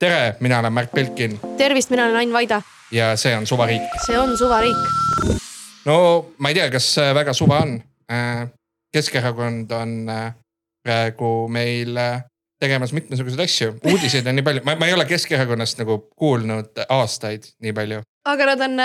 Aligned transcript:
tere, 0.00 0.36
mina 0.40 0.58
olen 0.58 0.72
Märt 0.72 0.92
Belkin 0.92 1.38
tervist, 1.56 1.90
mina 1.90 2.04
olen 2.08 2.16
Ain 2.16 2.32
Vaida, 2.32 2.62
ja 2.92 3.12
see 3.20 3.36
on 3.36 3.46
Suvariik. 3.46 3.82
see 4.06 4.18
on 4.18 4.36
suvariik. 4.38 4.76
no 5.84 5.96
ma 6.38 6.48
ei 6.48 6.58
tea, 6.58 6.70
kas 6.72 6.94
see 6.94 7.14
väga 7.14 7.36
suva 7.36 7.62
on. 7.66 7.78
Keskerakond 8.90 9.70
on 9.70 9.90
äh, 10.10 10.32
praegu 10.82 11.46
meil 11.48 11.94
äh, 11.96 12.24
tegemas 12.58 12.90
mitmesuguseid 12.92 13.44
asju, 13.44 13.74
uudiseid 13.86 14.26
on 14.26 14.34
nii 14.34 14.44
palju, 14.46 14.64
ma, 14.66 14.74
ma 14.80 14.88
ei 14.88 14.96
ole 14.96 15.06
Keskerakonnast 15.06 15.78
nagu 15.78 16.00
kuulnud 16.18 16.80
aastaid 16.88 17.52
nii 17.62 17.76
palju 17.76 18.00
aga 18.28 18.48
nad 18.52 18.64
on, 18.66 18.80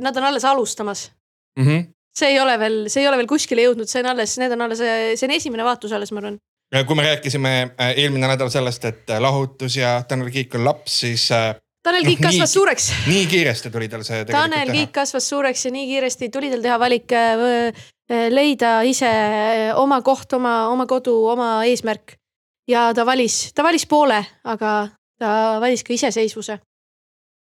nad 0.00 0.16
on 0.16 0.24
alles 0.24 0.44
alustamas. 0.44 1.12
mm. 1.58 1.66
-hmm. 1.66 1.86
see 2.18 2.28
ei 2.28 2.40
ole 2.40 2.58
veel, 2.58 2.88
see 2.88 3.02
ei 3.02 3.08
ole 3.08 3.16
veel 3.16 3.26
kuskile 3.26 3.62
jõudnud, 3.62 3.86
see 3.86 4.02
on 4.02 4.10
alles, 4.10 4.38
need 4.38 4.52
on 4.52 4.62
alles, 4.62 4.78
see 5.14 5.26
on 5.28 5.34
esimene 5.34 5.64
vaatus 5.64 5.92
alles, 5.92 6.12
ma 6.12 6.18
arvan. 6.18 6.38
Kui 6.86 6.96
me 6.96 7.02
rääkisime 7.02 7.52
äh, 7.80 7.94
eelmine 7.96 8.28
nädal 8.28 8.50
sellest, 8.52 8.84
et 8.84 9.10
äh, 9.10 9.20
lahutus 9.20 9.76
ja 9.76 10.02
Tanel 10.08 10.30
Kiik 10.30 10.54
on 10.54 10.64
laps, 10.64 11.00
siis 11.00 11.30
äh, 11.32 11.54
Tanel 11.82 12.02
Noh, 12.04 12.08
Kiik 12.10 12.20
kasvas 12.20 12.50
nii- 12.50 12.52
suureks. 12.52 12.88
nii 13.06 13.26
kiiresti 13.26 13.70
tuli 13.70 13.88
tal 13.88 14.02
see 14.04 14.24
Tanel 14.28 14.70
Kiik. 14.72 14.92
kasvas 14.92 15.28
suureks 15.28 15.64
ja 15.64 15.70
nii 15.72 15.86
kiiresti 15.88 16.28
tuli 16.34 16.50
tal 16.52 16.62
teha 16.64 16.78
valik 16.78 17.12
leida 18.30 18.82
ise 18.88 19.10
oma 19.76 20.00
koht, 20.02 20.32
oma, 20.32 20.68
oma 20.68 20.86
kodu, 20.86 21.14
oma 21.32 21.64
eesmärk. 21.64 22.16
ja 22.68 22.90
ta 22.94 23.06
valis, 23.06 23.52
ta 23.54 23.62
valis 23.64 23.86
poole, 23.86 24.18
aga 24.44 24.88
ta 25.18 25.30
valis 25.60 25.84
ka 25.84 25.92
iseseisvuse. 25.94 26.58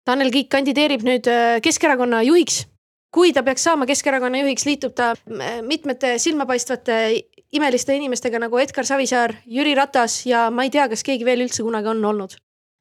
Tanel 0.05 0.30
Kiik 0.31 0.50
kandideerib 0.50 1.02
nüüd 1.05 1.26
Keskerakonna 1.64 2.22
juhiks. 2.23 2.67
kui 3.14 3.34
ta 3.34 3.41
peaks 3.44 3.64
saama 3.64 3.86
Keskerakonna 3.89 4.38
juhiks, 4.44 4.66
liitub 4.66 4.94
ta 4.94 5.16
mitmete 5.66 6.17
silmapaistvate 6.17 6.98
imeliste 7.55 7.95
inimestega 7.98 8.39
nagu 8.41 8.59
Edgar 8.62 8.85
Savisaar, 8.85 9.34
Jüri 9.49 9.73
Ratas 9.77 10.21
ja 10.30 10.48
ma 10.53 10.66
ei 10.67 10.73
tea, 10.73 10.88
kas 10.91 11.03
keegi 11.05 11.26
veel 11.27 11.45
üldse 11.48 11.66
kunagi 11.66 11.89
on 11.91 12.05
olnud. 12.12 12.35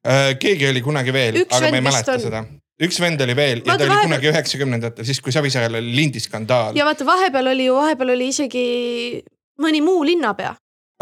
Äh, 0.07 0.33
keegi 0.39 0.69
oli 0.69 0.81
kunagi 0.81 1.13
veel, 1.13 1.41
aga 1.49 1.71
ma 1.73 1.79
ei 1.79 1.83
mäleta 1.83 2.15
on. 2.15 2.21
seda. 2.23 2.43
üks 2.79 2.99
vend 3.03 3.19
oli 3.21 3.35
veel 3.35 3.59
ja 3.59 3.73
Vaata, 3.73 3.77
ta 3.77 3.83
oli 3.83 3.91
vahepeal- 3.91 4.07
kunagi 4.07 4.29
üheksakümnendatel, 4.31 5.05
siis 5.05 5.19
kui 5.19 5.33
Savisaarel 5.35 5.75
oli 5.81 5.95
lindiskandaal. 5.95 6.77
ja 6.77 6.85
vaata, 6.87 7.05
vahepeal 7.05 7.51
oli 7.51 7.65
ju, 7.65 7.75
vahepeal 7.75 8.13
oli 8.15 8.29
isegi 8.31 8.65
mõni 9.59 9.81
muu 9.83 10.05
linnapea. 10.07 10.53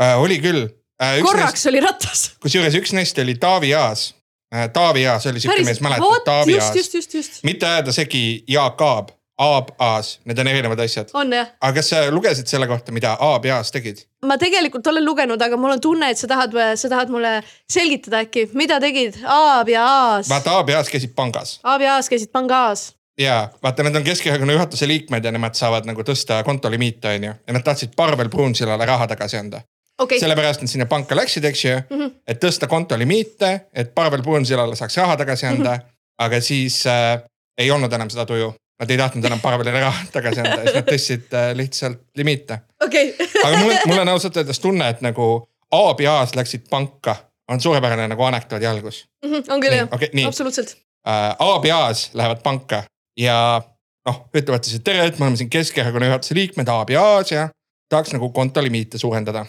Äh, 0.02 0.16
oli 0.22 0.40
küll 0.42 0.64
äh,. 1.02 1.20
korraks 1.22 1.68
oli 1.70 1.84
Ratas. 1.84 2.32
kusjuures 2.42 2.74
üks 2.80 2.96
neist 2.98 3.20
oli 3.22 3.36
Taavi 3.36 3.74
Aas 3.78 4.16
äh,. 4.56 4.66
Taavi 4.74 5.06
Aas 5.08 5.28
oli 5.30 5.44
siuke 5.44 5.62
mees, 5.68 5.82
mäletad, 5.86 6.26
Taavi 6.26 6.58
Aas. 6.58 7.44
mitte 7.44 7.70
ajada 7.70 7.94
segi 7.94 8.44
Jaak 8.48 8.82
Aab, 8.82 9.14
Aab 9.38 9.68
Aas, 9.78 10.20
need 10.26 10.40
on 10.40 10.48
erinevad 10.50 10.80
asjad. 10.82 11.12
aga 11.14 11.74
kas 11.76 11.90
sa 11.92 12.00
lugesid 12.10 12.48
selle 12.50 12.68
kohta, 12.68 12.92
mida 12.92 13.14
Aab 13.22 13.46
ja 13.46 13.60
Aas 13.62 13.70
tegid? 13.72 14.02
ma 14.26 14.38
tegelikult 14.42 14.88
olen 14.90 15.06
lugenud, 15.06 15.42
aga 15.42 15.58
mul 15.58 15.76
on 15.76 15.82
tunne, 15.82 16.10
et 16.10 16.18
sa 16.18 16.28
tahad, 16.28 16.56
sa 16.76 16.90
tahad 16.90 17.14
mulle 17.14 17.44
selgitada 17.70 18.24
äkki, 18.26 18.48
mida 18.58 18.80
tegid 18.82 19.20
Aab 19.24 19.70
ja 19.70 19.86
Aas. 19.86 20.30
vaata, 20.30 20.58
Aab 20.58 20.74
ja 20.74 20.82
Aas 20.82 20.90
käisid 20.90 21.14
pangas 21.16 21.60
Aab 21.64 21.86
ja 21.86 21.96
Aas 21.96 22.10
käisid 22.10 22.34
pangas. 22.34 22.96
ja 23.20 23.38
vaata, 23.64 23.86
need 23.86 24.02
on 24.02 24.10
Keskerakonna 24.10 24.58
juhatuse 24.58 24.90
liikmed 24.90 25.26
ja 25.26 25.32
nemad 25.32 25.54
saavad 25.54 25.86
nagu 25.86 26.02
tõsta 26.02 26.42
kontolimiite, 26.44 27.14
onju. 27.20 27.38
ja 27.48 27.58
nad 27.60 27.66
tahtsid 27.66 27.94
Parvel 27.96 28.34
Pruunsillale 28.34 28.90
raha 28.90 29.08
tagasi 29.14 29.38
anda. 29.38 29.62
okei, 30.02 30.20
sellepärast 30.20 30.66
nad 30.66 30.74
sinna 30.74 30.90
panka 30.90 31.16
läksid, 31.16 31.46
eks 31.46 31.66
ju 31.66 31.78
mm, 31.78 31.98
-hmm. 32.02 32.22
et 32.28 32.44
tõsta 32.44 32.68
kontolimiite, 32.68 33.60
et 33.74 33.94
Parvel 33.96 34.26
Pruunsillale 34.26 34.76
saaks 34.76 34.98
raha 34.98 35.18
tagasi 35.18 35.46
anda 35.46 35.76
mm. 35.76 35.78
-hmm. 35.78 35.98
aga 36.26 36.42
siis 36.42 36.88
äh, 36.88 37.22
ei 37.58 37.72
olnud 37.72 37.94
enam 37.94 38.10
seda 38.10 38.26
tuju. 38.26 38.54
Nad 38.80 38.90
ei 38.94 38.98
tahtnud 38.98 39.26
enam 39.26 39.40
Parvelile 39.42 39.80
raha 39.82 40.04
tagasi 40.16 40.40
anda, 40.44 40.58
siis 40.64 40.76
nad 40.76 40.86
tõstsid 40.92 41.32
äh, 41.34 41.48
lihtsalt 41.58 42.02
limiite. 42.20 42.60
okei. 42.86 43.16
aga 43.46 43.58
mul, 43.64 43.74
mul 43.90 44.02
on 44.04 44.12
ausalt 44.14 44.38
öeldes 44.38 44.60
tunne, 44.62 44.90
et 44.94 45.02
nagu 45.02 45.30
Aab 45.74 46.00
ja 46.00 46.20
Aas 46.20 46.36
läksid 46.38 46.68
panka, 46.70 47.16
on 47.52 47.60
suurepärane 47.62 48.06
nagu 48.08 48.24
anekdoodi 48.24 48.68
algus. 48.70 49.02
on 49.26 49.60
küll 49.64 49.74
nii 49.74 49.80
jah, 49.82 50.06
nii 50.14 50.26
absoluutselt. 50.30 50.76
äh, 51.08 51.34
Aab 51.40 51.66
ja 51.66 51.80
Aas 51.88 52.10
lähevad 52.14 52.44
panka 52.46 52.84
ja 53.20 53.62
noh, 54.08 54.22
ütlevad 54.38 54.64
siis, 54.64 54.78
et 54.80 54.84
tere, 54.88 55.06
et 55.10 55.18
me 55.20 55.26
oleme 55.26 55.38
siin 55.42 55.50
Keskerakonna 55.50 56.12
juhatuse 56.12 56.36
liikmed, 56.38 56.70
Aab 56.72 56.90
ja 56.94 57.02
Aas 57.18 57.32
ja 57.34 57.48
tahaks 57.90 58.14
nagu 58.14 58.30
kontolimiite 58.36 58.98
suurendada. 59.02 59.46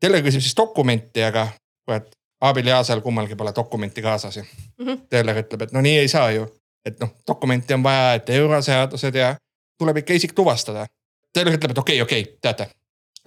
Teile 0.00 0.18
küsib 0.26 0.42
siis 0.44 0.56
dokumenti, 0.58 1.22
aga 1.24 1.46
kurat, 1.86 2.10
Aabil 2.44 2.66
ja 2.68 2.76
Aasal 2.82 3.00
kummalgi 3.00 3.36
pole 3.38 3.52
dokumenti 3.56 4.02
kaasas 4.02 4.36
ja 4.36 4.44
Mhm. 4.82 5.06
Teller 5.08 5.36
ütleb, 5.44 5.62
et 5.62 5.72
no 5.72 5.80
nii 5.80 5.98
ei 6.02 6.08
saa 6.08 6.30
ju. 6.34 6.48
Et 6.84 7.00
noh, 7.00 7.14
dokumenti 7.26 7.74
on 7.74 7.82
vaja, 7.82 8.14
et 8.18 8.30
euroseadused 8.30 9.14
ja 9.14 9.34
tuleb 9.78 10.02
ikka 10.02 10.14
isik 10.14 10.32
tuvastada. 10.36 10.86
Teller 11.32 11.56
ütleb, 11.56 11.72
et 11.74 11.78
okei 11.78 12.02
okay,, 12.02 12.20
okei 12.22 12.28
okay,, 12.28 12.38
teate, 12.42 12.68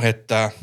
et 0.04 0.32
äh, 0.32 0.54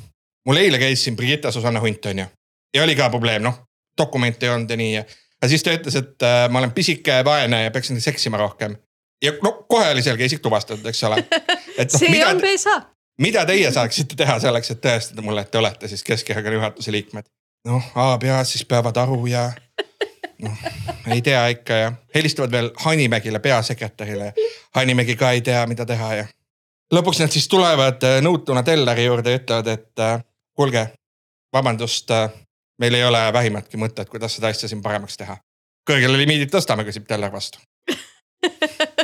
mul 0.46 0.62
eile 0.62 0.78
käis 0.78 1.04
siin 1.04 1.16
Brigitte 1.16 1.52
Susanne 1.52 1.80
Hunt 1.80 2.06
on 2.06 2.24
ju 2.24 2.26
ja 2.74 2.82
oli 2.82 2.96
ka 2.96 3.10
probleem, 3.10 3.42
noh, 3.42 3.54
dokumenti 3.98 4.46
ei 4.46 4.52
olnud 4.52 4.70
ja 4.70 4.76
nii 4.76 4.94
ja 4.94 5.04
aga 5.04 5.48
siis 5.48 5.62
ta 5.62 5.74
ütles, 5.76 5.96
et 5.98 6.26
äh, 6.26 6.46
ma 6.50 6.58
olen 6.58 6.72
pisike, 6.74 7.20
vaene 7.24 7.64
ja 7.64 7.70
peaksin 7.70 8.00
seksima 8.00 8.40
rohkem. 8.40 8.76
ja 9.22 9.32
no 9.42 9.52
kohe 9.68 9.90
oli 9.90 10.02
selge 10.02 10.24
isik 10.24 10.42
tuvastatud, 10.42 10.86
eks 10.86 11.04
ole. 11.04 11.22
noh, 11.22 11.86
see 11.98 12.10
mida 12.10 12.28
on, 12.32 12.40
PSA. 12.42 12.80
mida 13.20 13.46
teie 13.46 13.72
saaksite 13.72 14.16
teha 14.16 14.38
selleks, 14.40 14.70
et 14.70 14.82
tõestada 14.86 15.22
mulle, 15.22 15.44
et 15.44 15.50
te 15.50 15.58
olete 15.58 15.88
siis 15.88 16.02
Keskerakonna 16.02 16.58
juhatuse 16.58 16.92
liikmed? 16.92 17.30
noh, 17.68 17.92
ja 17.96 18.38
Aas 18.38 18.52
siis 18.56 18.64
peavad 18.68 18.96
aru 18.96 19.26
ja 19.26 19.50
ei 21.14 21.22
tea 21.22 21.46
ikka 21.54 21.78
ja 21.80 21.92
helistavad 22.14 22.50
veel 22.52 22.70
Hanimägile, 22.84 23.38
peasekretärile. 23.38 24.32
Hanimägi 24.74 25.16
ka 25.16 25.30
ei 25.30 25.40
tea, 25.40 25.66
mida 25.66 25.86
teha 25.86 26.14
ja 26.14 26.26
lõpuks 26.94 27.20
nad 27.22 27.32
siis 27.34 27.48
tulevad 27.48 28.04
äh, 28.06 28.20
nõutuna 28.24 28.62
telleri 28.62 29.06
juurde 29.06 29.34
ja 29.34 29.42
ütlevad, 29.42 29.70
et 29.72 30.04
äh, 30.04 30.18
kuulge, 30.56 30.86
vabandust, 31.52 32.10
meil 32.78 32.94
ei 32.94 33.04
ole 33.04 33.22
vähimatki 33.32 33.78
mõtet, 33.78 34.08
kuidas 34.10 34.36
seda 34.36 34.50
asja 34.50 34.68
siin 34.68 34.82
paremaks 34.82 35.16
teha. 35.16 35.36
kõrgele 35.90 36.18
limiidid 36.18 36.50
tõstame, 36.50 36.84
küsib 36.84 37.06
teller 37.06 37.32
vastu. 37.32 37.58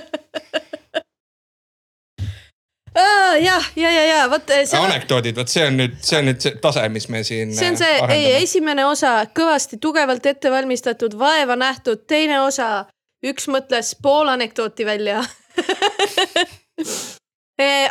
jah, 3.38 3.66
ja, 3.76 3.90
ja, 3.90 4.04
ja 4.06 4.30
vot 4.30 4.50
see 4.50 4.78
on, 4.78 4.88
anekdoodid, 4.90 5.36
vot 5.36 5.48
see 5.52 5.66
on 5.66 5.76
nüüd, 5.80 5.98
see 6.04 6.18
on 6.18 6.28
nüüd 6.30 6.40
see 6.44 6.54
tase, 6.62 6.88
mis 6.92 7.08
me 7.12 7.22
siin. 7.26 7.54
see 7.56 7.70
on 7.70 7.78
see, 7.80 8.00
ei, 8.14 8.42
esimene 8.42 8.86
osa 8.88 9.26
kõvasti 9.36 9.78
tugevalt 9.82 10.26
ette 10.26 10.50
valmistatud, 10.52 11.18
vaeva 11.18 11.56
nähtud, 11.60 12.06
teine 12.10 12.40
osa, 12.44 12.86
üks 13.26 13.48
mõtles 13.52 13.94
pool 14.02 14.28
anekdooti 14.32 14.86
välja 14.88 15.22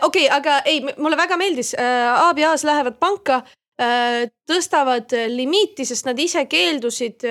okei, 0.08 0.26
aga 0.32 0.60
ei, 0.66 0.82
mulle 0.98 1.18
väga 1.20 1.38
meeldis, 1.40 1.76
Aab 1.78 2.38
ja 2.42 2.54
Aas 2.54 2.64
lähevad 2.68 2.98
panka, 3.02 3.44
tõstavad 4.50 5.14
limiiti, 5.32 5.86
sest 5.88 6.08
nad 6.10 6.20
ise 6.20 6.44
keeldusid 6.52 7.24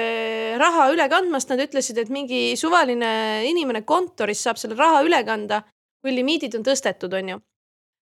raha 0.61 0.89
üle 0.95 1.09
kandmast, 1.13 1.51
nad 1.53 1.61
ütlesid, 1.67 1.99
et 2.01 2.13
mingi 2.13 2.57
suvaline 2.57 3.45
inimene 3.49 3.83
kontoris 3.89 4.43
saab 4.47 4.61
selle 4.61 4.79
raha 4.79 5.03
üle 5.05 5.21
kanda, 5.29 5.63
kui 6.01 6.15
limiidid 6.15 6.57
on 6.57 6.65
tõstetud, 6.67 7.13
onju. 7.21 7.41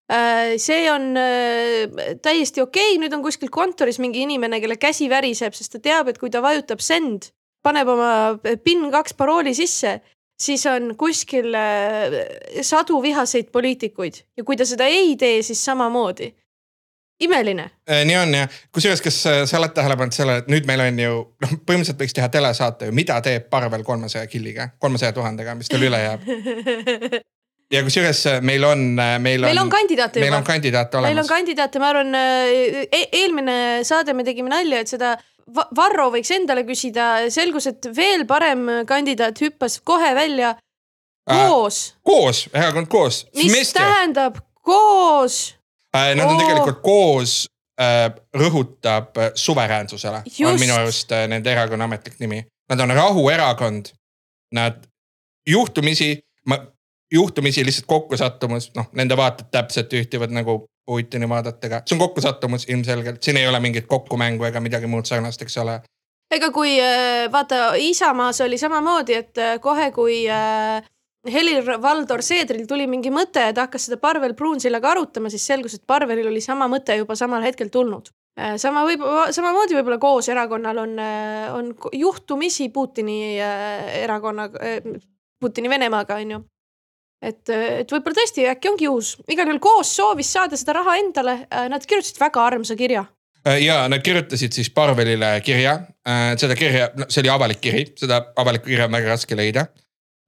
See 0.06 0.90
on 0.90 1.16
äh, 1.18 2.16
täiesti 2.22 2.62
okei 2.62 2.92
okay., 2.94 3.00
nüüd 3.02 3.14
on 3.16 3.24
kuskil 3.24 3.50
kontoris 3.50 3.98
mingi 3.98 4.22
inimene, 4.22 4.60
kelle 4.62 4.78
käsi 4.78 5.08
väriseb, 5.10 5.54
sest 5.56 5.76
ta 5.76 5.82
teab, 5.82 6.12
et 6.12 6.20
kui 6.22 6.30
ta 6.30 6.42
vajutab 6.44 6.82
send, 6.84 7.32
paneb 7.66 7.90
oma 7.90 8.10
PIN 8.62 8.86
kaks 8.94 9.16
parooli 9.18 9.54
sisse, 9.58 9.98
siis 10.38 10.66
on 10.70 10.94
kuskil 10.98 11.54
äh, 11.58 12.16
sadu 12.62 13.02
vihaseid 13.02 13.50
poliitikuid 13.52 14.22
ja 14.36 14.44
kui 14.44 14.56
ta 14.56 14.66
seda 14.68 14.86
ei 14.86 15.16
tee, 15.16 15.42
siis 15.42 15.64
samamoodi. 15.64 16.34
imeline. 17.20 17.70
Äh, 17.90 18.04
nii 18.04 18.16
on 18.16 18.34
ja 18.34 18.48
kusjuures, 18.72 19.02
kas 19.02 19.22
äh, 19.26 19.44
sa 19.48 19.58
oled 19.58 19.72
tähele 19.74 19.96
pannud 19.96 20.14
sellele, 20.14 20.44
et 20.44 20.50
nüüd 20.52 20.66
meil 20.68 20.84
on 20.84 20.98
ju 21.00 21.14
noh, 21.42 21.54
põhimõtteliselt 21.66 22.02
võiks 22.02 22.14
teha 22.14 22.28
telesaate 22.28 22.90
ju, 22.90 22.94
mida 22.94 23.16
teeb 23.24 23.48
Parvel 23.50 23.82
kolmesaja 23.82 24.26
killiga, 24.30 24.68
kolmesaja 24.78 25.16
tuhandega, 25.16 25.56
mis 25.56 25.72
tal 25.72 25.82
üle 25.82 26.02
jääb. 26.02 26.28
ja 27.72 27.82
kusjuures 27.86 28.20
äh, 28.30 28.42
meil 28.46 28.64
on, 28.64 28.84
meil 29.20 29.42
on. 29.42 29.48
meil 29.50 29.62
on 29.62 29.70
kandidaate 29.72 30.20
meil 30.20 30.30
juba 30.30 30.42
on. 30.42 30.46
kandidaate 30.50 31.00
meil 31.00 31.06
on 31.06 31.18
olemas. 31.18 31.30
kandidaate, 31.32 31.82
ma 31.82 31.88
arvan 31.94 32.14
e, 32.14 32.92
eelmine 33.22 33.56
saade 33.86 34.14
me 34.14 34.24
tegime 34.26 34.52
nalja, 34.52 34.84
et 34.84 34.92
seda 34.96 35.16
Va- 35.46 35.68
Varro 35.78 36.08
võiks 36.10 36.32
endale 36.34 36.64
küsida, 36.66 37.28
selgus, 37.30 37.68
et 37.70 37.86
veel 37.94 38.24
parem 38.26 38.64
kandidaat 38.86 39.38
hüppas 39.38 39.76
kohe 39.86 40.08
välja 40.18 40.56
koos, 41.26 41.94
koos, 42.02 42.48
erakond 42.50 42.90
koos. 42.90 43.20
mis 43.34 43.70
tähendab 43.74 44.40
koos, 44.66 45.56
Nad 45.96 46.20
on 46.20 46.34
Oo. 46.34 46.40
tegelikult 46.40 46.82
koos 46.82 47.46
äh,, 47.80 48.10
rõhutab 48.36 49.16
äh, 49.16 49.30
suveräänsusele, 49.34 50.22
on 50.46 50.58
minu 50.60 50.74
arust 50.76 51.12
äh, 51.12 51.24
nende 51.30 51.52
erakonna 51.52 51.88
ametlik 51.88 52.18
nimi. 52.20 52.42
Nad 52.68 52.80
on 52.80 52.92
rahuerakond. 52.96 53.92
Nad 54.54 54.84
juhtumisi, 55.48 56.18
juhtumisi 57.12 57.64
lihtsalt 57.64 57.86
kokkusattumus, 57.86 58.70
noh, 58.74 58.88
nende 58.92 59.16
vaated 59.16 59.50
täpselt 59.50 59.92
ühtivad 59.92 60.34
nagu 60.34 60.64
Putini 60.86 61.26
vaadetega, 61.28 61.80
see 61.86 61.96
on 61.96 62.02
kokkusattumus 62.04 62.68
ilmselgelt, 62.70 63.22
siin 63.22 63.40
ei 63.40 63.48
ole 63.48 63.58
mingit 63.60 63.88
kokkumängu 63.90 64.46
ega 64.46 64.60
midagi 64.62 64.86
muud 64.86 65.08
sarnast, 65.08 65.42
eks 65.42 65.58
ole. 65.58 65.80
ega 66.30 66.50
kui 66.54 66.76
äh, 66.82 67.26
vaata 67.32 67.74
Isamaas 67.82 68.40
oli 68.44 68.58
samamoodi, 68.58 69.14
et 69.14 69.42
äh, 69.42 69.56
kohe, 69.62 69.90
kui 69.94 70.20
äh, 70.30 70.86
Helir-Valdor 71.32 72.22
Seedril 72.22 72.68
tuli 72.70 72.86
mingi 72.86 73.10
mõte, 73.10 73.48
et 73.50 73.58
hakkas 73.58 73.88
seda 73.88 73.98
Parvel 73.98 74.34
Pruunsillaga 74.38 74.92
arutama, 74.94 75.30
siis 75.30 75.46
selgus, 75.46 75.74
et 75.74 75.86
Parvelil 75.86 76.30
oli 76.30 76.40
sama 76.40 76.70
mõte 76.70 76.94
juba 76.98 77.18
samal 77.18 77.42
hetkel 77.42 77.70
tulnud. 77.74 78.12
sama 78.62 78.84
võib, 78.84 79.02
samamoodi 79.32 79.74
võib-olla 79.74 79.98
koos 79.98 80.28
erakonnal 80.28 80.78
on, 80.78 80.98
on 81.56 81.74
juhtumisi 81.92 82.68
Putini 82.68 83.38
erakonna, 84.02 84.50
Putini 85.40 85.70
Venemaaga 85.72 86.20
on 86.22 86.30
ju 86.30 86.44
et, 87.22 87.42
et 87.50 87.92
võib-olla 87.92 88.18
tõesti 88.18 88.46
äkki 88.50 88.70
ongi 88.70 88.88
uus, 88.90 89.14
igal 89.30 89.48
juhul 89.48 89.62
koos 89.62 89.92
soovis 89.96 90.30
saada 90.32 90.58
seda 90.58 90.76
raha 90.78 90.96
endale, 91.00 91.38
nad 91.72 91.86
kirjutasid 91.86 92.20
väga 92.20 92.44
armsa 92.50 92.76
kirja. 92.76 93.04
ja 93.60 93.78
nad 93.88 94.02
kirjutasid 94.04 94.52
siis 94.52 94.70
Parvelile 94.70 95.40
kirja, 95.44 95.78
seda 96.36 96.56
kirja, 96.58 96.90
no 96.96 97.08
see 97.08 97.22
oli 97.24 97.32
avalik 97.32 97.60
kiri, 97.62 97.84
seda 97.98 98.20
avalikku 98.36 98.70
kirja 98.70 98.88
on 98.88 98.96
väga 98.98 99.14
raske 99.14 99.38
leida. 99.38 99.66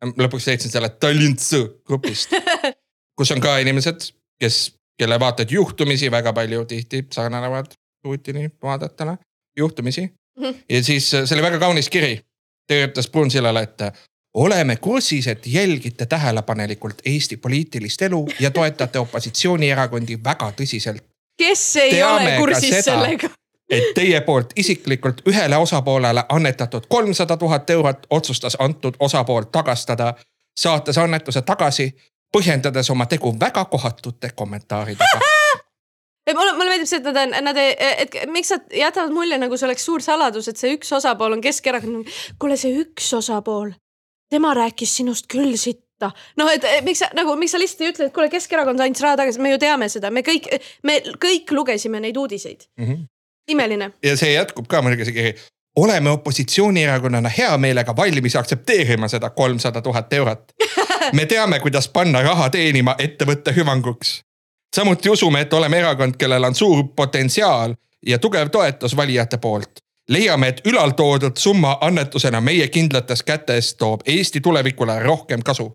lõpuks 0.05 0.47
leidsin 0.47 0.71
selle 0.71 0.89
Tallinna 0.89 1.65
grupist, 1.87 2.35
kus 3.19 3.33
on 3.35 3.41
ka 3.43 3.59
inimesed, 3.59 4.13
kes, 4.41 4.61
kelle 4.99 5.19
vaated 5.21 5.51
juhtumisi 5.51 6.11
väga 6.11 6.33
palju 6.33 6.65
tihti 6.65 7.07
sarnanevad 7.13 7.75
Putini 8.03 8.47
vaadetele, 8.63 9.17
juhtumisi 9.57 10.07
mm. 10.07 10.45
-hmm. 10.45 10.55
ja 10.69 10.85
siis 10.85 11.11
see 11.11 11.35
oli 11.35 11.43
väga 11.43 11.59
kaunis 11.59 11.91
kiri, 11.91 12.21
kirjutas 12.69 13.11
Brunsillale, 13.11 13.63
et 13.63 13.81
oleme 14.35 14.77
kursis, 14.77 15.27
et 15.27 15.47
jälgite 15.47 16.07
tähelepanelikult 16.07 16.95
Eesti 17.05 17.37
poliitilist 17.37 18.03
elu 18.03 18.29
ja 18.41 18.51
toetate 18.51 18.99
opositsioonierakondi 18.99 20.19
väga 20.25 20.53
tõsiselt. 20.61 21.03
kes 21.37 21.77
ei 21.77 21.91
Teame 21.91 22.23
ole 22.23 22.37
kursis 22.37 22.71
seda, 22.71 22.83
sellega? 22.83 23.31
et 23.71 23.95
teie 23.95 24.21
poolt 24.21 24.53
isiklikult 24.57 25.23
ühele 25.29 25.57
osapoolele 25.57 26.25
annetatud 26.29 26.87
kolmsada 26.89 27.37
tuhat 27.37 27.71
eurot 27.71 28.07
otsustas 28.11 28.57
antud 28.59 28.95
osapool 29.01 29.43
tagastada, 29.43 30.15
saates 30.61 30.99
annetuse 30.99 31.43
tagasi, 31.43 31.95
põhjendades 32.37 32.91
oma 32.91 33.07
tegu 33.07 33.35
väga 33.41 33.65
kohatute 33.65 34.31
kommentaaridega 34.35 35.21
mulle, 36.35 36.53
mulle 36.53 36.71
meeldib 36.71 36.89
see, 36.89 36.99
et 36.99 37.05
nad 37.05 37.17
on, 37.17 37.37
nad 37.45 37.57
ei, 37.57 37.75
et 38.05 38.17
miks 38.27 38.51
nad 38.53 38.73
jätavad 38.75 39.13
mulje, 39.13 39.39
nagu 39.39 39.57
see 39.57 39.67
oleks 39.69 39.85
suur 39.85 40.03
saladus, 40.05 40.49
et 40.49 40.57
see 40.57 40.75
üks 40.77 40.93
osapool 40.93 41.33
on 41.33 41.41
Keskerakond. 41.41 42.09
kuule, 42.39 42.57
see 42.57 42.75
üks 42.85 43.13
osapool 43.17 43.73
tema 44.31 44.55
rääkis 44.55 44.97
sinust 44.97 45.27
küll 45.33 45.57
sitta. 45.57 46.11
noh, 46.37 46.51
et 46.53 46.65
miks 46.87 47.03
sa 47.03 47.11
nagu, 47.15 47.35
miks 47.37 47.53
sa 47.53 47.59
lihtsalt 47.59 47.81
ei 47.85 47.93
ütle, 47.93 48.09
et 48.09 48.15
kuule, 48.15 48.31
Keskerakond 48.31 48.81
andis 48.81 49.03
raha 49.03 49.17
tagasi, 49.19 49.41
me 49.43 49.51
ju 49.51 49.59
teame 49.59 49.89
seda, 49.89 50.11
me 50.15 50.23
kõik, 50.27 50.47
me 50.87 51.01
kõik 51.25 51.51
lugesime 51.53 52.01
neid 52.01 52.17
uudiseid 52.17 52.69
mm. 52.79 52.85
-hmm. 52.85 53.07
imeline. 53.49 53.91
ja 54.03 54.17
see 54.17 54.33
jätkub 54.33 54.69
ka 54.69 54.83
muidugi 54.83 55.13
kiri 55.13 55.35
oleme 55.77 56.11
opositsioonierakonnana 56.11 57.29
hea 57.29 57.59
meelega 57.59 57.97
valmis 57.97 58.37
aktsepteerima 58.37 59.09
seda 59.09 59.31
kolmsada 59.31 59.83
tuhat 59.83 60.13
eurot. 60.13 60.53
me 61.13 61.27
teame, 61.27 61.61
kuidas 61.61 61.89
panna 61.89 62.23
raha 62.23 62.51
teenima 62.51 62.95
ettevõtte 62.99 63.55
hüvanguks. 63.57 64.21
samuti 64.77 65.11
usume, 65.11 65.41
et 65.41 65.53
oleme 65.53 65.79
erakond, 65.79 66.17
kellel 66.19 66.45
on 66.45 66.55
suur 66.55 66.85
potentsiaal 66.97 67.75
ja 68.07 68.19
tugev 68.19 68.49
toetus 68.49 68.97
valijate 68.97 69.39
poolt 69.39 69.88
leiame, 70.09 70.49
et 70.49 70.61
ülaltoodud 70.67 71.37
summa 71.37 71.79
annetusena 71.81 72.41
meie 72.41 72.69
kindlates 72.69 73.23
kätes 73.23 73.75
toob 73.75 74.01
Eesti 74.07 74.41
tulevikule 74.41 75.03
rohkem 75.03 75.43
kasu. 75.45 75.73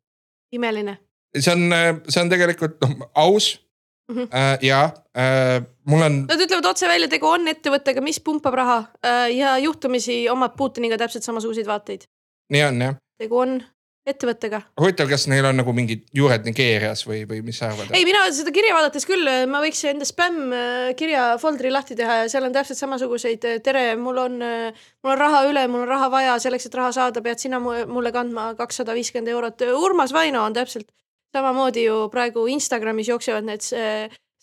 imeline. 0.51 0.97
see 1.39 1.53
on, 1.53 1.73
see 2.09 2.21
on 2.21 2.29
tegelikult 2.29 2.81
noh 2.81 3.09
aus 3.15 3.63
mm. 4.11 4.17
-hmm. 4.17 4.27
Äh, 4.33 4.57
ja 4.61 4.83
äh, 5.17 5.63
mul 5.85 6.01
on. 6.01 6.25
Nad 6.27 6.41
ütlevad 6.41 6.65
otse 6.65 6.87
välja, 6.87 7.07
tegu 7.07 7.27
on 7.27 7.47
ettevõttega, 7.47 8.01
mis 8.01 8.19
pumpab 8.19 8.53
raha 8.53 8.77
äh, 9.05 9.35
ja 9.35 9.57
juhtumisi 9.57 10.29
omab 10.29 10.55
Putiniga 10.57 10.97
täpselt 10.97 11.23
samasuguseid 11.23 11.67
vaateid. 11.67 12.01
nii 12.49 12.63
on 12.63 12.81
jah. 12.81 12.95
tegu 13.17 13.37
on 13.37 13.63
ettevõttega. 14.07 14.59
huvitav, 14.81 15.07
kas 15.07 15.25
neil 15.31 15.45
on 15.47 15.57
nagu 15.61 15.73
mingid 15.75 16.03
juured 16.15 16.43
Nigeerias 16.47 17.05
või, 17.07 17.21
või 17.27 17.39
mis 17.47 17.59
sa 17.61 17.69
arvad? 17.71 17.93
ei, 17.95 18.03
mina 18.07 18.25
seda 18.35 18.51
kirja 18.55 18.75
vaadates 18.75 19.07
küll, 19.07 19.29
ma 19.47 19.61
võiks 19.63 19.79
enda 19.87 20.07
spämm 20.07 20.51
äh, 20.55 20.89
kirja 20.99 21.37
folder'i 21.39 21.71
lahti 21.71 21.95
teha 21.99 22.17
ja 22.21 22.25
seal 22.31 22.47
on 22.47 22.55
täpselt 22.55 22.81
samasuguseid. 22.81 23.47
Äh, 23.47 23.61
tere, 23.63 23.85
mul 23.99 24.19
on, 24.25 24.35
äh, 24.43 24.83
mul 25.03 25.15
on 25.15 25.21
raha 25.21 25.45
üle, 25.47 25.63
mul 25.71 25.85
on 25.85 25.93
raha 25.93 26.11
vaja, 26.11 26.35
selleks, 26.43 26.67
et 26.67 26.75
raha 26.79 26.91
saada, 26.95 27.23
pead 27.23 27.39
sina 27.45 27.61
mulle 27.63 28.11
kandma 28.15 28.51
kakssada 28.59 28.95
viiskümmend 28.97 29.31
eurot. 29.31 29.63
Urmas 29.79 30.11
Vaino 30.15 30.43
on 30.43 30.57
täpselt 30.57 30.89
samamoodi 31.33 31.87
ju 31.87 32.03
praegu 32.13 32.43
Instagramis 32.51 33.07
jooksevad 33.13 33.47
need 33.47 33.63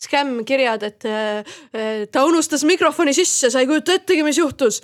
skämm-kirjad, 0.01 0.81
et 0.89 2.09
ta 2.11 2.23
unustas 2.25 2.65
mikrofoni 2.65 3.13
sisse, 3.13 3.51
sa 3.53 3.61
ei 3.61 3.69
kujuta 3.69 3.93
ettegi, 4.01 4.25
mis 4.25 4.41
juhtus. 4.41 4.81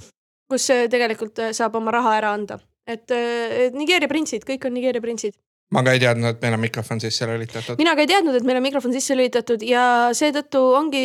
kus 0.48 0.70
tegelikult 0.88 1.42
saab 1.52 1.76
oma 1.76 1.92
raha 1.92 2.14
ära 2.22 2.30
anda 2.32 2.56
et, 2.88 3.12
et 3.12 3.76
Nigeeria 3.76 4.10
printsid, 4.12 4.48
kõik 4.48 4.66
on 4.70 4.76
Nigeeria 4.78 5.04
printsid 5.04 5.36
ma 5.76 5.84
ka 5.84 5.94
ei 5.96 6.00
teadnud, 6.00 6.30
et 6.30 6.44
meil 6.44 6.56
on 6.56 6.62
mikrofon 6.64 7.02
sisse 7.04 7.28
lülitatud. 7.28 7.76
mina 7.80 7.94
ka 7.96 8.04
ei 8.06 8.08
teadnud, 8.08 8.36
et 8.40 8.46
meil 8.48 8.60
on 8.60 8.64
mikrofon 8.64 8.94
sisse 8.96 9.16
lülitatud 9.18 9.64
ja 9.68 9.84
seetõttu 10.16 10.62
ongi, 10.78 11.04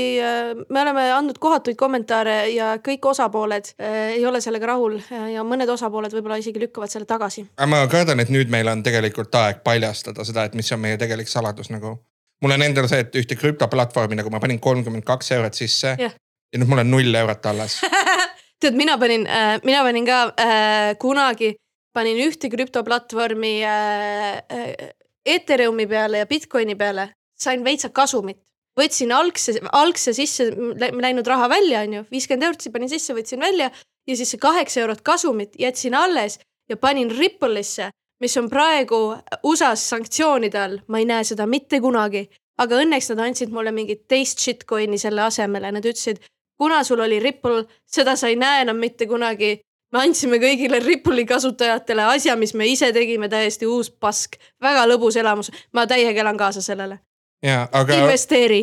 me 0.69 0.83
oleme 0.85 1.09
andnud 1.17 1.41
kohatuid 1.43 1.79
kommentaare 1.79 2.37
ja 2.55 2.77
kõik 2.85 3.09
osapooled 3.11 3.73
äh, 3.75 3.99
ei 4.19 4.27
ole 4.27 4.41
sellega 4.45 4.71
rahul 4.71 5.01
ja 5.33 5.43
mõned 5.47 5.71
osapooled 5.75 6.15
võib-olla 6.15 6.39
isegi 6.39 6.63
lükkavad 6.63 6.95
selle 6.95 7.11
tagasi. 7.11 7.47
ma 7.67 7.83
kardan, 7.91 8.23
et 8.23 8.31
nüüd 8.31 8.53
meil 8.55 8.71
on 8.71 8.85
tegelikult 8.87 9.35
aeg 9.43 9.65
paljastada 9.67 10.25
seda, 10.25 10.47
et 10.47 10.55
mis 10.59 10.71
on 10.73 10.83
meie 10.83 10.99
tegelik 11.01 11.31
saladus 11.31 11.73
nagu. 11.75 11.97
mul 12.43 12.55
on 12.55 12.63
endal 12.63 12.87
see, 12.91 13.03
et 13.03 13.19
ühte 13.19 13.39
krüptoplatvormi 13.39 14.21
nagu 14.21 14.31
ma 14.31 14.41
panin 14.41 14.61
kolmkümmend 14.63 15.05
kaks 15.07 15.35
eurot 15.39 15.59
sisse 15.59 15.97
yeah. 15.99 16.15
ja 16.53 16.63
nüüd 16.63 16.71
mul 16.71 16.85
on 16.85 16.91
null 16.91 17.23
eurot 17.25 17.51
alles 17.51 17.81
tead, 18.63 18.79
mina 18.79 18.95
panin 18.99 19.27
äh,, 19.27 19.59
mina 19.67 19.83
panin 19.83 20.07
ka 20.07 20.23
äh, 20.39 20.95
kunagi 21.03 21.57
panin 21.93 22.19
ühte 22.27 22.51
krüptoplatvormi 22.51 23.55
äh, 23.65 24.39
äh, 24.39 24.93
Ethereumi 25.27 25.87
peale 25.87 26.23
ja 26.23 26.27
Bitcoini 26.27 26.75
peale, 26.75 27.13
sain 27.39 27.65
veitsa 27.65 27.89
kasumit. 27.89 28.41
võtsin 28.73 29.11
algse, 29.13 29.53
algse 29.77 30.15
sisse 30.17 30.47
läinud 30.81 31.27
raha 31.29 31.45
välja, 31.53 31.83
onju, 31.85 32.07
viiskümmend 32.09 32.47
eurot 32.47 32.63
panin 32.73 32.89
sisse, 32.89 33.13
võtsin 33.13 33.41
välja 33.41 33.67
ja 34.09 34.17
siis 34.17 34.31
see 34.33 34.41
kaheksa 34.41 34.81
eurot 34.81 35.03
kasumit 35.05 35.59
jätsin 35.61 35.95
alles 35.95 36.39
ja 36.69 36.77
panin 36.77 37.11
Ripple'isse, 37.13 37.91
mis 38.21 38.37
on 38.41 38.49
praegu 38.51 39.01
USA-s 39.45 39.89
sanktsioonide 39.93 40.59
all, 40.59 40.79
ma 40.89 41.03
ei 41.03 41.05
näe 41.05 41.25
seda 41.25 41.47
mitte 41.47 41.81
kunagi. 41.81 42.29
aga 42.63 42.79
õnneks 42.79 43.09
nad 43.11 43.21
andsid 43.27 43.51
mulle 43.51 43.73
mingit 43.73 44.07
teist 44.09 44.39
shitcoin'i 44.39 44.99
selle 45.01 45.23
asemele, 45.25 45.71
nad 45.73 45.85
ütlesid, 45.85 46.21
kuna 46.57 46.83
sul 46.85 47.01
oli 47.01 47.19
Ripple, 47.19 47.65
seda 47.87 48.17
sa 48.17 48.29
ei 48.29 48.37
näe 48.37 48.63
enam 48.63 48.77
mitte 48.77 49.07
kunagi 49.07 49.57
me 49.93 50.03
andsime 50.07 50.41
kõigile 50.43 50.81
Ripple'i 50.83 51.25
kasutajatele 51.29 52.05
asja, 52.15 52.37
mis 52.41 52.55
me 52.59 52.67
ise 52.71 52.93
tegime, 52.95 53.29
täiesti 53.33 53.69
uus 53.69 53.91
pask, 53.91 54.39
väga 54.63 54.85
lõbus 54.91 55.19
elamus, 55.21 55.53
ma 55.77 55.87
täiega 55.91 56.25
elan 56.25 56.41
kaasa 56.41 56.63
sellele. 56.65 56.99
ja, 57.43 57.69
aga. 57.73 58.01
investeeri 58.05 58.63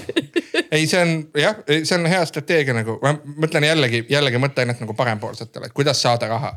ei, 0.74 0.86
see 0.86 1.00
on 1.02 1.16
jah, 1.36 1.62
see 1.68 1.96
on 1.98 2.06
hea 2.10 2.20
strateegia 2.26 2.76
nagu, 2.76 2.98
ma 3.02 3.14
mõtlen 3.44 3.66
jällegi, 3.68 4.04
jällegi 4.10 4.42
mõtteainet 4.42 4.82
nagu 4.82 4.96
parempoolsetele, 4.98 5.70
et 5.70 5.76
kuidas 5.76 6.02
saada 6.02 6.28
raha. 6.30 6.54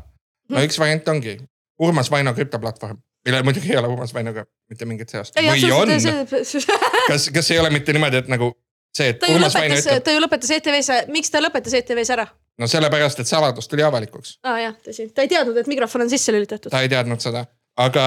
no 0.50 0.64
üks 0.64 0.78
variant 0.80 1.08
ongi 1.08 1.38
Urmas 1.82 2.10
Vaino 2.10 2.34
krüptoplatvorm, 2.34 3.00
millel 3.26 3.42
muidugi 3.46 3.72
ei 3.72 3.80
ole 3.80 3.90
Urmas 3.90 4.14
Vainoga 4.14 4.44
mitte 4.70 4.86
mingit 4.86 5.10
seost. 5.10 5.34
kas, 7.10 7.28
kas 7.34 7.50
ei 7.50 7.58
ole 7.58 7.70
mitte 7.74 7.92
niimoodi, 7.92 8.22
et 8.22 8.30
nagu 8.30 8.52
see, 8.94 9.10
et 9.10 9.18
ta 9.20 9.32
Urmas 9.34 9.58
Vaino 9.58 9.78
ütleb. 9.78 10.04
ta 10.06 10.14
ju 10.14 10.22
lõpetas 10.22 10.54
ETV-s, 10.58 11.04
miks 11.12 11.34
ta 11.34 11.42
lõpetas 11.42 11.74
ETV-s 11.80 12.14
ära? 12.14 12.28
No 12.58 12.68
sellepärast, 12.70 13.20
et 13.20 13.30
saladus 13.30 13.68
tuli 13.68 13.82
avalikuks. 13.82 14.38
aa 14.42 14.52
ah, 14.52 14.60
jah, 14.66 14.76
tõsi, 14.86 15.08
ta 15.14 15.24
ei 15.24 15.30
teadnud, 15.32 15.56
et 15.60 15.70
mikrofon 15.70 16.04
on 16.06 16.12
sisse 16.12 16.34
lülitatud. 16.34 16.70
ta 16.72 16.82
ei 16.84 16.90
teadnud 16.92 17.22
seda, 17.24 17.44
aga 17.80 18.04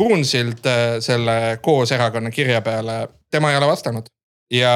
Brunsild 0.00 0.64
äh, 0.66 0.96
selle 1.04 1.58
koos 1.62 1.92
erakonna 1.92 2.30
kirja 2.32 2.62
peale, 2.64 3.02
tema 3.30 3.52
ei 3.52 3.58
ole 3.60 3.68
vastanud 3.70 4.08
ja. 4.54 4.72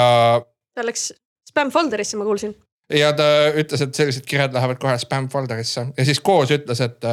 ta 0.74 0.86
läks 0.86 1.12
spam 1.48 1.72
folder'isse, 1.74 2.18
ma 2.20 2.28
kuulsin. 2.28 2.54
ja 2.92 3.12
ta 3.16 3.30
ütles, 3.54 3.86
et 3.86 3.94
sellised 3.94 4.28
kirjad 4.28 4.54
lähevad 4.56 4.80
kohe 4.82 4.98
spam 5.02 5.30
folder'isse 5.32 5.88
ja 5.96 6.04
siis 6.04 6.20
koos 6.20 6.52
ütles, 6.54 6.82
et, 6.84 7.08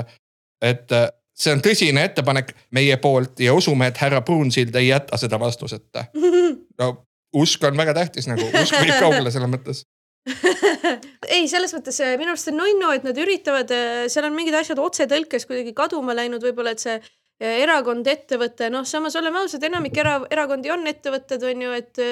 et 0.65 0.97
see 1.37 1.55
on 1.55 1.63
tõsine 1.63 2.03
ettepanek 2.09 2.51
meie 2.75 2.97
poolt 3.01 3.39
ja 3.39 3.55
usume, 3.57 3.87
et 3.87 4.01
härra 4.01 4.21
Brunsild 4.25 4.75
ei 4.75 4.91
jäta 4.91 5.17
seda 5.17 5.39
vastuseta. 5.39 6.05
no 6.81 6.91
usk 7.37 7.63
on 7.63 7.77
väga 7.79 7.95
tähtis 7.95 8.27
nagu, 8.27 8.43
usk 8.59 8.75
viib 8.81 8.97
kaugele 8.99 9.31
selles 9.31 9.51
mõttes 9.51 9.85
ei, 11.35 11.47
selles 11.49 11.73
mõttes 11.73 11.97
äh, 12.03 12.13
minu 12.21 12.35
arust 12.35 12.51
on 12.51 12.59
nunnu, 12.59 12.91
et 12.93 13.05
nad 13.07 13.17
üritavad, 13.17 13.71
äh, 13.73 14.03
seal 14.11 14.27
on 14.27 14.37
mingid 14.37 14.57
asjad 14.59 14.81
otsetõlkes 14.81 15.47
kuidagi 15.49 15.73
kaduma 15.77 16.13
läinud, 16.17 16.43
võib-olla 16.45 16.75
et 16.75 16.83
see 16.83 16.93
äh, 16.99 17.61
erakond, 17.63 18.05
ettevõte, 18.07 18.69
noh, 18.73 18.85
samas 18.85 19.17
oleme 19.17 19.41
ausad, 19.41 19.65
enamik 19.65 19.97
era, 19.97 20.19
erakondi 20.29 20.73
on 20.73 20.85
ettevõtted, 20.91 21.45
on 21.49 21.65
ju, 21.65 21.71
et 21.79 22.03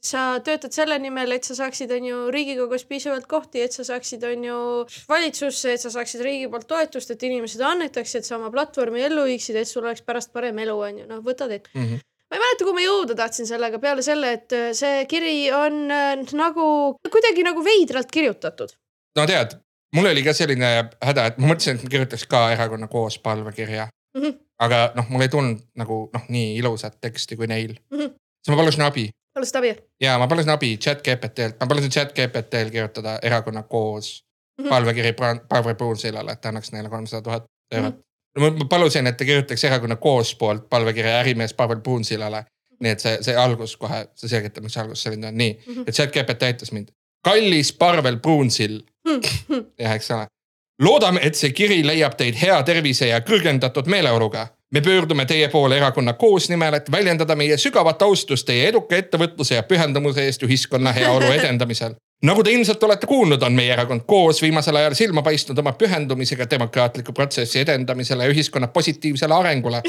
sa 0.00 0.22
töötad 0.46 0.72
selle 0.72 0.96
nimel, 1.02 1.34
et 1.34 1.44
sa 1.44 1.56
saaksid, 1.58 1.90
on 1.92 2.06
ju, 2.06 2.20
Riigikogus 2.32 2.86
piisavalt 2.88 3.26
kohti, 3.28 3.64
et 3.66 3.74
sa 3.74 3.84
saaksid, 3.88 4.22
on 4.30 4.46
ju, 4.46 4.60
valitsusse, 5.10 5.74
et 5.74 5.82
sa 5.82 5.90
saaksid 5.92 6.22
riigi 6.24 6.46
poolt 6.52 6.70
toetust, 6.70 7.10
et 7.12 7.26
inimesed 7.28 7.66
annetaksid, 7.66 8.22
et 8.22 8.30
sa 8.30 8.38
oma 8.38 8.52
platvormi 8.54 9.02
ellu 9.10 9.26
viiksid, 9.28 9.58
et 9.60 9.68
sul 9.68 9.84
oleks 9.84 10.06
pärast 10.06 10.32
parem 10.32 10.62
elu, 10.62 10.78
on 10.86 11.02
ju, 11.02 11.10
noh, 11.10 11.26
võtad 11.26 11.52
ette 11.58 11.74
mm. 11.74 11.90
-hmm 11.90 12.06
ma 12.30 12.36
ei 12.36 12.42
mäleta, 12.42 12.64
kuhu 12.64 12.76
ma 12.76 12.84
jõuda 12.84 13.16
tahtsin 13.18 13.48
sellega 13.48 13.80
peale 13.82 14.02
selle, 14.06 14.34
et 14.38 14.54
äh, 14.54 14.70
see 14.76 15.04
kiri 15.10 15.34
on 15.54 15.82
äh, 15.90 16.12
nagu 16.38 16.66
kuidagi 17.10 17.44
nagu 17.46 17.64
veidralt 17.66 18.10
kirjutatud. 18.14 18.74
no 19.18 19.26
tead, 19.26 19.56
mul 19.96 20.10
oli 20.12 20.22
ka 20.26 20.34
selline 20.36 20.70
häda, 21.02 21.26
et 21.26 21.40
ma 21.42 21.50
mõtlesin, 21.50 21.78
et 21.78 21.86
ma 21.86 21.94
kirjutaks 21.96 22.26
ka 22.30 22.44
erakonna 22.54 22.88
koos 22.92 23.18
palvekirja 23.18 23.88
mm. 24.14 24.22
-hmm. 24.22 24.36
aga 24.66 24.82
noh, 24.94 25.08
mul 25.10 25.26
ei 25.26 25.32
tulnud 25.32 25.64
nagu 25.82 26.02
noh, 26.14 26.28
nii 26.28 26.56
ilusat 26.62 27.00
teksti 27.00 27.36
kui 27.36 27.50
neil 27.50 27.74
mm. 27.90 27.98
-hmm. 27.98 28.14
siis 28.44 28.54
ma 28.54 28.60
palusin 28.62 28.86
abi. 28.86 29.10
palusid 29.34 29.56
abi? 29.62 29.76
ja 30.00 30.18
ma 30.18 30.28
palusin 30.28 30.54
abi 30.54 30.76
chat 30.76 31.02
GPT-lt, 31.02 31.58
ma 31.60 31.66
palusin 31.66 31.90
chat 31.90 32.14
GPT-l 32.14 32.70
kirjutada 32.70 33.18
erakonna 33.22 33.62
koos 33.62 34.22
mm 34.22 34.64
-hmm. 34.64 34.68
palvekiri 34.68 35.12
Barbara 35.48 35.74
Pruunsillale, 35.74 36.32
et 36.32 36.46
annaks 36.46 36.72
neile 36.72 36.88
kolmsada 36.88 37.22
tuhat 37.22 37.44
eurot 37.72 37.94
mm. 37.94 38.00
-hmm. 38.00 38.09
Ma 38.38 38.50
palusin, 38.68 39.06
et 39.06 39.16
ta 39.16 39.24
kirjutaks 39.24 39.64
erakonna 39.64 39.96
koos 39.96 40.34
poolt 40.34 40.68
palvekirja 40.70 41.18
ärimees 41.20 41.54
Pavel 41.54 41.80
Pruunsillale. 41.80 42.44
nii 42.80 42.92
et 42.96 43.00
see, 43.00 43.18
see 43.20 43.36
algus 43.36 43.74
kohe, 43.76 44.06
see 44.16 44.28
selgitab, 44.28 44.64
miks 44.64 44.76
algus 44.80 45.02
selline 45.02 45.28
on, 45.28 45.34
nii 45.36 45.52
-hmm. 45.52 45.84
et 45.86 45.94
chat 45.94 46.12
GPT 46.12 46.42
aitas 46.42 46.72
mind. 46.72 46.88
kallis 47.24 47.72
Parvel 47.72 48.16
Pruunsill. 48.16 48.80
-hmm. 49.08 49.64
jah, 49.78 49.94
eks 49.94 50.10
ole 50.10 50.26
loodame, 50.80 51.20
et 51.22 51.34
see 51.34 51.52
kiri 51.52 51.82
leiab 51.86 52.16
teid 52.16 52.38
hea 52.40 52.62
tervise 52.62 53.06
ja 53.06 53.20
kõrgendatud 53.20 53.86
meeleoluga 53.86 54.46
me 54.70 54.80
pöördume 54.80 55.24
teie 55.26 55.48
poole 55.48 55.76
erakonna 55.76 56.12
koos 56.12 56.48
nimel, 56.48 56.74
et 56.74 56.90
väljendada 56.92 57.36
meie 57.36 57.56
sügavat 57.56 58.02
austust 58.02 58.46
teie 58.46 58.68
eduka 58.68 58.96
ettevõtluse 58.96 59.54
ja 59.54 59.62
pühendumuse 59.62 60.24
eest 60.24 60.42
ühiskonna 60.46 60.92
heaolu 60.92 61.32
edendamisel. 61.32 61.94
nagu 62.22 62.42
te 62.44 62.52
ilmselt 62.52 62.82
olete 62.82 63.06
kuulnud, 63.06 63.42
on 63.42 63.52
meie 63.52 63.72
erakond 63.72 64.06
koos 64.06 64.42
viimasel 64.42 64.76
ajal 64.76 64.94
silma 64.94 65.22
paistnud 65.22 65.58
oma 65.58 65.72
pühendumisega 65.72 66.46
demokraatliku 66.50 67.12
protsessi 67.12 67.58
edendamisele 67.58 68.24
ja 68.24 68.30
ühiskonna 68.30 68.68
positiivsele 68.68 69.34
arengule. 69.34 69.82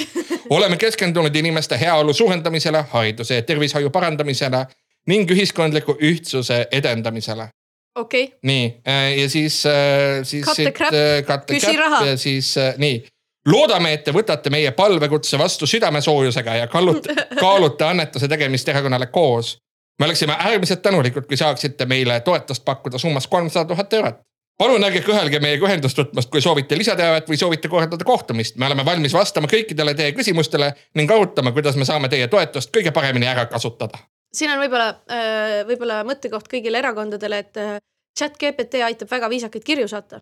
oleme 0.50 0.78
keskendunud 0.78 1.36
inimeste 1.36 1.80
heaolu 1.80 2.14
suurendamisele, 2.14 2.86
hariduse 2.92 3.36
ja 3.36 3.42
tervishoiu 3.42 3.90
parandamisele 3.90 4.66
ning 5.08 5.32
ühiskondliku 5.32 5.98
ühtsuse 6.02 6.68
edendamisele 6.72 7.48
okei 7.96 8.24
okay.. 8.24 8.38
nii 8.44 8.82
äh, 8.88 9.18
ja 9.18 9.30
siis, 9.30 9.66
äh, 9.66 10.24
siis. 10.24 10.46
Cut 10.46 10.56
the 10.56 11.24
crap, 11.26 11.46
küsi 11.50 11.78
raha. 11.78 12.06
ja 12.06 12.18
siis 12.18 12.58
äh, 12.58 12.74
nii 12.78 13.04
loodame, 13.46 13.94
et 13.94 14.04
te 14.04 14.14
võtate 14.14 14.52
meie 14.54 14.72
palvekutse 14.72 15.40
vastu 15.40 15.68
südamesoojusega 15.70 16.56
ja 16.62 16.68
kallute, 16.68 17.16
kaalute 17.44 17.86
annetuse 17.86 18.28
tegemist 18.28 18.70
erakonnale 18.70 19.08
koos. 19.08 19.58
me 20.00 20.06
oleksime 20.06 20.36
äärmiselt 20.40 20.82
tänulikud, 20.82 21.26
kui 21.28 21.38
saaksite 21.38 21.86
meile 21.86 22.20
toetust 22.20 22.66
pakkuda 22.66 22.98
summas 22.98 23.28
kolmsada 23.28 23.66
tuhat 23.66 23.94
eurot. 23.94 24.16
palun 24.58 24.84
ärge 24.84 25.02
kõhelge 25.02 25.40
meiega 25.42 25.66
ühendust 25.66 25.98
võtmast, 25.98 26.30
kui 26.30 26.42
soovite 26.42 26.78
lisateavet 26.78 27.30
või 27.30 27.38
soovite 27.38 27.68
korraldada 27.68 28.06
kohtumist. 28.06 28.56
me 28.56 28.66
oleme 28.66 28.86
valmis 28.86 29.14
vastama 29.14 29.48
kõikidele 29.48 29.96
teie 29.96 30.12
küsimustele 30.12 30.74
ning 30.96 31.12
arutama, 31.12 31.52
kuidas 31.52 31.76
me 31.76 31.86
saame 31.86 32.10
teie 32.10 32.28
toetust 32.28 32.70
kõige 32.78 32.92
paremini 32.92 33.28
ära 33.28 33.46
kasutada. 33.46 33.98
siin 34.34 34.52
on 34.52 34.60
võib-olla, 34.60 34.90
äh, 34.90 35.66
võib-olla 35.68 36.04
mõttekoht 36.04 36.48
kõigile 36.48 36.78
erakondadele, 36.78 37.38
et 37.38 37.58
äh, 37.58 37.78
chat 38.20 38.38
GPT 38.38 38.86
aitab 38.86 39.12
väga 39.12 39.30
viisakaid 39.30 39.64
kirju 39.64 39.88
saata 39.88 40.22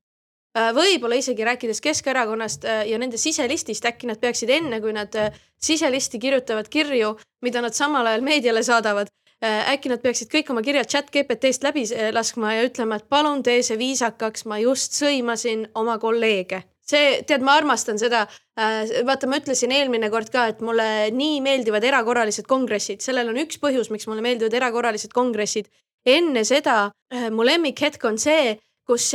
võib-olla 0.56 1.20
isegi 1.20 1.46
rääkides 1.46 1.82
Keskerakonnast 1.82 2.66
äh, 2.66 2.88
ja 2.90 2.98
nende 2.98 3.18
siselistist, 3.18 3.86
äkki 3.86 4.10
nad 4.10 4.20
peaksid 4.20 4.50
enne, 4.50 4.82
kui 4.82 4.94
nad 4.94 5.14
äh, 5.16 5.36
siselisti 5.62 6.20
kirjutavad 6.20 6.70
kirju, 6.70 7.16
mida 7.46 7.62
nad 7.62 7.78
samal 7.78 8.08
ajal 8.08 8.26
meediale 8.26 8.64
saadavad, 8.64 9.12
äkki 9.40 9.88
nad 9.88 10.02
peaksid 10.04 10.28
kõik 10.28 10.50
oma 10.52 10.60
kirjad 10.60 10.90
chat 10.92 11.12
GPT-st 11.14 11.64
läbi 11.64 11.86
laskma 12.12 12.58
ja 12.58 12.66
ütlema, 12.68 12.98
et 13.00 13.06
palun 13.08 13.40
tee 13.44 13.62
see 13.64 13.78
viisakaks, 13.80 14.44
ma 14.52 14.58
just 14.60 14.98
sõimasin 15.00 15.70
oma 15.80 15.96
kolleege. 16.00 16.66
see, 16.84 17.22
tead, 17.24 17.40
ma 17.46 17.54
armastan 17.56 18.00
seda. 18.02 18.26
vaata, 19.08 19.28
ma 19.32 19.40
ütlesin 19.40 19.72
eelmine 19.72 20.10
kord 20.10 20.28
ka, 20.34 20.48
et 20.52 20.60
mulle 20.60 21.08
nii 21.16 21.40
meeldivad 21.40 21.84
erakorralised 21.88 22.48
kongressid, 22.52 23.00
sellel 23.00 23.30
on 23.30 23.40
üks 23.40 23.62
põhjus, 23.64 23.88
miks 23.96 24.08
mulle 24.12 24.26
meeldivad 24.26 24.54
erakorralised 24.60 25.14
kongressid. 25.16 25.72
enne 26.06 26.44
seda 26.44 26.92
mu 27.32 27.48
lemmikhetk 27.48 28.04
on 28.12 28.20
see, 28.20 28.58
kus 28.84 29.14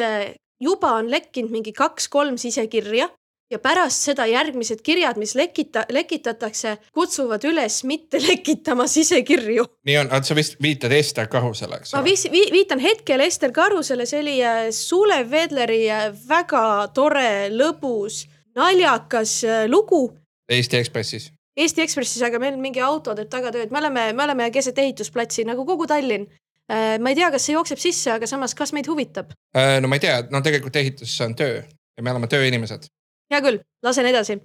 juba 0.64 0.96
on 1.00 1.10
lekkinud 1.12 1.52
mingi 1.52 1.74
kaks-kolm 1.76 2.40
sisekirja 2.40 3.10
ja 3.50 3.58
pärast 3.62 4.08
seda 4.08 4.26
järgmised 4.26 4.80
kirjad, 4.84 5.18
mis 5.20 5.34
lekita-, 5.36 5.84
lekitatakse, 5.92 6.76
kutsuvad 6.94 7.44
üles 7.48 7.82
mitte 7.84 8.20
lekitama 8.28 8.86
sisekirju. 8.90 9.66
nii 9.86 9.98
on, 10.00 10.12
sa 10.24 10.36
vist 10.36 10.56
viitad 10.62 10.92
Ester 10.92 11.28
Karusele, 11.30 11.80
eks 11.80 11.94
ole? 11.94 12.00
ma 12.00 12.04
vis, 12.08 12.26
vi, 12.32 12.46
viitan 12.54 12.82
hetkel 12.82 13.22
Ester 13.24 13.52
Karusele, 13.52 14.06
see 14.10 14.22
oli 14.24 14.36
äh, 14.42 14.66
Sulev 14.74 15.30
Vedleri 15.30 15.84
äh, 15.90 16.10
väga 16.28 16.64
tore, 16.96 17.50
lõbus, 17.52 18.24
naljakas 18.56 19.38
äh, 19.44 19.64
lugu. 19.70 20.06
Eesti 20.50 20.80
Ekspressis. 20.80 21.30
Eesti 21.56 21.84
Ekspressis, 21.84 22.22
aga 22.26 22.40
meil 22.42 22.56
mingi 22.58 22.82
auto 22.82 23.14
teeb 23.14 23.30
tagatööd, 23.30 23.70
me 23.70 23.78
oleme, 23.78 24.08
me 24.16 24.24
oleme 24.24 24.48
keset 24.54 24.78
ehitusplatsi 24.82 25.44
nagu 25.46 25.66
kogu 25.68 25.86
Tallinn 25.86 26.26
ma 26.68 27.12
ei 27.12 27.16
tea, 27.18 27.30
kas 27.34 27.44
see 27.44 27.56
jookseb 27.56 27.80
sisse, 27.80 28.12
aga 28.14 28.28
samas, 28.28 28.54
kas 28.56 28.72
meid 28.76 28.88
huvitab? 28.88 29.34
Äh, 29.56 29.78
no 29.82 29.90
ma 29.90 29.98
ei 29.98 30.04
tea, 30.06 30.20
no 30.32 30.40
tegelikult 30.44 30.76
ehitus 30.80 31.14
on 31.24 31.36
töö 31.36 31.58
ja 31.60 32.04
me 32.04 32.12
oleme 32.12 32.28
tööinimesed. 32.30 32.88
hea 33.32 33.40
küll, 33.44 33.60
lasen 33.84 34.08
edasi. 34.08 34.38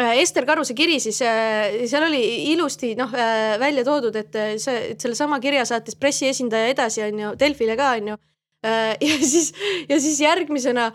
Äh, 0.00 0.16
Ester 0.22 0.46
Karuse 0.48 0.74
kiri 0.74 0.98
siis, 1.02 1.20
seal 1.20 2.06
oli 2.06 2.22
ilusti 2.52 2.94
noh 2.98 3.12
välja 3.60 3.84
toodud, 3.86 4.16
et 4.16 4.40
see, 4.62 4.90
et 4.94 5.02
sellesama 5.02 5.40
kirja 5.42 5.66
saatis 5.68 5.98
pressiesindaja 6.00 6.74
edasi, 6.74 7.04
on 7.06 7.24
ju, 7.24 7.32
Delfile 7.38 7.78
ka, 7.78 7.94
on 8.00 8.14
ju 8.14 8.20
ja 9.08 9.14
siis, 9.24 9.54
ja 9.88 9.96
siis 9.96 10.18
järgmisena 10.20 10.90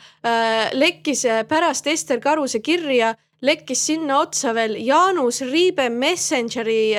lekkis 0.77 1.23
pärast 1.49 1.87
Ester 1.89 2.19
Karuse 2.21 2.59
kirja 2.61 3.15
lekkis 3.41 3.87
sinna 3.87 4.19
otsa 4.21 4.53
veel 4.53 4.75
Jaanus 4.85 5.41
Riibe 5.41 5.87
Messengeri 5.89 6.93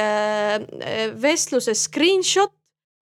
vestluse 1.22 1.74
screenshot, 1.74 2.50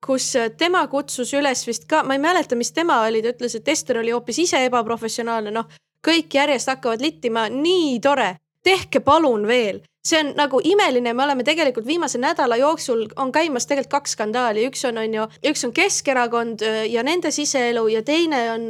kus 0.04 0.34
äh, 0.36 0.50
tema 0.58 0.84
kutsus 0.92 1.32
üles 1.36 1.64
vist 1.66 1.88
ka, 1.88 2.02
ma 2.04 2.16
ei 2.16 2.22
mäleta, 2.22 2.56
mis 2.58 2.72
tema 2.76 3.00
oli, 3.06 3.22
ta 3.24 3.32
ütles, 3.32 3.56
et 3.58 3.68
Ester 3.72 4.00
oli 4.02 4.12
hoopis 4.14 4.42
ise 4.44 4.60
ebaprofessionaalne, 4.68 5.54
noh. 5.54 5.70
kõik 6.04 6.36
järjest 6.36 6.68
hakkavad 6.68 7.00
littima, 7.00 7.46
nii 7.48 7.98
tore, 8.04 8.34
tehke 8.64 9.00
palun 9.00 9.46
veel. 9.48 9.82
see 10.04 10.18
on 10.20 10.34
nagu 10.36 10.58
imeline, 10.60 11.14
me 11.16 11.22
oleme 11.24 11.44
tegelikult 11.44 11.86
viimase 11.86 12.18
nädala 12.20 12.58
jooksul 12.60 13.06
on 13.16 13.30
käimas 13.32 13.64
tegelikult 13.66 13.90
kaks 13.90 14.12
skandaali, 14.12 14.66
üks 14.68 14.84
on, 14.84 14.98
on 15.00 15.14
ju, 15.14 15.24
üks 15.48 15.64
on 15.64 15.72
Keskerakond 15.72 16.62
äh, 16.62 16.82
ja 16.92 17.02
nende 17.02 17.30
siseelu 17.32 17.86
ja 17.88 18.02
teine 18.02 18.42
on 18.52 18.68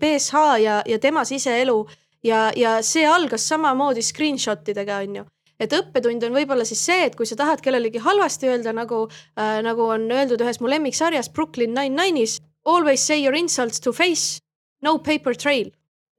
BSH 0.00 0.34
äh, 0.34 0.56
ja, 0.62 0.82
ja 0.86 0.98
tema 0.98 1.24
siseelu. 1.24 1.86
ja, 2.24 2.50
ja 2.56 2.82
see 2.82 3.06
algas 3.06 3.48
samamoodi 3.48 4.02
screenshot 4.02 4.68
idega, 4.68 4.98
on 5.06 5.16
ju 5.16 5.24
et 5.62 5.74
õppetund 5.76 6.24
on 6.26 6.34
võib-olla 6.36 6.66
siis 6.68 6.82
see, 6.84 7.06
et 7.06 7.16
kui 7.18 7.28
sa 7.28 7.38
tahad 7.38 7.62
kellelegi 7.64 8.02
halvasti 8.02 8.50
öelda, 8.50 8.74
nagu 8.76 9.04
äh,, 9.08 9.60
nagu 9.64 9.86
on 9.94 10.08
öeldud 10.10 10.42
ühes 10.42 10.60
mu 10.60 10.70
lemmiksarjas 10.72 11.30
Brooklyn 11.34 11.74
Nine-Nine'is. 11.76 12.40
Always 12.64 13.06
say 13.06 13.22
your 13.22 13.34
insults 13.34 13.80
to 13.82 13.92
face, 13.92 14.42
no 14.82 14.98
paper 14.98 15.36
trail. 15.36 15.70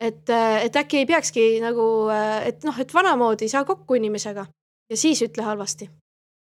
et 0.03 0.29
äh,, 0.29 0.65
et 0.65 0.75
äkki 0.75 1.03
ei 1.03 1.05
peakski 1.05 1.43
nagu 1.63 2.09
äh,, 2.11 2.47
et 2.49 2.63
noh, 2.67 2.79
et 2.79 2.93
vanamoodi 2.93 3.47
saa 3.49 3.63
kokku 3.63 3.95
inimesega 3.95 4.45
ja 4.89 4.97
siis 4.97 5.21
ütle 5.21 5.43
halvasti. 5.43 5.89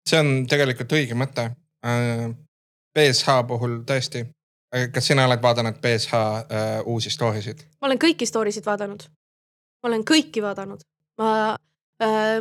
see 0.08 0.20
on 0.20 0.46
tegelikult 0.48 0.92
õige 0.92 1.18
mõte 1.18 1.50
äh,. 1.84 2.30
BSH 2.92 3.42
puhul 3.48 3.82
tõesti. 3.88 4.26
kas 4.92 5.06
sina 5.06 5.26
oled 5.28 5.42
vaadanud 5.42 5.80
BSH 5.80 6.14
äh, 6.14 6.70
uusi 6.88 7.10
story 7.10 7.42
sid? 7.42 7.64
ma 7.80 7.88
olen 7.88 8.00
kõiki 8.00 8.28
story 8.28 8.52
sid 8.52 8.66
vaadanud. 8.66 9.04
ma 9.82 9.90
olen 9.90 10.04
kõiki 10.08 10.42
vaadanud. 10.44 10.80
ma 11.18 11.56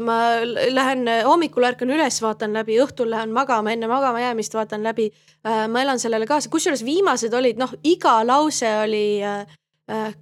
ma 0.02 0.18
lähen 0.74 1.06
hommikul 1.26 1.66
ärkan 1.68 1.92
üles, 1.94 2.18
vaatan 2.24 2.54
läbi, 2.56 2.78
õhtul 2.82 3.12
lähen 3.12 3.34
magama, 3.36 3.74
enne 3.74 3.90
magama 3.90 4.22
jäämist 4.24 4.56
vaatan 4.58 4.84
läbi. 4.84 5.10
Äh, 5.46 5.68
ma 5.70 5.84
elan 5.84 6.00
sellele 6.02 6.28
kaasa, 6.30 6.50
kusjuures 6.50 6.84
viimased 6.86 7.34
olid 7.34 7.62
noh, 7.62 7.74
iga 7.84 8.20
lause 8.26 8.70
oli 8.84 9.22
äh, 9.26 9.46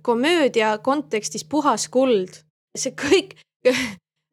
komöödia 0.01 0.77
kontekstis 0.83 1.45
puhas 1.47 1.87
kuld. 1.93 2.43
see 2.77 2.93
kõik 2.95 3.33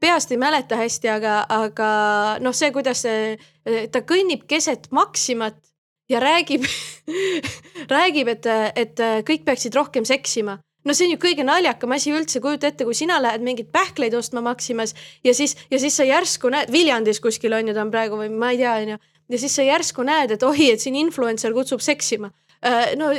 peast 0.02 0.30
ei 0.30 0.38
mäleta 0.38 0.76
hästi, 0.76 1.08
aga, 1.08 1.38
aga 1.48 1.88
noh, 2.44 2.54
see, 2.54 2.70
kuidas 2.72 3.00
see, 3.06 3.36
ta 3.90 4.02
kõnnib 4.06 4.44
keset 4.46 4.90
Maximat 4.90 5.56
ja 6.08 6.20
räägib 6.20 6.66
räägib, 7.96 8.28
et, 8.28 8.46
et 8.76 9.02
kõik 9.26 9.46
peaksid 9.48 9.74
rohkem 9.74 10.04
seksima 10.04 10.58
no 10.86 10.94
see 10.94 11.08
on 11.08 11.14
ju 11.16 11.20
kõige 11.22 11.44
naljakam 11.46 11.94
asi 11.96 12.14
üldse, 12.14 12.40
kujuta 12.44 12.70
ette, 12.70 12.86
kui 12.86 12.96
sina 12.96 13.18
lähed 13.22 13.44
mingeid 13.44 13.68
pähkleid 13.74 14.14
ostma 14.18 14.42
Maximas 14.44 14.94
ja 15.26 15.34
siis, 15.36 15.56
ja 15.72 15.80
siis 15.82 15.98
sa 15.98 16.06
järsku 16.06 16.50
näed, 16.52 16.72
Viljandis 16.72 17.20
kuskil 17.24 17.56
on 17.56 17.70
ju 17.70 17.76
ta 17.76 17.84
on 17.84 17.92
praegu 17.94 18.20
või 18.20 18.32
ma 18.32 18.52
ei 18.54 18.62
tea, 18.62 18.74
on 18.82 18.94
ju. 18.94 18.98
ja 19.34 19.44
siis 19.44 19.56
sa 19.58 19.66
järsku 19.66 20.06
näed, 20.06 20.36
et 20.36 20.46
oi, 20.46 20.70
et 20.72 20.82
siin 20.82 20.98
influencer 21.00 21.54
kutsub 21.56 21.82
seksima 21.84 22.30
äh, 22.64 22.94
no 22.98 23.10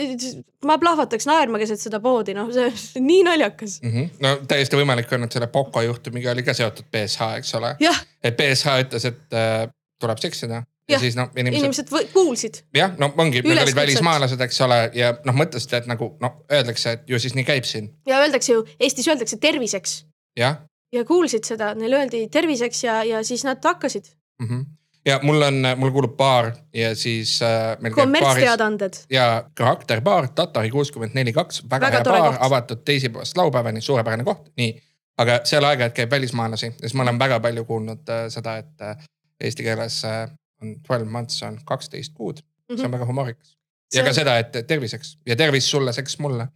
ma 0.67 0.79
plahvataks 0.81 1.27
naerma 1.29 1.61
keset 1.61 1.83
seda 1.83 2.01
poodi, 2.03 2.37
noh, 2.37 2.51
see 2.55 2.69
on 2.69 3.07
nii 3.11 3.25
naljakas 3.27 3.81
mm. 3.83 3.93
-hmm. 3.93 4.23
no 4.23 4.35
täiesti 4.47 4.79
võimalik 4.79 5.11
on, 5.17 5.27
et 5.27 5.37
selle 5.37 5.51
Poco 5.51 5.83
juhtumiga 5.83 6.31
oli 6.35 6.47
ka 6.47 6.55
seotud 6.57 6.89
BSH, 6.91 7.35
eks 7.41 7.53
ole. 7.59 7.75
et 8.23 8.39
BSH 8.39 8.79
ütles, 8.87 9.11
et 9.11 9.37
äh, 9.37 9.67
tuleb 10.01 10.23
seksida 10.23 10.63
ja 10.91 10.99
siis 10.99 11.15
noh, 11.15 11.29
inimesed. 11.35 11.59
inimesed 11.59 12.13
kuulsid. 12.13 12.61
jah, 12.75 12.93
no 12.97 13.11
ongi, 13.17 13.41
need 13.41 13.61
olid 13.61 13.75
välismaalased, 13.75 14.41
eks 14.47 14.61
ole, 14.65 14.79
ja 14.95 15.11
noh, 15.25 15.35
mõtlesid, 15.35 15.73
et 15.81 15.89
nagu 15.89 16.13
noh, 16.23 16.39
öeldakse, 16.51 16.97
et 16.97 17.11
ju 17.11 17.19
siis 17.19 17.35
nii 17.35 17.45
käib 17.47 17.67
siin. 17.67 17.91
ja 18.07 18.21
öeldakse 18.23 18.53
ju, 18.53 18.63
Eestis 18.79 19.07
öeldakse 19.07 19.39
terviseks. 19.43 19.99
jah. 20.39 20.63
ja 20.93 21.05
kuulsid 21.05 21.47
seda, 21.47 21.73
neile 21.75 21.99
öeldi 22.01 22.27
terviseks 22.31 22.83
ja, 22.83 23.01
ja 23.03 23.23
siis 23.27 23.43
nad 23.43 23.63
hakkasid 23.63 24.07
mm. 24.39 24.47
-hmm. 24.47 24.65
ja 25.05 25.19
mul 25.23 25.41
on, 25.41 25.61
mul 25.75 25.91
kuulub 25.91 26.17
baar 26.17 26.53
ja 26.73 26.95
siis 26.95 27.41
äh,. 27.41 27.93
kommertsteadaanded. 27.95 29.03
ja 29.09 29.49
karakterbaar, 29.53 30.27
Tatari 30.35 30.71
kuuskümmend 30.71 31.13
neli 31.13 31.33
kaks, 31.33 31.63
väga 31.69 31.89
hea 31.89 32.03
baar, 32.03 32.37
avatud 32.39 32.85
teisipäevast 32.85 33.37
laupäevani, 33.37 33.81
suurepärane 33.81 34.23
koht, 34.23 34.51
nii. 34.57 34.81
aga 35.17 35.39
seal 35.43 35.63
aeg-ajalt 35.63 35.93
käib 35.93 36.11
välismaalasi 36.11 36.65
ja 36.65 36.73
siis 36.79 36.93
ma 36.93 37.03
olen 37.03 37.19
väga 37.19 37.39
palju 37.39 37.65
kuulnud 37.65 38.09
äh, 38.09 38.27
seda, 38.29 38.57
et 38.57 38.81
äh, 38.81 39.07
eesti 39.41 39.63
keeles 39.63 40.05
äh, 40.05 40.29
on 40.61 40.75
twelve 40.87 41.05
months 41.09 41.41
on 41.43 41.59
kaksteist 41.65 42.13
kuud, 42.13 42.37
see 42.69 42.75
Mhm. 42.77 42.85
on 42.85 42.91
väga 42.91 43.05
humoorikas. 43.05 43.55
ja 43.93 44.03
ka 44.03 44.13
seda, 44.13 44.37
et 44.39 44.51
terviseks 44.67 45.17
ja 45.25 45.35
tervis 45.35 45.69
sulle, 45.71 45.93
seks 45.93 46.17
mulle. 46.19 46.47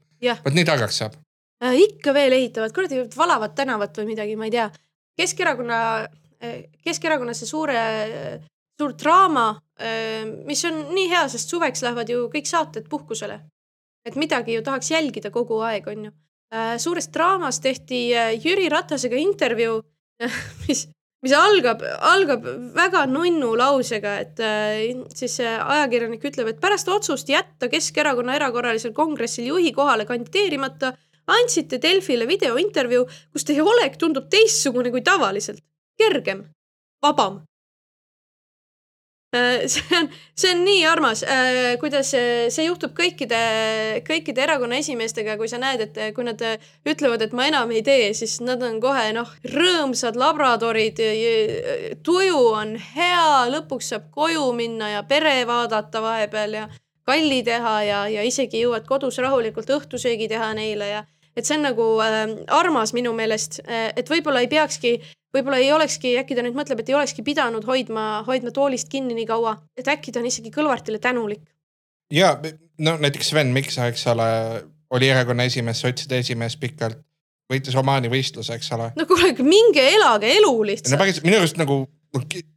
Vot 0.45 0.53
nii 0.53 0.65
targaks 0.65 0.97
saab. 0.97 1.13
Äh, 1.63 1.75
ikka 1.77 2.13
veel 2.13 2.33
ehitavad, 2.33 2.73
kuradi 2.73 3.03
valavad 3.17 3.53
tänavat 3.55 3.97
või 3.97 4.05
midagi, 4.15 4.35
ma 4.35 4.45
ei 4.45 4.51
tea. 4.51 4.69
Keskerakonna, 5.17 6.07
Keskerakonnas 6.83 7.39
see 7.39 7.47
suure, 7.47 7.77
suur 8.79 8.93
draama, 8.97 9.59
mis 10.45 10.63
on 10.65 10.79
nii 10.95 11.07
hea, 11.11 11.27
sest 11.29 11.49
suveks 11.53 11.83
lähevad 11.85 12.09
ju 12.09 12.27
kõik 12.33 12.47
saated 12.49 12.87
puhkusele. 12.89 13.39
et 14.05 14.15
midagi 14.17 14.55
ju 14.55 14.61
tahaks 14.65 14.89
jälgida 14.91 15.29
kogu 15.29 15.59
aeg, 15.61 15.87
on 15.87 16.05
ju. 16.05 16.11
suures 16.81 17.07
draamas 17.13 17.59
tehti 17.59 17.99
äh, 18.17 18.31
Jüri 18.45 18.67
Ratasega 18.69 19.15
intervjuu, 19.15 19.81
mis, 20.67 20.87
mis 21.21 21.33
algab, 21.37 21.83
algab 21.85 22.47
väga 22.75 23.05
nunnu 23.09 23.51
lausega, 23.59 24.15
et 24.23 24.41
äh, 24.41 25.03
siis 25.13 25.37
ajakirjanik 25.43 26.25
ütleb, 26.31 26.49
et 26.49 26.61
pärast 26.63 26.89
otsust 26.89 27.29
jätta 27.29 27.69
Keskerakonna 27.69 28.39
erakorralisel 28.39 28.95
kongressil 28.97 29.51
juhi 29.51 29.73
kohale 29.75 30.07
kandideerimata 30.09 30.95
andsite 31.31 31.79
Delfile 31.81 32.25
videointervjuu, 32.29 33.05
kus 33.33 33.45
teie 33.47 33.61
olek 33.63 33.97
tundub 34.01 34.29
teistsugune 34.31 34.91
kui 34.93 35.03
tavaliselt, 35.05 35.63
kergem, 35.99 36.45
vabam. 37.03 37.41
see 39.67 39.97
on, 39.97 40.09
see 40.35 40.51
on 40.51 40.63
nii 40.65 40.81
armas, 40.85 41.21
kuidas 41.79 42.09
äh, 42.17 42.49
see 42.51 42.65
juhtub 42.65 42.91
kõikide, 42.97 43.39
kõikide 44.07 44.43
erakonna 44.43 44.79
esimeestega, 44.81 45.37
kui 45.39 45.47
sa 45.47 45.59
näed, 45.61 45.85
et 45.85 45.99
kui 46.15 46.25
nad 46.27 46.41
äh, 46.43 46.59
ütlevad, 46.87 47.23
et 47.23 47.35
ma 47.37 47.47
enam 47.47 47.71
ei 47.71 47.83
tee, 47.85 48.09
siis 48.17 48.39
nad 48.43 48.63
on 48.67 48.81
kohe 48.83 49.07
noh, 49.15 49.31
rõõmsad 49.53 50.19
labradorid. 50.19 50.99
tuju 52.03 52.41
on 52.49 52.75
hea, 52.75 53.47
lõpuks 53.53 53.93
saab 53.93 54.11
koju 54.11 54.51
minna 54.57 54.97
ja 54.97 55.05
pere 55.07 55.45
vaadata 55.47 56.03
vahepeal 56.03 56.59
ja 56.59 56.67
kalli 57.07 57.39
teha 57.43 57.75
ja, 57.87 58.03
ja 58.11 58.27
isegi 58.27 58.65
jõuad 58.65 58.83
kodus 58.87 59.17
rahulikult 59.23 59.71
õhtusöögi 59.71 60.27
teha 60.29 60.51
neile 60.53 60.91
ja 60.91 61.05
et 61.35 61.47
see 61.47 61.55
on 61.55 61.63
nagu 61.69 61.87
äh, 62.03 62.35
armas 62.51 62.91
minu 62.91 63.15
meelest, 63.15 63.61
et 63.63 64.11
võib-olla 64.11 64.43
ei 64.43 64.51
peakski, 64.51 64.97
võib-olla 65.35 65.61
ei 65.61 65.71
olekski, 65.73 66.15
äkki 66.21 66.37
ta 66.37 66.43
nüüd 66.45 66.57
mõtleb, 66.57 66.81
et 66.81 66.91
ei 66.91 66.97
olekski 66.97 67.23
pidanud 67.25 67.65
hoidma, 67.67 68.23
hoidma 68.27 68.53
toolist 68.55 68.89
kinni 68.91 69.15
nii 69.17 69.27
kaua, 69.29 69.55
et 69.77 69.87
äkki 69.91 70.11
ta 70.11 70.21
on 70.21 70.27
isegi 70.29 70.51
Kõlvartile 70.53 70.99
tänulik. 70.99 71.43
ja 72.11 72.35
no 72.77 72.97
näiteks 72.97 73.29
Sven 73.29 73.53
Mikser, 73.55 73.91
eks 73.91 74.07
ole, 74.11 74.27
oli 74.89 75.09
erakonna 75.09 75.47
esimees, 75.47 75.81
sotside 75.81 76.19
esimees 76.19 76.57
pikalt, 76.57 76.99
võitis 77.51 77.75
Omaani 77.75 78.11
võistluse, 78.11 78.55
eks 78.59 78.71
ole. 78.77 78.91
no 78.95 79.07
kuule, 79.09 79.33
minge 79.43 79.87
elage 79.95 80.35
elu 80.37 80.51
no 80.51 80.69
lihtsalt. 80.69 80.99
päris 80.99 81.23
minu 81.23 81.41
arust 81.41 81.59
nagu, 81.61 81.83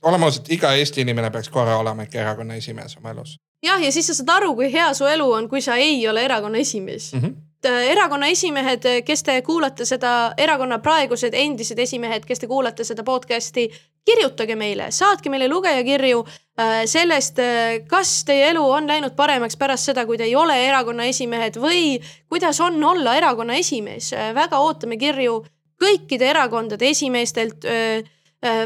oleme 0.02 0.30
ausad, 0.30 0.50
iga 0.50 0.74
Eesti 0.74 1.06
inimene 1.06 1.30
peaks 1.30 1.48
korra 1.48 1.78
olema 1.78 2.06
ikka 2.06 2.22
erakonna 2.22 2.58
esimees 2.58 2.96
oma 2.98 3.14
elus 3.14 3.38
jah, 3.64 3.82
ja 3.82 3.92
siis 3.92 4.06
sa 4.10 4.16
saad 4.16 4.32
aru, 4.36 4.54
kui 4.58 4.70
hea 4.72 4.90
su 4.96 5.06
elu 5.08 5.26
on, 5.38 5.48
kui 5.48 5.62
sa 5.64 5.76
ei 5.80 6.02
ole 6.08 6.24
erakonna 6.24 6.58
esimees 6.58 7.12
mm. 7.14 7.20
-hmm. 7.20 7.34
Erakonna 7.64 8.28
esimehed, 8.32 8.86
kes 9.06 9.22
te 9.22 9.40
kuulate 9.42 9.86
seda, 9.88 10.34
erakonna 10.38 10.78
praegused 10.82 11.34
endised 11.34 11.78
esimehed, 11.78 12.24
kes 12.28 12.42
te 12.42 12.48
kuulate 12.50 12.84
seda 12.84 13.04
podcast'i, 13.06 13.68
kirjutage 14.04 14.56
meile, 14.56 14.90
saatke 14.92 15.30
meile 15.32 15.48
lugejakirju 15.48 16.20
äh, 16.24 16.84
sellest, 16.90 17.40
kas 17.88 18.12
teie 18.28 18.50
elu 18.52 18.62
on 18.76 18.88
läinud 18.90 19.16
paremaks 19.16 19.56
pärast 19.56 19.90
seda, 19.90 20.04
kui 20.06 20.20
te 20.20 20.28
ei 20.28 20.36
ole 20.36 20.58
erakonna 20.66 21.08
esimehed 21.08 21.56
või 21.60 21.98
kuidas 22.28 22.60
on 22.60 22.76
olla 22.84 23.16
erakonna 23.16 23.56
esimees. 23.60 24.12
väga 24.34 24.60
ootame 24.60 25.00
kirju 25.00 25.40
kõikide 25.80 26.28
erakondade 26.30 26.88
esimeestelt, 26.88 27.64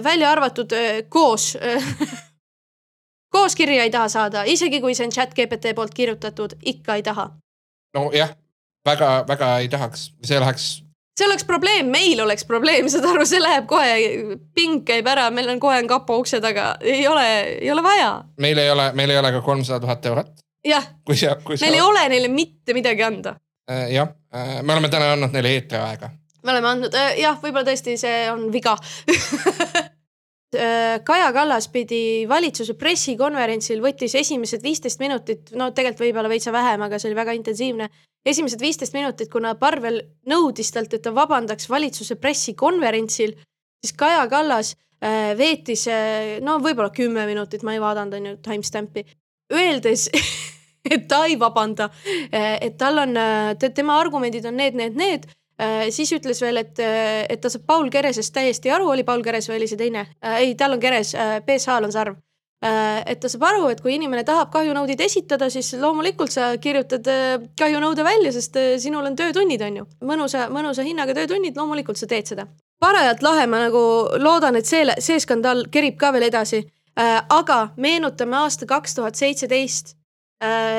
välja 0.05 0.31
arvatud 0.31 0.75
koos. 1.09 1.57
koos 3.35 3.55
kirja 3.55 3.83
ei 3.87 3.91
taha 3.91 4.09
saada, 4.09 4.45
isegi 4.45 4.81
kui 4.81 4.95
see 4.95 5.07
on 5.07 5.13
chat 5.13 5.35
GPT 5.35 5.75
poolt 5.75 5.95
kirjutatud, 5.95 6.59
ikka 6.67 6.99
ei 6.99 7.03
taha 7.03 7.31
nojah, 7.95 8.35
väga-väga 8.89 9.55
ei 9.63 9.71
tahaks, 9.73 10.09
see 10.27 10.41
läheks, 10.41 10.69
see 11.19 11.27
oleks 11.27 11.47
probleem, 11.49 11.91
meil 11.93 12.21
oleks 12.25 12.47
probleem, 12.49 12.89
saad 12.93 13.07
aru, 13.11 13.27
see 13.29 13.41
läheb 13.43 13.67
kohe, 13.71 14.37
ping 14.57 14.85
käib 14.89 15.09
ära, 15.11 15.29
meil 15.35 15.51
on 15.53 15.61
kohe 15.63 15.81
on 15.83 15.91
kapo 15.91 16.21
ukse 16.23 16.41
taga, 16.45 16.71
ei 16.81 17.03
ole, 17.11 17.27
ei 17.59 17.73
ole 17.75 17.85
vaja. 17.85 18.13
meil 18.41 18.63
ei 18.63 18.71
ole, 18.71 18.91
meil 18.99 19.15
ei 19.15 19.21
ole 19.21 19.35
ka 19.39 19.43
kolmsada 19.47 19.81
tuhat 19.85 20.09
eurot, 20.13 20.33
jah, 20.67 20.89
kui 21.07 21.19
sa, 21.19 21.37
meil 21.59 21.81
ei. 21.81 21.85
ole 21.85 22.07
neile 22.15 22.33
mitte 22.33 22.77
midagi 22.77 23.07
anda. 23.07 23.37
jah, 23.93 24.15
me 24.63 24.73
oleme 24.73 24.91
täna 24.93 25.13
andnud 25.17 25.37
neile 25.37 25.55
eetriaega. 25.59 26.11
me 26.43 26.57
oleme 26.57 26.75
andnud, 26.75 26.99
jah, 27.19 27.39
võib-olla 27.43 27.67
tõesti 27.71 27.99
see 28.01 28.27
on 28.33 28.49
viga. 28.55 28.77
Kaja 30.53 31.33
Kallas 31.33 31.67
pidi 31.69 32.25
valitsuse 32.29 32.73
pressikonverentsil, 32.81 33.83
võttis 33.85 34.15
esimesed 34.17 34.63
viisteist 34.65 35.01
minutit, 35.03 35.51
no 35.53 35.69
tegelikult 35.77 36.07
võib-olla 36.07 36.31
veitsa 36.33 36.53
vähem, 36.55 36.85
aga 36.87 36.99
see 36.99 37.11
oli 37.11 37.19
väga 37.19 37.35
intensiivne. 37.37 37.89
esimesed 38.25 38.61
viisteist 38.61 38.93
minutit, 38.93 39.29
kuna 39.33 39.55
Parvel 39.55 40.01
nõudis 40.27 40.73
talt, 40.73 40.95
et 40.95 41.03
ta 41.03 41.13
vabandaks 41.15 41.69
valitsuse 41.69 42.17
pressikonverentsil, 42.17 43.35
siis 43.85 43.93
Kaja 43.93 44.27
Kallas 44.29 44.75
äh, 45.05 45.37
veetis 45.37 45.87
äh, 45.89 46.41
no 46.41 46.59
võib-olla 46.59 46.91
kümme 46.91 47.27
minutit, 47.27 47.63
ma 47.63 47.75
ei 47.77 47.81
vaadanud 47.81 48.15
on 48.15 48.27
ju 48.27 48.37
timestamp'i, 48.43 49.05
öeldes, 49.53 50.09
et 50.95 51.09
ta 51.09 51.27
ei 51.27 51.37
vabanda, 51.39 51.91
et 52.33 52.79
tal 52.79 53.05
on, 53.05 53.13
tema 53.75 54.01
argumendid 54.01 54.47
on 54.49 54.57
need, 54.57 54.75
need, 54.75 54.97
need 54.97 55.29
Äh, 55.29 55.38
siis 55.91 56.13
ütles 56.15 56.39
veel, 56.43 56.61
et, 56.63 56.79
et 56.79 57.41
ta 57.43 57.51
saab 57.51 57.65
Paul 57.67 57.91
Keresest 57.91 58.35
täiesti 58.35 58.71
aru, 58.71 58.93
oli 58.93 59.05
Paul 59.05 59.25
Keres 59.27 59.49
või 59.51 59.59
oli 59.59 59.69
see 59.71 59.81
teine 59.81 60.07
äh,? 60.23 60.41
ei, 60.45 60.55
tal 60.55 60.77
on 60.77 60.83
Keres 60.83 61.15
äh,, 61.19 61.41
BSH-l 61.47 61.89
on 61.89 61.95
Sarv 61.95 62.15
äh,. 62.63 63.03
et 63.07 63.21
ta 63.21 63.31
saab 63.33 63.49
aru, 63.49 63.67
et 63.73 63.83
kui 63.83 63.97
inimene 63.97 64.23
tahab 64.29 64.53
kahjunõudeid 64.55 65.03
esitada, 65.03 65.51
siis 65.51 65.73
loomulikult 65.81 66.31
sa 66.35 66.53
kirjutad 66.63 67.11
äh, 67.11 67.35
kahjunõude 67.59 68.07
välja, 68.07 68.33
sest 68.35 68.57
äh, 68.61 68.71
sinul 68.79 69.11
on 69.11 69.19
töötunnid, 69.19 69.67
on 69.67 69.83
ju. 69.83 69.91
mõnusa, 70.13 70.47
mõnusa 70.55 70.87
hinnaga 70.87 71.17
töötunnid, 71.19 71.59
loomulikult 71.59 71.99
sa 71.99 72.07
teed 72.07 72.31
seda. 72.31 72.47
parajalt 72.79 73.23
lahe, 73.27 73.47
ma 73.51 73.67
nagu 73.67 73.83
loodan, 74.23 74.57
et 74.57 74.67
see, 74.67 74.87
see 75.03 75.19
skandaal 75.19 75.67
kerib 75.75 75.99
ka 75.99 76.13
veel 76.15 76.31
edasi 76.31 76.63
äh,. 76.63 77.23
aga 77.29 77.69
meenutame 77.77 78.45
aasta 78.45 78.67
kaks 78.67 78.95
tuhat 78.95 79.19
seitseteist 79.19 79.98
Äh, 79.98 79.98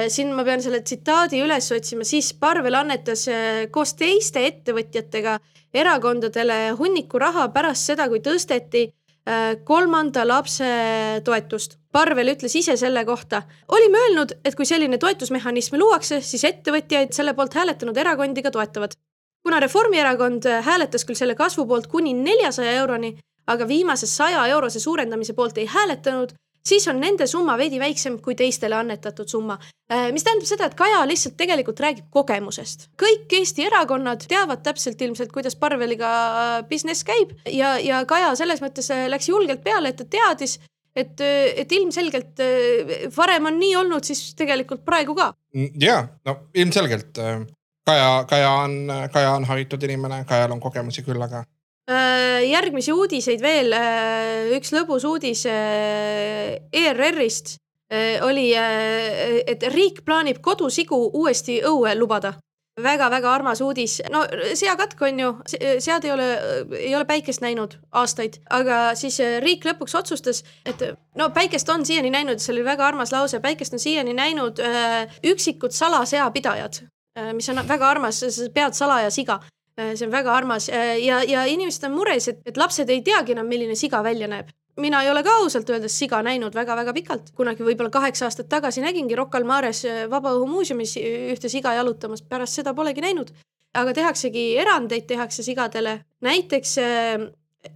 siin 0.08 0.32
ma 0.36 0.46
pean 0.48 0.62
selle 0.64 0.80
tsitaadi 0.86 1.42
üles 1.44 1.68
otsima, 1.76 2.06
siis 2.08 2.32
Parvel 2.40 2.78
annetas 2.80 3.26
äh, 3.28 3.66
koos 3.72 3.92
teiste 4.00 4.46
ettevõtjatega 4.48 5.36
erakondadele 5.76 6.72
hunniku 6.80 7.20
raha 7.20 7.50
pärast 7.52 7.92
seda, 7.92 8.08
kui 8.08 8.22
tõsteti 8.24 8.86
äh, 8.88 9.60
kolmanda 9.68 10.24
lapse 10.28 10.70
toetust. 11.26 11.76
Parvel 11.92 12.32
ütles 12.36 12.56
ise 12.56 12.78
selle 12.78 13.04
kohta, 13.06 13.42
olime 13.76 14.00
öelnud, 14.06 14.36
et 14.46 14.56
kui 14.56 14.68
selline 14.70 15.00
toetusmehhanism 15.02 15.76
luuakse, 15.82 16.22
siis 16.22 16.46
ettevõtjaid 16.48 17.12
selle 17.18 17.34
poolt 17.36 17.58
hääletanud 17.58 17.98
erakondi 17.98 18.46
ka 18.46 18.52
toetavad. 18.56 18.96
kuna 19.44 19.60
Reformierakond 19.60 20.46
äh, 20.46 20.64
hääletas 20.64 21.04
küll 21.04 21.20
selle 21.20 21.36
kasvu 21.36 21.66
poolt 21.68 21.88
kuni 21.88 22.14
neljasaja 22.14 22.72
euroni, 22.80 23.18
aga 23.48 23.68
viimase 23.68 24.08
saja 24.08 24.46
eurose 24.48 24.80
suurendamise 24.80 25.34
poolt 25.34 25.58
ei 25.58 25.66
hääletanud, 25.66 26.32
siis 26.66 26.88
on 26.88 27.00
nende 27.02 27.28
summa 27.28 27.58
veidi 27.58 27.80
väiksem 27.80 28.20
kui 28.24 28.36
teistele 28.36 28.76
annetatud 28.76 29.28
summa. 29.28 29.58
mis 30.14 30.24
tähendab 30.24 30.46
seda, 30.46 30.66
et 30.70 30.76
Kaja 30.78 31.02
lihtsalt 31.08 31.38
tegelikult 31.38 31.80
räägib 31.80 32.10
kogemusest. 32.10 32.90
kõik 33.02 33.34
Eesti 33.40 33.66
erakonnad 33.66 34.26
teavad 34.28 34.64
täpselt 34.64 35.02
ilmselt, 35.02 35.32
kuidas 35.32 35.56
Parveliga 35.56 36.10
business 36.70 37.04
käib 37.04 37.34
ja, 37.46 37.78
ja 37.80 38.06
Kaja 38.06 38.36
selles 38.36 38.62
mõttes 38.62 38.92
äh, 38.92 39.08
läks 39.10 39.30
julgelt 39.30 39.64
peale, 39.64 39.90
et 39.90 39.98
ta 39.98 40.06
teadis, 40.06 40.60
et, 40.96 41.22
et 41.22 41.72
ilmselgelt 41.72 42.40
äh, 42.44 43.08
varem 43.18 43.46
on 43.46 43.60
nii 43.60 43.76
olnud, 43.76 44.04
siis 44.04 44.36
tegelikult 44.36 44.86
praegu 44.86 45.16
ka. 45.16 45.34
ja 45.82 46.04
no 46.26 46.38
ilmselgelt 46.54 47.18
äh, 47.18 47.40
Kaja, 47.86 48.26
Kaja 48.30 48.50
on, 48.52 48.92
Kaja 49.14 49.32
on 49.34 49.46
haritud 49.50 49.84
inimene, 49.84 50.26
Kajal 50.30 50.52
on 50.52 50.60
kogemusi 50.62 51.02
küll, 51.02 51.22
aga 51.26 51.42
Äh, 51.42 51.59
järgmisi 51.90 52.94
uudiseid 52.94 53.42
veel, 53.42 53.74
üks 54.58 54.74
lõbus 54.76 55.06
uudis 55.10 55.46
äh, 55.50 56.60
ERR-ist 56.72 57.56
äh, 57.92 58.20
oli, 58.26 58.52
et 58.54 59.64
riik 59.74 60.04
plaanib 60.06 60.42
kodusigu 60.42 61.10
uuesti 61.14 61.62
õue 61.66 61.96
lubada. 61.98 62.36
Väga-väga 62.80 63.28
armas 63.34 63.60
uudis, 63.60 63.98
no 64.08 64.22
seakatk 64.56 65.02
on 65.04 65.18
ju, 65.20 65.30
sead 65.84 66.06
ei 66.08 66.14
ole, 66.14 66.28
ei 66.80 66.94
ole 66.96 67.04
päikest 67.10 67.42
näinud 67.44 67.74
aastaid, 67.92 68.38
aga 68.56 68.94
siis 68.96 69.18
riik 69.44 69.68
lõpuks 69.68 69.98
otsustas, 70.00 70.46
et 70.64 70.86
no 71.20 71.28
päikest 71.36 71.68
on 71.74 71.84
siiani 71.84 72.14
näinud, 72.14 72.40
see 72.40 72.54
oli 72.54 72.64
väga 72.64 72.88
armas 72.88 73.12
lause, 73.12 73.42
päikest 73.44 73.76
on 73.76 73.84
siiani 73.84 74.16
näinud 74.16 74.64
äh, 74.64 75.20
üksikud 75.28 75.76
salaseapidajad 75.76 76.84
äh,, 77.20 77.34
mis 77.36 77.52
on 77.52 77.60
väga 77.68 77.90
armas, 77.90 78.24
pead 78.56 78.80
salaja 78.80 79.12
siga 79.12 79.42
see 79.96 80.06
on 80.08 80.14
väga 80.14 80.34
armas 80.36 80.70
ja, 80.70 81.22
ja 81.24 81.44
inimesed 81.50 81.86
on 81.88 81.96
mures, 81.96 82.30
et, 82.32 82.42
et 82.46 82.58
lapsed 82.58 82.90
ei 82.90 83.04
teagi 83.06 83.36
enam, 83.36 83.48
milline 83.48 83.78
siga 83.80 84.04
välja 84.04 84.28
näeb. 84.28 84.50
mina 84.80 85.02
ei 85.04 85.10
ole 85.12 85.24
ka 85.24 85.34
ausalt 85.42 85.70
öeldes 85.70 85.98
siga 86.00 86.22
näinud 86.24 86.56
väga-väga 86.56 86.94
pikalt, 86.96 87.32
kunagi 87.36 87.64
võib-olla 87.64 87.92
kaheksa 87.92 88.30
aastat 88.30 88.48
tagasi 88.50 88.82
nägingi 88.82 89.16
Rocca 89.16 89.38
al 89.38 89.44
Mares 89.44 89.84
Vabaõhumuuseumis 90.10 90.96
ühte 91.34 91.50
siga 91.50 91.74
jalutamas, 91.76 92.22
pärast 92.22 92.62
seda 92.62 92.74
polegi 92.74 93.02
näinud. 93.02 93.32
aga 93.74 93.94
tehaksegi 93.94 94.56
erandeid, 94.58 95.06
tehakse 95.06 95.44
sigadele, 95.44 96.00
näiteks 96.26 96.78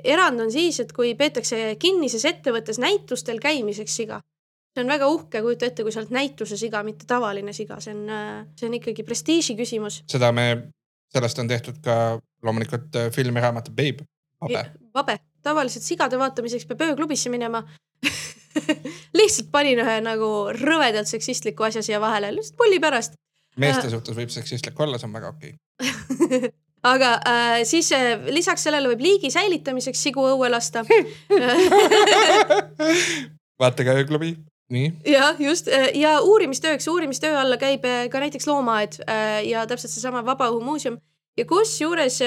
erand 0.04 0.39
on 0.39 0.52
siis, 0.52 0.80
et 0.80 0.94
kui 0.96 1.13
peetakse 1.16 1.76
kinnises 1.80 2.26
ettevõttes 2.26 2.80
näitustel 2.80 3.42
käimiseks 3.44 3.96
siga. 3.96 4.22
see 4.74 4.82
on 4.82 4.89
väga 4.89 5.08
uhke, 5.08 5.42
kujuta 5.46 5.68
ette, 5.68 5.84
kui 5.86 5.92
sa 5.94 6.00
oled 6.02 6.13
näituse 6.16 6.58
siga, 6.58 6.82
mitte 6.84 7.06
tavaline 7.06 7.54
siga, 7.54 7.78
see 7.84 7.94
on, 7.94 8.08
see 8.58 8.66
on 8.68 8.80
ikkagi 8.80 9.04
prestiiži 9.06 9.56
küsimus. 9.60 10.02
seda 10.10 10.32
me, 10.32 10.48
sellest 11.13 11.39
on 11.39 11.47
tehtud 11.47 11.80
ka 11.84 11.97
loomulikult 12.43 12.95
äh, 12.99 13.12
filmiraamat 13.12 13.69
Babe, 13.69 14.08
Vabe. 14.41 14.65
vabe, 14.93 15.17
tavaliselt 15.43 15.86
sigade 15.86 16.19
vaatamiseks 16.19 16.65
peab 16.69 16.82
ööklubisse 16.88 17.32
minema 17.34 17.63
lihtsalt 19.19 19.52
panin 19.52 19.80
ühe 19.84 19.99
nagu 20.06 20.32
rõvedalt 20.58 21.10
seksistliku 21.10 21.69
asja 21.69 21.84
siia 21.86 22.02
vahele, 22.04 22.34
lihtsalt 22.36 22.58
pulli 22.60 22.80
pärast. 22.84 23.17
meeste 23.58 23.89
suhtes 23.89 24.17
võib 24.17 24.34
seksistlik 24.34 24.80
olla, 24.80 24.99
see 24.99 25.10
on 25.10 25.15
väga 25.19 25.34
okei 25.34 25.56
okay. 25.56 26.52
aga 26.93 27.13
äh, 27.28 27.63
siis 27.67 27.91
äh, 27.95 28.19
lisaks 28.34 28.63
sellele 28.67 28.91
võib 28.93 29.04
liigi 29.06 29.32
säilitamiseks 29.32 30.04
sigu 30.10 30.26
õue 30.34 30.49
lasta 30.52 30.84
vaata 33.62 33.86
ka 33.86 33.95
ööklubi. 34.02 34.36
Jah, 35.06 35.39
just 35.39 35.67
ja 35.93 36.19
uurimistööks, 36.21 36.88
uurimistöö 36.88 37.36
alla 37.39 37.58
käib 37.58 37.84
äh, 37.86 38.08
ka 38.10 38.19
näiteks 38.19 38.47
loomaaed 38.47 39.02
äh, 39.04 39.41
ja 39.47 39.65
täpselt 39.67 39.91
seesama 39.91 40.23
Vabaõhumuuseum. 40.26 40.97
Ja 41.38 41.47
kusjuures 41.49 42.19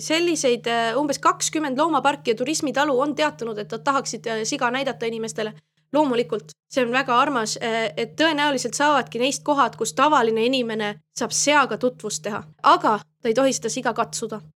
selliseid 0.00 0.64
umbes 0.96 1.18
kakskümmend 1.20 1.76
loomaparki 1.76 2.32
ja 2.32 2.36
turismitalu 2.38 2.94
on 3.00 3.12
teatanud, 3.14 3.58
et 3.60 3.74
nad 3.74 3.82
tahaksid 3.84 4.30
siga 4.48 4.70
näidata 4.72 5.04
inimestele. 5.06 5.52
Loomulikult, 5.92 6.50
see 6.72 6.84
on 6.84 6.92
väga 6.92 7.14
armas, 7.20 7.56
eh, 7.62 7.92
et 7.96 8.16
tõenäoliselt 8.18 8.74
saavadki 8.74 9.20
neist 9.22 9.44
kohad, 9.46 9.76
kus 9.78 9.94
tavaline 9.94 10.44
inimene 10.46 10.94
saab 11.16 11.32
seaga 11.32 11.78
tutvust 11.78 12.22
teha, 12.26 12.42
aga 12.62 12.98
ta 12.98 13.30
ei 13.30 13.34
tohi 13.34 13.52
seda 13.52 13.70
siga 13.72 13.94
katsuda. 13.94 14.40
eh, 14.40 14.55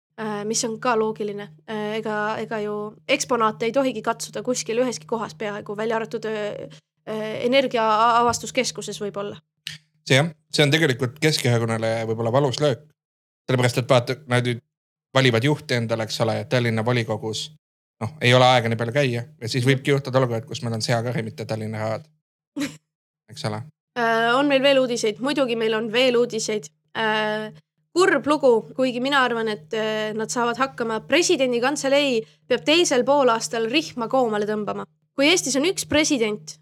mis 0.50 0.64
on 0.66 0.80
ka 0.82 0.96
loogiline. 0.98 1.50
Eh, 1.68 1.98
ega, 2.00 2.38
ega 2.42 2.60
ju 2.64 2.78
eksponaate 3.08 3.66
ei 3.70 3.72
tohigi 3.72 4.02
katsuda 4.02 4.44
kuskil 4.44 4.82
üheski 4.82 5.06
kohas 5.10 5.36
peaaegu, 5.36 5.78
välja 5.78 5.96
arvatud 6.00 6.26
energiaavastuskeskuses 7.08 8.98
võib-olla. 9.00 9.38
see 10.08 10.18
jah, 10.18 10.28
see 10.52 10.64
on 10.64 10.72
tegelikult 10.72 11.20
Keskerakonnale 11.24 12.06
võib-olla 12.10 12.32
valus 12.32 12.60
löök. 12.60 12.82
sellepärast, 13.48 13.78
et 13.78 13.90
vaata, 13.90 14.16
nad 14.28 14.44
nüüd 14.44 14.60
valivad 15.16 15.44
juhti 15.44 15.74
endale, 15.74 16.04
eks 16.04 16.22
ole, 16.22 16.46
Tallinna 16.50 16.86
volikogus 16.86 17.52
noh, 18.02 18.14
ei 18.22 18.34
ole 18.34 18.46
aega 18.46 18.70
nii 18.70 18.80
palju 18.80 18.96
käia 18.96 19.24
ja 19.24 19.50
siis 19.50 19.66
võibki 19.68 19.94
juhtuda 19.94 20.22
olukord, 20.22 20.46
kus 20.50 20.62
meil 20.64 20.78
on 20.78 20.86
seakari, 20.86 21.24
mitte 21.26 21.46
Tallinna 21.46 21.84
rahad. 21.84 22.08
eks 23.32 23.46
ole 23.50 23.62
äh,. 23.98 24.34
on 24.38 24.50
meil 24.50 24.64
veel 24.64 24.82
uudiseid, 24.82 25.22
muidugi 25.24 25.58
meil 25.60 25.78
on 25.78 25.92
veel 25.94 26.18
uudiseid 26.20 26.70
äh,. 26.98 27.50
Kurb 27.98 28.30
lugu, 28.30 28.54
kuigi 28.78 29.02
mina 29.02 29.24
arvan, 29.26 29.50
et 29.50 29.74
äh, 29.74 30.14
nad 30.18 30.30
saavad 30.34 30.60
hakkama. 30.62 31.02
presidendi 31.10 31.60
kantselei 31.64 32.22
peab 32.48 32.64
teisel 32.68 33.04
poolaastal 33.08 33.68
rihma 33.72 34.08
koomale 34.12 34.46
tõmbama. 34.50 34.86
kui 35.18 35.32
Eestis 35.32 35.58
on 35.58 35.66
üks 35.66 35.88
president, 35.90 36.54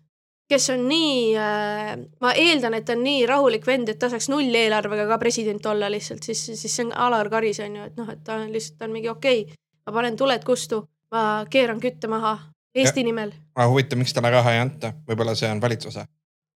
kes 0.47 0.69
on 0.71 0.87
nii 0.87 1.35
äh,, 1.35 1.93
ma 2.23 2.31
eeldan, 2.39 2.77
et 2.77 2.87
ta 2.87 2.95
on 2.95 3.03
nii 3.03 3.25
rahulik 3.27 3.67
vend, 3.67 3.91
et 3.91 3.99
ta 3.99 4.07
saaks 4.09 4.29
nulleelarvega 4.31 5.09
ka 5.11 5.19
president 5.19 5.65
olla 5.67 5.91
lihtsalt, 5.91 6.23
siis, 6.23 6.45
siis 6.55 6.71
see 6.71 6.87
on 6.87 6.95
Alar 7.07 7.29
Karis 7.29 7.59
on 7.65 7.75
ju, 7.81 7.87
et 7.91 7.99
noh, 7.99 8.09
et 8.13 8.23
ta 8.23 8.39
on 8.39 8.47
lihtsalt, 8.53 8.79
ta 8.79 8.87
on 8.87 8.95
mingi 8.95 9.11
okei 9.11 9.41
okay,, 9.43 9.63
ma 9.85 9.99
panen 9.99 10.15
tuled 10.15 10.47
kustu 10.47 10.85
ma 11.11 11.45
keeran 11.49 11.79
kütte 11.83 12.09
maha 12.11 12.37
Eesti 12.75 13.03
ja, 13.03 13.07
nimel. 13.07 13.31
aga 13.55 13.67
huvitav, 13.71 13.99
miks 14.01 14.13
talle 14.15 14.31
raha 14.33 14.55
ei 14.55 14.59
anta, 14.63 14.91
võib-olla 15.07 15.35
see 15.37 15.51
on 15.51 15.61
valitsuse 15.63 16.05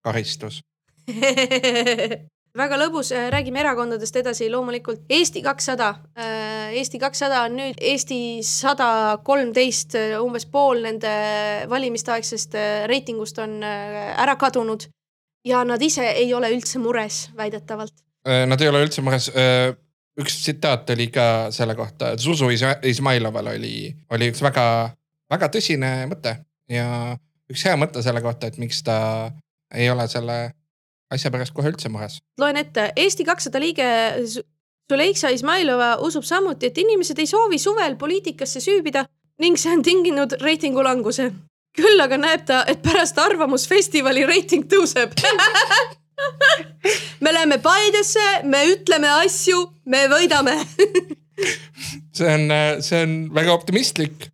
karistus 0.04 0.62
väga 2.58 2.78
lõbus, 2.80 3.12
äh, 3.16 3.30
räägime 3.32 3.62
erakondadest 3.62 4.16
edasi, 4.16 4.50
loomulikult 4.52 5.02
Eesti 5.10 5.42
kakssada. 5.42 5.90
Äh, 6.18 6.74
Eesti 6.80 7.00
kakssada 7.00 7.44
on 7.48 7.58
nüüd 7.58 7.82
Eesti 7.82 8.40
sada 8.44 9.20
kolmteist, 9.24 9.96
äh, 9.96 10.16
umbes 10.22 10.46
pool 10.46 10.82
nende 10.84 11.12
valimisteaegsest 11.70 12.56
reitingust 12.90 13.40
on 13.40 13.64
ära 13.64 14.36
kadunud. 14.36 14.88
ja 15.46 15.64
nad 15.64 15.82
ise 15.82 16.04
ei 16.04 16.34
ole 16.34 16.50
üldse 16.52 16.80
mures, 16.84 17.30
väidetavalt. 17.38 17.94
Nad 18.26 18.62
ei 18.62 18.68
ole 18.68 18.82
üldse 18.84 19.02
mures 19.02 19.30
üks 20.20 20.36
tsitaat 20.42 20.90
oli 20.90 21.08
ka 21.08 21.48
selle 21.56 21.76
kohta, 21.76 22.12
et 22.12 22.20
Zuzu 22.20 22.50
Izmailoval 22.84 23.48
oli, 23.48 23.96
oli 24.12 24.30
üks 24.34 24.44
väga, 24.44 24.92
väga 25.32 25.48
tõsine 25.48 26.10
mõte 26.12 26.36
ja 26.70 27.16
üks 27.50 27.64
hea 27.66 27.78
mõte 27.80 28.04
selle 28.04 28.22
kohta, 28.22 28.48
et 28.48 28.60
miks 28.60 28.84
ta 28.84 29.32
ei 29.74 29.90
ole 29.90 30.08
selle 30.12 30.38
asja 31.14 31.32
pärast 31.34 31.54
kohe 31.56 31.72
üldse 31.72 31.90
mures. 31.90 32.20
loen 32.40 32.60
ette, 32.62 32.92
Eesti 32.96 33.26
kakssada 33.28 33.62
liige 33.62 33.86
Zuleiksa 34.90 35.30
Izmailova 35.30 35.96
usub 36.06 36.26
samuti, 36.26 36.70
et 36.70 36.78
inimesed 36.82 37.20
ei 37.20 37.30
soovi 37.30 37.60
suvel 37.62 37.96
poliitikasse 38.00 38.62
süübida 38.64 39.06
ning 39.40 39.58
see 39.58 39.74
on 39.74 39.84
tinginud 39.86 40.40
reitingu 40.42 40.84
languse. 40.84 41.32
küll 41.78 42.02
aga 42.02 42.18
näeb 42.18 42.46
ta, 42.46 42.64
et 42.68 42.82
pärast 42.84 43.18
Arvamusfestivali 43.22 44.26
reiting 44.26 44.66
tõuseb 44.72 45.14
me 47.24 47.34
läheme 47.34 47.60
Paidesse, 47.64 48.26
me 48.44 48.66
ütleme 48.74 49.12
asju, 49.22 49.62
me 49.86 50.08
võidame 50.12 50.58
see 52.18 52.34
on, 52.34 52.52
see 52.84 53.04
on 53.04 53.16
väga 53.36 53.54
optimistlik. 53.54 54.30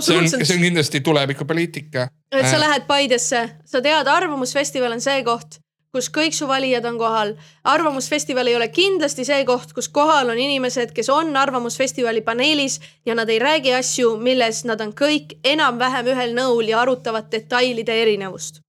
see 0.00 0.16
on, 0.16 0.28
see 0.28 0.56
on 0.56 0.64
kindlasti 0.64 1.00
tulevikupoliitika. 1.00 2.08
et 2.32 2.46
sa 2.46 2.56
äh. 2.56 2.62
lähed 2.64 2.88
Paidesse, 2.88 3.44
sa 3.64 3.84
tead, 3.84 4.08
Arvamusfestival 4.08 4.96
on 4.96 5.04
see 5.04 5.22
koht, 5.26 5.60
kus 5.92 6.10
kõik 6.12 6.36
su 6.36 6.48
valijad 6.48 6.84
on 6.84 6.98
kohal. 6.98 7.34
arvamusfestival 7.64 8.46
ei 8.46 8.56
ole 8.56 8.68
kindlasti 8.68 9.24
see 9.24 9.44
koht, 9.44 9.72
kus 9.72 9.88
kohal 9.88 10.30
on 10.30 10.38
inimesed, 10.38 10.92
kes 10.92 11.08
on 11.08 11.36
Arvamusfestivali 11.36 12.20
paneelis 12.20 12.80
ja 13.06 13.14
nad 13.14 13.28
ei 13.28 13.38
räägi 13.38 13.74
asju, 13.74 14.16
milles 14.16 14.64
nad 14.64 14.80
on 14.80 14.92
kõik 14.92 15.38
enam-vähem 15.44 16.14
ühel 16.14 16.34
nõul 16.36 16.68
ja 16.68 16.80
arutavad 16.80 17.30
detailide 17.32 18.02
erinevust 18.02 18.60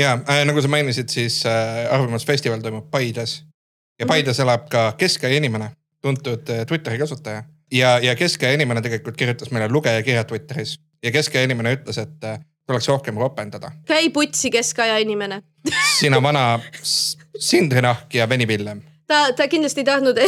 ja 0.00 0.18
äh, 0.28 0.44
nagu 0.46 0.62
sa 0.62 0.68
mainisid, 0.68 1.08
siis 1.08 1.42
äh, 1.46 1.86
Arvamusfestival 1.94 2.60
toimub 2.60 2.90
Paides 2.90 3.42
ja 3.98 4.04
mhm. 4.04 4.08
Paides 4.08 4.40
elab 4.40 4.68
ka 4.72 4.92
keskaja 4.98 5.36
inimene, 5.36 5.70
tuntud 6.02 6.50
äh, 6.50 6.66
Twitteri 6.66 6.98
kasutaja 6.98 7.44
ja, 7.72 7.98
ja 7.98 8.16
keskaja 8.16 8.52
inimene 8.58 8.82
tegelikult 8.82 9.16
kirjutas 9.16 9.50
meile 9.50 9.68
lugejakirja 9.68 10.24
Twitteris 10.24 10.78
ja 11.04 11.12
keskaja 11.12 11.44
inimene 11.48 11.74
ütles, 11.78 11.98
et 11.98 12.24
äh, 12.24 12.40
tuleks 12.66 12.88
rohkem 12.88 13.18
ropendada. 13.18 13.72
käi 13.86 14.10
putsi 14.10 14.50
keskaja 14.50 14.98
inimene 14.98 15.42
sina 15.98 16.22
vana 16.22 16.60
sindrinahk 16.82 18.14
ja 18.14 18.28
venipillem. 18.28 18.82
ta, 19.06 19.32
ta 19.36 19.48
kindlasti 19.48 19.80
ei 19.80 19.84
tahtnud 19.88 20.18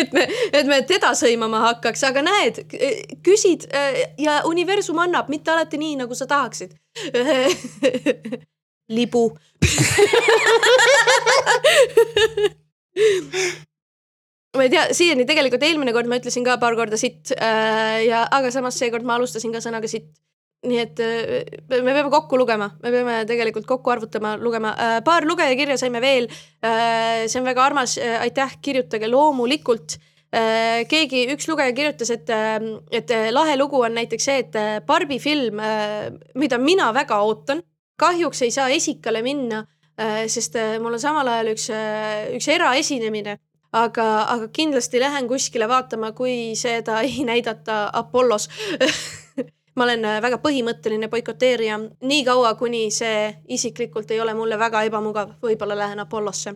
et 0.00 0.12
me, 0.12 0.28
et 0.52 0.66
me 0.66 0.82
teda 0.88 1.14
sõimama 1.18 1.60
hakkaks, 1.68 2.02
aga 2.08 2.22
näed, 2.26 2.54
küsid 3.26 3.60
ja 4.18 4.40
universum 4.48 4.98
annab, 5.04 5.28
mitte 5.32 5.50
alati 5.54 5.76
nii, 5.80 5.96
nagu 6.02 6.14
sa 6.18 6.26
tahaksid 6.30 6.70
libu 8.98 9.24
ma 14.54 14.62
ei 14.62 14.70
tea, 14.70 14.86
siiani 14.94 15.26
tegelikult 15.28 15.62
eelmine 15.66 15.92
kord 15.94 16.08
ma 16.10 16.18
ütlesin 16.20 16.44
ka 16.46 16.56
paar 16.62 16.76
korda 16.78 16.98
sitt 17.00 17.32
äh, 17.34 18.04
ja, 18.06 18.22
aga 18.30 18.50
samas 18.54 18.78
seekord 18.78 19.06
ma 19.06 19.16
alustasin 19.18 19.52
ka 19.54 19.60
sõnaga 19.64 19.88
sitt. 19.90 20.10
Nii 20.64 20.80
et 20.80 21.02
äh, 21.02 21.82
me 21.82 21.92
peame 21.92 22.10
kokku 22.12 22.38
lugema, 22.40 22.70
me 22.82 22.92
peame 22.92 23.18
tegelikult 23.28 23.66
kokku 23.68 23.92
arvutama, 23.94 24.34
lugema 24.40 24.74
äh,. 24.74 24.96
paar 25.04 25.26
lugejakirja 25.28 25.76
saime 25.80 26.02
veel. 26.04 26.28
Äh,. 26.64 27.26
see 27.28 27.40
on 27.40 27.48
väga 27.48 27.64
armas. 27.64 27.98
Äh,, 27.98 28.18
aitäh, 28.24 28.58
kirjutage 28.62 29.10
loomulikult. 29.10 29.98
Keegi, 30.34 31.20
üks 31.30 31.46
lugeja 31.46 31.70
kirjutas, 31.70 32.08
et, 32.10 32.30
et 32.90 33.12
lahe 33.30 33.52
lugu 33.54 33.78
on 33.86 33.92
näiteks 33.94 34.24
see, 34.26 34.40
et 34.42 34.56
Barbi 34.82 35.20
film, 35.22 35.60
mida 36.34 36.58
mina 36.58 36.88
väga 36.90 37.20
ootan. 37.22 37.60
Kahjuks 38.02 38.42
ei 38.42 38.50
saa 38.50 38.66
esikale 38.74 39.22
minna, 39.22 39.60
sest 40.26 40.58
mul 40.82 40.98
on 40.98 41.04
samal 41.04 41.30
ajal 41.36 41.52
üks, 41.52 41.68
üks 42.34 42.50
eraesinemine, 42.50 43.36
aga, 43.78 44.08
aga 44.34 44.50
kindlasti 44.50 44.98
lähen 45.02 45.30
kuskile 45.30 45.70
vaatama, 45.70 46.10
kui 46.18 46.56
seda 46.58 46.98
ei 47.06 47.22
näidata 47.30 47.84
Apollos 47.94 48.48
ma 49.74 49.84
olen 49.84 50.06
väga 50.22 50.38
põhimõtteline 50.38 51.08
boikoteerija, 51.10 51.78
niikaua 52.02 52.54
kuni 52.54 52.90
see 52.94 53.32
isiklikult 53.48 54.10
ei 54.10 54.20
ole 54.20 54.34
mulle 54.34 54.58
väga 54.58 54.84
ebamugav, 54.86 55.34
võib-olla 55.42 55.76
lähen 55.76 55.98
Apollosse. 55.98 56.54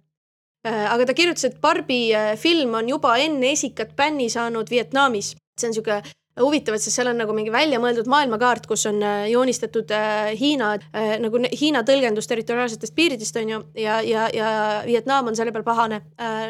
aga 0.64 1.06
ta 1.06 1.14
kirjutas, 1.14 1.44
et 1.44 1.60
Barbi 1.60 2.12
film 2.36 2.74
on 2.74 2.88
juba 2.88 3.16
enne 3.18 3.52
esikat 3.52 3.96
bänni 3.96 4.30
saanud 4.30 4.70
Vietnamis. 4.70 5.34
see 5.58 5.68
on 5.68 5.74
sihuke 5.74 6.02
huvitav, 6.42 6.76
et 6.76 6.82
sest 6.82 6.98
seal 6.98 7.10
on 7.10 7.18
nagu 7.20 7.34
mingi 7.36 7.52
väljamõeldud 7.52 8.08
maailmakaart, 8.10 8.66
kus 8.70 8.86
on 8.90 9.00
äh, 9.04 9.26
joonistatud 9.32 9.90
äh, 9.94 10.30
Hiina 10.38 10.74
äh, 10.76 11.16
nagu 11.22 11.40
Hiina 11.48 11.84
tõlgendus 11.86 12.30
territoriaalsetest 12.30 12.94
piiridest 12.96 13.38
on 13.40 13.54
ju 13.54 13.62
ja, 13.78 14.00
ja, 14.06 14.28
ja 14.34 14.52
Vietnam 14.86 15.30
on 15.30 15.38
selle 15.38 15.54
peal 15.54 15.66
pahane 15.66 16.02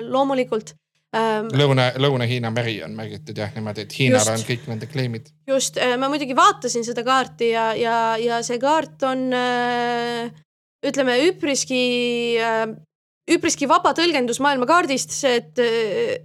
loomulikult 0.05 0.75
ähm,. 1.17 1.53
Lõuna, 1.55 1.93
Lõuna-Hiina 2.01 2.51
meri 2.55 2.79
on 2.85 2.97
märgitud 2.99 3.39
jah 3.39 3.55
niimoodi, 3.55 3.87
et 3.87 3.97
Hiinal 4.01 4.21
just, 4.21 4.35
on 4.35 4.45
kõik 4.51 4.67
nende 4.73 4.91
claim'id. 4.91 5.31
just, 5.49 5.81
ma 6.01 6.11
muidugi 6.13 6.37
vaatasin 6.37 6.85
seda 6.87 7.05
kaarti 7.07 7.53
ja, 7.55 7.71
ja, 7.79 7.97
ja 8.21 8.43
see 8.47 8.61
kaart 8.63 9.09
on 9.09 9.29
ütleme 10.89 11.17
üpriski 11.29 11.83
üpriski 13.29 13.69
vaba 13.69 13.93
tõlgendus 13.97 14.41
maailmakaardist, 14.45 15.13
see, 15.13 15.41
et, 15.43 15.61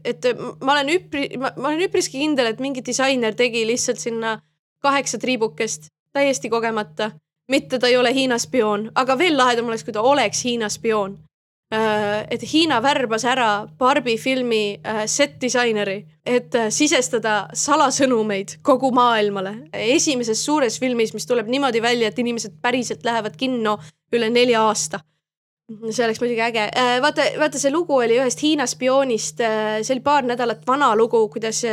et 0.07 0.27
ma 0.63 0.77
olen 0.77 0.91
üpri, 0.95 1.25
ma 1.39 1.51
olen 1.51 1.83
üpriski 1.87 2.21
kindel, 2.21 2.51
et 2.53 2.63
mingi 2.63 2.83
disainer 2.85 3.35
tegi 3.35 3.65
lihtsalt 3.67 4.01
sinna 4.01 4.37
kaheksa 4.83 5.19
triibukest 5.19 5.91
täiesti 6.13 6.49
kogemata. 6.49 7.11
mitte 7.51 7.79
ta 7.79 7.87
ei 7.87 7.97
ole 7.97 8.13
Hiina 8.13 8.37
spioon, 8.39 8.91
aga 8.95 9.17
veel 9.19 9.35
lahedam 9.37 9.67
oleks, 9.67 9.83
kui 9.83 9.93
ta 9.93 10.01
oleks 10.01 10.43
Hiina 10.45 10.69
spioon. 10.69 11.17
Äh, 11.73 12.27
et 12.29 12.43
Hiina 12.45 12.77
värbas 12.83 13.23
ära 13.25 13.65
Barbi 13.79 14.13
filmi 14.21 14.75
äh, 14.86 15.05
set 15.09 15.39
disaineri, 15.41 16.03
et 16.25 16.53
äh, 16.53 16.67
sisestada 16.69 17.47
salasõnumeid 17.57 18.59
kogu 18.62 18.91
maailmale. 18.93 19.55
esimeses 19.73 20.43
suures 20.45 20.77
filmis, 20.79 21.15
mis 21.15 21.25
tuleb 21.25 21.49
niimoodi 21.49 21.81
välja, 21.81 22.12
et 22.12 22.19
inimesed 22.19 22.59
päriselt 22.62 23.01
lähevad 23.07 23.39
kinno 23.39 23.79
üle 24.13 24.29
nelja 24.29 24.62
aasta 24.67 25.01
see 25.89 26.03
oleks 26.05 26.19
muidugi 26.21 26.43
äge. 26.43 26.67
vaata, 27.01 27.25
vaata, 27.39 27.57
see 27.57 27.71
lugu 27.73 27.95
oli 27.97 28.19
ühest 28.19 28.43
Hiina 28.43 28.67
spioonist, 28.69 29.41
see 29.41 29.95
oli 29.95 30.03
paar 30.05 30.27
nädalat 30.27 30.67
vana 30.67 30.91
lugu, 30.99 31.23
kuidas 31.33 31.63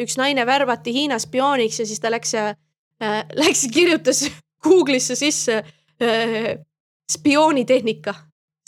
üks 0.00 0.16
naine 0.16 0.46
värbati 0.48 0.94
Hiina 0.94 1.18
spiooniks 1.20 1.82
ja 1.82 1.88
siis 1.90 2.00
ta 2.00 2.14
läks, 2.14 2.32
läks 3.42 3.66
kirjutas 3.74 4.22
Google'isse 4.64 5.18
sisse 5.18 5.60
spioonitehnika 7.10 8.14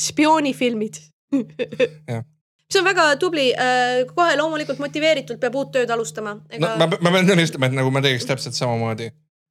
spioonifilmid 0.00 1.00
see 2.72 2.80
on 2.80 2.84
väga 2.84 3.16
tubli, 3.20 3.50
äh, 3.52 4.02
kohe 4.14 4.36
loomulikult 4.36 4.80
motiveeritult 4.82 5.40
peab 5.40 5.56
uut 5.60 5.72
tööd 5.76 5.90
alustama 5.92 6.36
Ega.... 6.50 6.74
no 6.76 6.86
ma, 6.86 7.00
ma 7.00 7.14
pean 7.14 7.28
tunnistama, 7.28 7.68
et 7.68 7.76
nagu 7.76 7.92
ma 7.94 8.02
teeks 8.04 8.28
täpselt 8.28 8.56
samamoodi. 8.58 9.10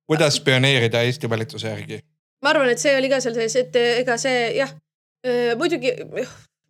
kuidas 0.09 0.39
spioneerida 0.41 1.03
Eesti 1.07 1.29
valitsuse 1.29 1.69
järgi? 1.69 2.01
ma 2.41 2.53
arvan, 2.53 2.71
et 2.73 2.81
see 2.81 2.95
oli 2.97 3.09
ka 3.11 3.21
seal 3.23 3.37
sees, 3.37 3.57
et 3.61 3.77
ega 3.81 4.17
see 4.21 4.39
jah, 4.57 4.73
äh, 5.27 5.51
muidugi 5.59 5.93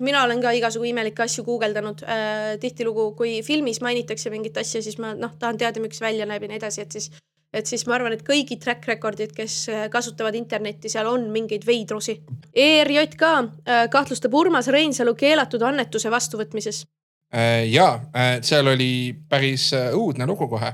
mina 0.01 0.23
olen 0.25 0.41
ka 0.41 0.51
igasugu 0.57 0.89
imelikke 0.89 1.23
asju 1.23 1.45
guugeldanud 1.47 2.03
äh,. 2.03 2.57
tihtilugu, 2.62 3.12
kui 3.15 3.39
filmis 3.45 3.81
mainitakse 3.81 4.34
mingit 4.34 4.57
asja, 4.57 4.81
siis 4.81 4.97
ma 5.01 5.13
noh, 5.17 5.36
tahan 5.39 5.60
teada, 5.62 5.84
miks 5.84 6.01
välja 6.01 6.27
näeb 6.29 6.47
ja 6.47 6.51
nii 6.51 6.62
edasi, 6.62 6.86
et 6.86 6.97
siis 6.97 7.12
et 7.53 7.67
siis 7.67 7.83
ma 7.87 7.97
arvan, 7.97 8.15
et 8.15 8.23
kõigi 8.25 8.57
track 8.61 8.87
record'id, 8.87 9.33
kes 9.35 9.55
äh, 9.71 9.85
kasutavad 9.91 10.35
internetti, 10.39 10.89
seal 10.91 11.09
on 11.11 11.27
mingeid 11.33 11.65
veidrusi. 11.67 12.17
ERJK 12.53 13.25
äh, 13.27 13.83
kahtlustab 13.91 14.35
Urmas 14.37 14.69
Reinsalu 14.71 15.15
keelatud 15.19 15.63
annetuse 15.67 16.11
vastuvõtmises. 16.11 16.85
Äh, 17.35 17.65
ja 17.71 17.87
seal 18.43 18.71
oli 18.71 18.91
päris 19.29 19.71
õudne 19.73 20.27
lugu 20.27 20.47
kohe. 20.51 20.73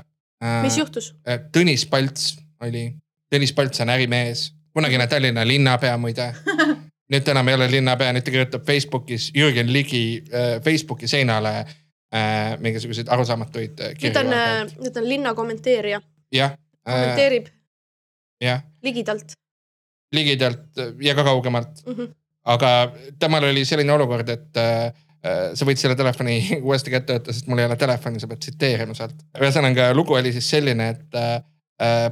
mis 0.62 0.78
juhtus? 0.78 1.12
Tõnis 1.54 1.86
Palts 1.90 2.36
oli, 2.62 2.92
Tõnis 3.30 3.52
Palts 3.54 3.82
on 3.82 3.90
ärimees, 3.90 4.52
kunagine 4.74 5.06
Tallinna 5.10 5.46
linnapea 5.46 5.96
muide 5.98 6.28
nüüd 7.10 7.24
ta 7.24 7.34
enam 7.34 7.48
ei 7.48 7.56
ole 7.58 7.66
linnapea, 7.70 8.12
nüüd 8.14 8.26
ta 8.26 8.30
kirjutab 8.30 8.66
Facebookis 8.66 9.32
Jürgen 9.34 9.72
Ligi 9.72 10.22
Facebooki 10.62 11.08
seinale 11.10 11.64
mingisuguseid 12.62 13.10
arusaamatuid 13.10 13.82
kirju. 13.98 14.14
nüüd 14.14 14.20
on, 14.22 14.70
nüüd 14.84 15.02
on 15.02 15.08
linna 15.08 15.34
kommenteerija. 15.34 16.00
jah, 16.32 16.54
kommenteerib 16.88 17.50
jah. 18.40 18.62
ligidalt. 18.82 19.34
ligidalt 20.14 20.80
ja 21.02 21.14
ka 21.14 21.24
kaugemalt 21.24 21.84
mm. 21.86 21.94
-hmm. 21.94 22.14
aga 22.44 22.92
temal 23.18 23.44
oli 23.44 23.64
selline 23.64 23.92
olukord, 23.92 24.28
et 24.28 24.56
äh, 24.56 24.92
sa 25.54 25.66
võid 25.66 25.80
selle 25.80 25.96
telefoni 25.96 26.38
uuesti 26.66 26.90
kätte 26.94 27.18
võtta, 27.18 27.34
sest 27.34 27.50
mul 27.50 27.62
ei 27.62 27.68
ole 27.68 27.76
telefoni, 27.76 28.20
sa 28.20 28.30
pead 28.30 28.42
tsiteerima 28.44 28.94
sealt. 28.94 29.22
ühesõnaga 29.40 29.90
lugu 29.94 30.14
oli 30.14 30.32
siis 30.32 30.50
selline, 30.50 30.88
et 30.94 31.14
äh, 31.18 31.42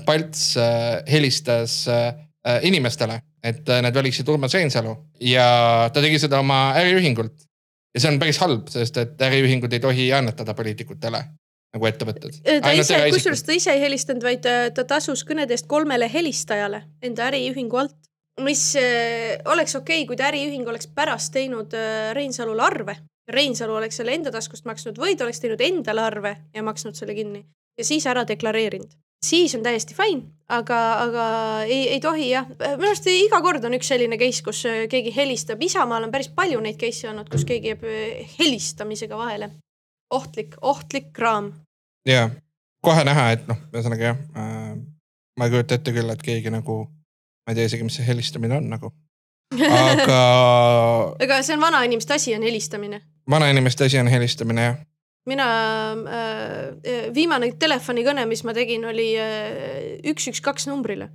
Palts 0.07 0.57
äh, 0.57 1.03
helistas 1.11 1.89
äh, 1.89 2.15
inimestele, 2.63 3.21
et 3.43 3.69
äh, 3.69 3.83
nad 3.83 3.95
valiksid 3.95 4.29
Urmas 4.29 4.55
Reinsalu 4.55 4.95
ja 5.21 5.91
ta 5.93 6.03
tegi 6.03 6.19
seda 6.23 6.39
oma 6.41 6.75
äriühingult. 6.79 7.47
ja 7.95 8.01
see 8.01 8.13
on 8.13 8.19
päris 8.19 8.39
halb, 8.39 8.69
sest 8.69 8.97
et 8.97 9.23
äriühingud 9.23 9.73
ei 9.73 9.81
tohi 9.81 10.13
annetada 10.13 10.55
poliitikutele 10.55 11.25
nagu 11.75 11.89
ettevõtted. 11.89 12.41
ta 12.63 12.73
ise, 12.77 12.99
kusjuures 13.13 13.45
ta 13.47 13.57
ise 13.57 13.75
ei 13.75 13.83
helistanud, 13.85 14.25
vaid 14.25 14.43
ta, 14.45 14.57
ta 14.75 14.87
tasus 14.89 15.25
kõnede 15.29 15.57
eest 15.57 15.69
kolmele 15.71 16.09
helistajale 16.13 16.83
enda 17.05 17.31
äriühingu 17.31 17.83
alt. 17.83 17.97
mis 18.45 18.75
äh, 18.77 19.41
oleks 19.49 19.75
okei 19.79 20.03
okay,, 20.03 20.09
kui 20.09 20.17
ta 20.17 20.29
äriühing 20.29 20.69
oleks 20.69 20.91
pärast 20.93 21.33
teinud 21.33 21.73
äh, 21.73 22.13
Reinsalule 22.17 22.63
arve. 22.63 22.99
Reinsalu 23.33 23.75
oleks 23.75 23.97
selle 23.99 24.13
enda 24.15 24.31
taskust 24.31 24.69
maksnud 24.69 25.01
või 25.03 25.17
ta 25.17 25.25
oleks 25.25 25.41
teinud 25.43 25.61
endale 25.65 26.05
arve 26.05 26.37
ja 26.55 26.63
maksnud 26.63 26.95
selle 26.95 27.17
kinni 27.17 27.43
ja 27.79 27.85
siis 27.85 28.07
ära 28.07 28.23
deklareerinud. 28.29 28.93
siis 29.25 29.55
on 29.57 29.63
täiesti 29.65 29.97
fine, 29.97 30.23
aga, 30.49 30.79
aga 31.03 31.25
ei, 31.65 31.89
ei 31.97 32.01
tohi 32.01 32.29
jah. 32.31 32.47
minu 32.47 32.93
arust 32.93 33.09
iga 33.11 33.41
kord 33.43 33.65
on 33.65 33.75
üks 33.75 33.89
selline 33.89 34.19
case, 34.21 34.45
kus 34.45 34.65
äh, 34.69 34.85
keegi 34.89 35.17
helistab. 35.17 35.63
Isamaal 35.63 36.07
on 36.07 36.13
päris 36.13 36.29
palju 36.29 36.61
neid 36.61 36.79
case'e 36.81 37.11
olnud, 37.11 37.33
kus 37.33 37.49
keegi 37.49 37.73
jääb 37.73 37.89
helistamisega 38.39 39.17
vahele 39.17 39.51
ohtlik, 40.11 40.55
ohtlik 40.61 41.13
kraam 41.13 41.53
ja 42.07 42.29
kohe 42.85 43.05
näha, 43.07 43.31
et 43.35 43.47
noh, 43.51 43.59
ühesõnaga 43.75 44.11
jah 44.11 44.21
äh,, 44.39 44.77
ma 45.37 45.49
ei 45.49 45.55
kujuta 45.55 45.79
ette 45.79 45.95
küll, 45.95 46.11
et 46.13 46.23
keegi 46.23 46.53
nagu, 46.55 46.85
ma 46.87 47.53
ei 47.53 47.59
tea 47.59 47.71
isegi, 47.71 47.87
mis 47.87 47.99
see 47.99 48.07
helistamine 48.07 48.59
on 48.59 48.71
nagu. 48.71 48.93
aga 49.57 50.21
aga 51.27 51.41
see 51.43 51.57
on 51.57 51.65
vanainimeste 51.65 52.17
asi, 52.17 52.35
on 52.37 52.47
helistamine. 52.47 53.03
vanainimeste 53.31 53.91
asi 53.91 54.01
on 54.03 54.13
helistamine, 54.13 54.69
jah 54.71 54.85
mina 55.27 55.47
äh,, 56.07 57.07
viimane 57.15 57.51
telefonikõne, 57.59 58.29
mis 58.31 58.45
ma 58.47 58.53
tegin, 58.55 58.85
oli 58.87 59.09
äh, 59.19 59.97
üks, 60.07 60.29
üks, 60.31 60.39
kaks 60.39 60.69
numbrile 60.71 61.11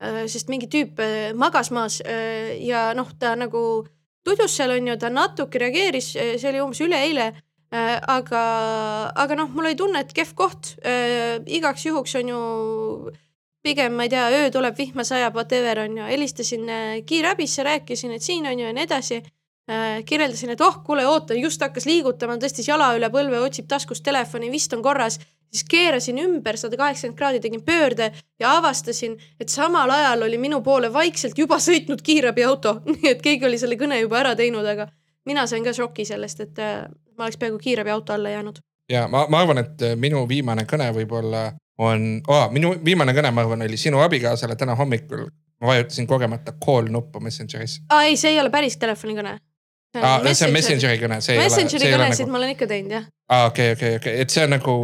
äh,. 0.00 0.24
sest 0.24 0.48
mingi 0.48 0.70
tüüp 0.72 1.02
äh, 1.04 1.32
magas 1.36 1.68
maas 1.70 2.00
äh, 2.00 2.56
ja 2.64 2.92
noh, 2.96 3.12
ta 3.20 3.34
nagu 3.36 3.84
tudus 4.24 4.56
seal 4.56 4.72
on 4.72 4.88
ju, 4.88 4.96
ta 4.96 5.12
natuke 5.12 5.60
reageeris, 5.60 6.14
äh, 6.16 6.36
see 6.40 6.48
oli 6.48 6.64
umbes 6.64 6.80
üleeile 6.80 7.28
Äh, 7.28 7.42
aga, 7.72 8.42
aga 9.16 9.36
noh, 9.38 9.48
mul 9.48 9.70
oli 9.70 9.76
tunne, 9.76 10.02
et 10.04 10.12
kehv 10.12 10.34
koht 10.36 10.74
äh,. 10.84 11.40
igaks 11.46 11.86
juhuks 11.86 12.14
on 12.20 12.28
ju 12.28 12.40
pigem, 13.62 13.94
ma 13.96 14.06
ei 14.06 14.10
tea, 14.12 14.24
öö 14.30 14.50
tuleb, 14.52 14.76
vihma 14.76 15.04
sajab, 15.06 15.36
whatever 15.38 15.84
on 15.84 15.96
ju, 15.96 16.08
helistasin 16.08 16.68
äh, 16.68 16.96
kiirabisse, 17.06 17.62
rääkisin, 17.62 18.12
et 18.12 18.22
siin 18.22 18.46
on 18.46 18.58
ju 18.58 18.66
ja 18.66 18.72
nii 18.76 18.84
edasi 18.84 19.22
äh,. 19.22 20.02
kirjeldasin, 20.04 20.52
et 20.52 20.60
oh, 20.60 20.82
kuule, 20.84 21.06
oota, 21.06 21.34
just 21.38 21.62
hakkas 21.62 21.86
liigutama, 21.88 22.36
tõstis 22.42 22.68
jala 22.68 22.92
üle 22.98 23.08
põlve, 23.14 23.40
otsib 23.40 23.70
taskust 23.70 24.04
telefoni, 24.04 24.50
vist 24.52 24.72
on 24.76 24.82
korras. 24.82 25.20
siis 25.52 25.66
keerasin 25.68 26.16
ümber 26.18 26.56
sada 26.56 26.76
kaheksakümmend 26.80 27.18
kraadi, 27.18 27.40
tegin 27.40 27.60
pöörde 27.64 28.12
ja 28.40 28.56
avastasin, 28.56 29.18
et 29.40 29.48
samal 29.48 29.90
ajal 29.90 30.22
oli 30.22 30.38
minu 30.38 30.62
poole 30.62 30.92
vaikselt 30.92 31.38
juba 31.38 31.56
sõitnud 31.60 32.02
kiirabiauto, 32.02 32.80
nii 32.94 33.08
et 33.10 33.22
keegi 33.22 33.46
oli 33.46 33.58
selle 33.58 33.76
kõne 33.76 34.00
juba 34.00 34.20
ära 34.20 34.34
teinud, 34.36 34.66
aga 34.66 34.88
mina 35.24 35.46
sain 35.46 35.64
ka 35.64 35.72
šoki 35.76 36.04
sellest, 36.08 36.40
et 36.40 36.58
äh, 36.58 36.84
ma 37.18 37.24
oleks 37.24 37.38
peaaegu 37.40 37.58
kiirabiauto 37.58 38.12
alla 38.12 38.30
jäänud. 38.30 38.58
ja 38.92 39.08
ma, 39.08 39.26
ma 39.28 39.40
arvan, 39.40 39.58
et 39.58 39.82
äh, 39.82 39.96
minu 39.96 40.24
viimane 40.28 40.66
kõne 40.72 40.90
võib-olla 40.94 41.52
on 41.78 42.22
oh,, 42.28 42.50
minu 42.52 42.74
viimane 42.84 43.14
kõne, 43.16 43.30
ma 43.32 43.44
arvan, 43.44 43.62
oli 43.66 43.76
sinu 43.76 44.02
abikaasale 44.04 44.56
täna 44.56 44.74
hommikul. 44.74 45.26
ma 45.60 45.66
vajutasin 45.66 46.06
kogemata 46.06 46.52
call 46.64 46.90
nuppu 46.90 47.20
Messengeris. 47.20 47.80
aa 47.90 48.04
ei, 48.10 48.16
see 48.16 48.34
ei 48.34 48.40
ole 48.40 48.50
päris 48.50 48.76
telefonikõne. 48.76 49.38
aa, 50.00 50.34
see 50.34 50.48
on 50.48 50.52
Messengeri 50.52 50.98
kõne, 51.02 51.20
see 51.20 51.36
ei 51.36 51.40
ole. 51.40 51.48
Messengeri 51.48 51.92
kõnesid 51.94 52.26
nagu... 52.26 52.32
ma 52.32 52.42
olen 52.42 52.56
ikka 52.56 52.66
teinud 52.66 52.98
jah. 52.98 53.08
aa 53.28 53.46
okei 53.50 53.72
okay,, 53.72 53.76
okei 53.76 53.96
okay,, 53.96 54.00
okei 54.00 54.14
okay., 54.14 54.26
et 54.26 54.30
see 54.30 54.44
on 54.44 54.56
nagu 54.56 54.74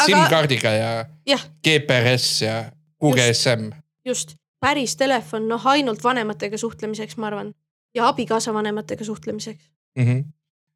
Aga... 0.00 0.06
SIM-kaardiga 0.06 0.70
ja, 0.72 0.92
ja 1.28 1.38
GPRS 1.66 2.42
ja 2.42 2.60
QGSM. 3.04 3.72
just, 4.04 4.36
päris 4.60 4.96
telefon, 4.96 5.48
noh 5.48 5.66
ainult 5.66 6.04
vanematega 6.04 6.58
suhtlemiseks, 6.58 7.16
ma 7.16 7.28
arvan 7.32 7.52
ja 7.94 8.08
abikaasa 8.08 8.54
vanematega 8.54 9.04
suhtlemiseks 9.04 9.64
mm. 9.98 10.04
-hmm. 10.04 10.24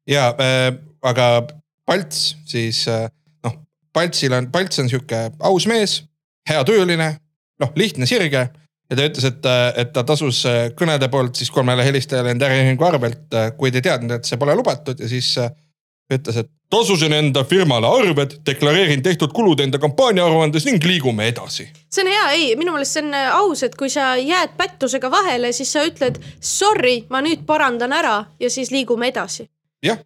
Ja 0.09 0.29
äh, 0.39 0.71
aga 1.03 1.47
Palts 1.85 2.35
siis 2.49 2.87
äh, 2.87 3.07
noh, 3.45 3.57
Paltsil 3.93 4.33
on, 4.33 4.51
Palts 4.51 4.79
on 4.79 4.89
sihuke 4.89 5.29
aus 5.39 5.67
mees, 5.69 6.03
hea 6.49 6.61
tööline, 6.67 7.15
noh 7.61 7.75
lihtne, 7.75 8.07
sirge 8.09 8.47
ja 8.89 8.97
ta 8.97 9.05
ütles, 9.09 9.25
et, 9.25 9.45
äh, 9.45 9.67
et 9.81 9.93
ta 9.93 10.03
tasus 10.07 10.43
äh, 10.49 10.67
kõnede 10.77 11.09
poolt 11.11 11.39
siis 11.39 11.51
kolmele 11.53 11.85
helistajale 11.85 12.35
enda 12.35 12.49
äriühingu 12.49 12.85
arvelt, 12.85 13.27
äh, 13.33 13.51
kuid 13.57 13.75
ei 13.75 13.85
teadnud, 13.85 14.17
et 14.17 14.29
see 14.29 14.37
pole 14.41 14.55
lubatud 14.57 14.99
ja 15.01 15.09
siis 15.09 15.31
ütles, 16.13 16.37
et 16.37 16.51
tasusin 16.69 17.13
enda 17.17 17.41
firmale 17.49 17.89
arved, 17.89 18.37
deklareerin 18.45 19.01
tehtud 19.05 19.33
kulud 19.33 19.61
enda 19.63 19.79
kampaania 19.81 20.25
aruandes 20.25 20.67
ning 20.67 20.83
liigume 20.85 21.29
edasi. 21.31 21.65
see 21.89 22.05
on 22.05 22.11
hea, 22.11 22.27
ei, 22.37 22.53
minu 22.59 22.75
meelest 22.75 22.97
see 22.97 23.05
on 23.05 23.17
aus, 23.39 23.63
et 23.65 23.75
kui 23.79 23.89
sa 23.89 24.13
jääd 24.21 24.53
pättusega 24.57 25.09
vahele, 25.11 25.53
siis 25.53 25.73
sa 25.73 25.85
ütled 25.85 26.21
sorry, 26.39 27.03
ma 27.09 27.23
nüüd 27.25 27.45
parandan 27.45 27.93
ära 27.93 28.17
ja 28.39 28.49
siis 28.53 28.73
liigume 28.73 29.09
edasi. 29.09 29.49
Jah, 29.85 29.99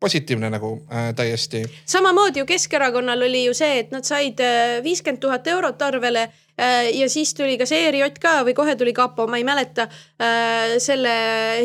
positiivne 0.00 0.50
nagu 0.50 0.72
äh, 0.92 1.14
täiesti. 1.16 1.64
samamoodi 1.86 2.38
ju 2.38 2.46
Keskerakonnal 2.46 3.22
oli 3.22 3.44
ju 3.44 3.54
see, 3.54 3.78
et 3.78 3.90
nad 3.90 4.04
said 4.04 4.40
viiskümmend 4.84 5.20
tuhat 5.20 5.46
eurot 5.46 5.82
arvele 5.82 6.22
äh, 6.22 6.90
ja 6.94 7.08
siis 7.10 7.34
tuli 7.34 7.58
kas 7.58 7.72
ERJK 7.72 8.28
või 8.44 8.54
kohe 8.54 8.76
tuli 8.76 8.92
kapo, 8.92 9.26
ma 9.26 9.40
ei 9.40 9.44
mäleta 9.44 9.88
äh,, 9.88 10.76
selle 10.78 11.16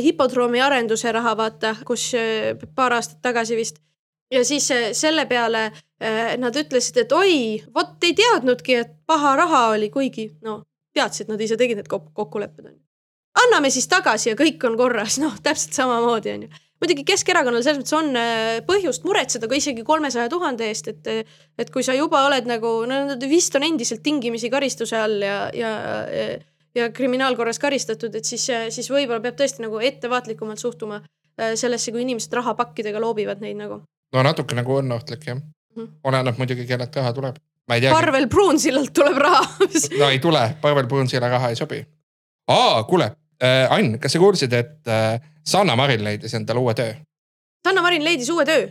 hipodroomi 0.04 0.62
arenduse 0.62 1.12
raha, 1.12 1.36
vaata, 1.38 1.76
kus 1.86 2.12
äh, 2.16 2.56
paar 2.76 2.98
aastat 3.00 3.22
tagasi 3.22 3.60
vist 3.60 3.82
ja 4.32 4.46
siis 4.46 4.72
äh, 4.72 4.90
selle 4.92 5.26
peale 5.26 5.66
äh, 5.66 6.38
nad 6.38 6.56
ütlesid, 6.56 7.04
et 7.04 7.12
oi, 7.12 7.64
vot 7.76 8.04
ei 8.04 8.16
teadnudki, 8.18 8.76
et 8.76 8.96
paha 9.06 9.36
raha 9.36 9.68
oli, 9.76 9.90
kuigi 9.90 10.32
no 10.42 10.62
teadsid, 10.96 11.30
nad 11.32 11.42
ise 11.42 11.58
tegid 11.60 11.80
need 11.80 11.92
kokkulepped 11.92 12.66
onju. 12.66 12.80
anname 13.46 13.70
siis 13.70 13.88
tagasi 13.92 14.32
ja 14.32 14.40
kõik 14.40 14.64
on 14.68 14.78
korras, 14.80 15.20
noh 15.20 15.36
täpselt 15.44 15.76
samamoodi 15.76 16.36
onju 16.38 16.62
muidugi 16.82 17.06
Keskerakonnal 17.06 17.64
selles 17.64 17.82
mõttes 17.82 17.96
on 17.98 18.16
äh, 18.18 18.60
põhjust 18.68 19.06
muretseda 19.06 19.50
ka 19.50 19.58
isegi 19.58 19.84
kolmesaja 19.86 20.30
tuhande 20.32 20.68
eest, 20.68 20.90
et, 20.90 21.30
et 21.62 21.74
kui 21.74 21.86
sa 21.86 21.96
juba 21.98 22.24
oled 22.28 22.50
nagu, 22.50 22.74
no 22.90 23.04
nad 23.12 23.28
vist 23.30 23.56
on 23.58 23.66
endiselt 23.68 24.02
tingimisi 24.06 24.50
karistuse 24.54 24.98
all 24.98 25.22
ja, 25.22 25.38
ja, 25.54 25.72
ja 26.78 26.90
kriminaalkorras 26.96 27.62
karistatud, 27.62 28.18
et 28.18 28.28
siis, 28.28 28.48
siis 28.74 28.90
võib-olla 28.92 29.22
peab 29.24 29.38
tõesti 29.40 29.66
nagu 29.66 29.82
ettevaatlikumalt 29.92 30.62
suhtuma 30.62 31.02
äh, 31.04 31.54
sellesse, 31.60 31.94
kui 31.94 32.04
inimesed 32.08 32.34
rahapakkidega 32.42 33.04
loobivad 33.04 33.46
neid 33.46 33.62
nagu. 33.62 33.84
no 34.12 34.26
natuke 34.26 34.58
nagu 34.58 34.82
on 34.82 34.92
ohtlik 34.98 35.30
jah 35.30 35.38
mm 35.38 35.46
-hmm., 35.78 35.96
oleneb 36.04 36.38
muidugi, 36.38 36.66
kellelt 36.66 36.96
raha 36.96 37.14
tuleb. 37.14 37.36
Parvel 37.92 38.28
Pruunsillalt 38.28 38.94
tuleb 38.94 39.18
raha 39.18 39.46
no 40.00 40.10
ei 40.10 40.20
tule, 40.20 40.56
Parvel 40.62 40.88
Pruunsilla 40.88 41.30
raha 41.30 41.50
ei 41.50 41.56
sobi. 41.56 41.86
aa, 42.48 42.84
kuule 42.84 43.12
Ann, 43.42 43.98
kas 44.02 44.14
sa 44.14 44.22
kuulsid, 44.22 44.54
et 44.54 44.92
äh, 44.92 45.18
Sanna 45.48 45.76
Marin 45.80 46.04
leidis 46.06 46.36
endale 46.38 46.62
uue 46.62 46.76
töö? 46.78 46.94
Sanna 47.66 47.82
Marin 47.82 48.06
leidis 48.06 48.30
uue 48.34 48.46
töö? 48.46 48.70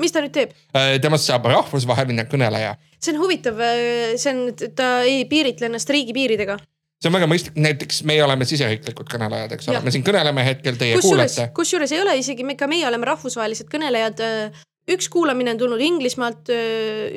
mis 0.00 0.10
ta 0.10 0.22
nüüd 0.22 0.34
teeb? 0.34 0.54
Äh, 0.74 0.96
temast 1.02 1.28
saab 1.28 1.46
rahvusvaheline 1.46 2.26
kõneleja. 2.30 2.74
see 2.98 3.14
on 3.14 3.20
huvitav, 3.22 3.60
äh, 3.62 4.16
see 4.20 4.32
on, 4.32 4.72
ta 4.76 5.00
ei 5.06 5.24
piiritle 5.30 5.70
ennast 5.70 5.90
riigipiiridega 5.90 6.58
see 7.00 7.08
on 7.08 7.16
väga 7.16 7.28
mõistlik, 7.30 7.54
näiteks 7.56 8.02
meie 8.08 8.24
oleme 8.24 8.44
siseriiklikud 8.48 9.08
kõnelejad, 9.08 9.54
eks 9.56 9.70
ole, 9.70 9.84
me 9.86 9.92
siin 9.94 10.04
kõneleme 10.04 10.44
hetkel, 10.44 10.76
teie 10.80 10.98
kus 10.98 11.06
kuulete. 11.06 11.46
kusjuures 11.56 11.94
ei 11.94 12.02
ole 12.02 12.18
isegi, 12.20 12.44
ka 12.58 12.68
meie 12.70 12.88
oleme 12.88 13.08
rahvusvahelised 13.08 13.70
kõnelejad. 13.72 14.20
Äh, 14.26 14.66
üks 14.90 15.08
kuulamine 15.12 15.54
on 15.54 15.60
tulnud 15.60 15.80
Inglismaalt, 15.86 16.50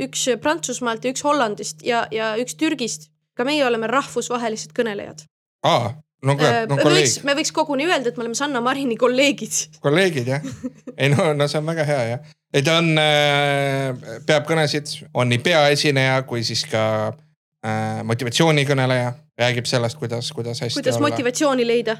üks 0.05 0.27
Prantsusmaalt 0.43 1.03
ja 1.03 1.13
üks 1.15 1.23
Hollandist 1.25 1.81
ja, 1.81 2.03
ja 2.13 2.35
üks 2.37 2.53
Türgist. 2.59 3.09
ka 3.33 3.47
meie 3.47 3.65
oleme 3.65 3.87
rahvusvahelised 3.89 4.75
kõnelejad. 4.77 5.25
aa, 5.65 5.89
no 6.23 6.35
kuule, 6.37 6.63
no 6.69 6.77
kolleeg. 6.79 7.17
me 7.27 7.35
võiks 7.37 7.51
koguni 7.55 7.87
öelda, 7.87 8.11
et 8.11 8.17
me 8.17 8.25
oleme 8.25 8.37
Sanna 8.37 8.61
Marini 8.63 8.95
kolleegid. 8.99 9.57
kolleegid 9.83 10.29
jah, 10.33 10.45
ei 11.01 11.11
no, 11.13 11.31
no 11.37 11.47
see 11.51 11.59
on 11.59 11.67
väga 11.69 11.85
hea 11.87 12.05
jah. 12.11 12.31
ei 12.53 12.63
ta 12.65 12.77
on 12.81 12.93
äh,, 13.01 14.15
peab 14.27 14.47
kõnesid, 14.49 14.93
on 15.13 15.31
nii 15.33 15.41
peaesineja 15.43 16.21
kui 16.29 16.45
siis 16.47 16.63
ka 16.69 16.85
äh, 17.09 17.99
motivatsioonikõneleja, 18.07 19.11
räägib 19.39 19.69
sellest, 19.69 19.99
kuidas, 19.99 20.31
kuidas 20.35 20.63
hästi 20.63 20.79
kuidas 20.79 20.99
olla. 20.99 21.09
motivatsiooni 21.09 21.67
leida. 21.67 21.99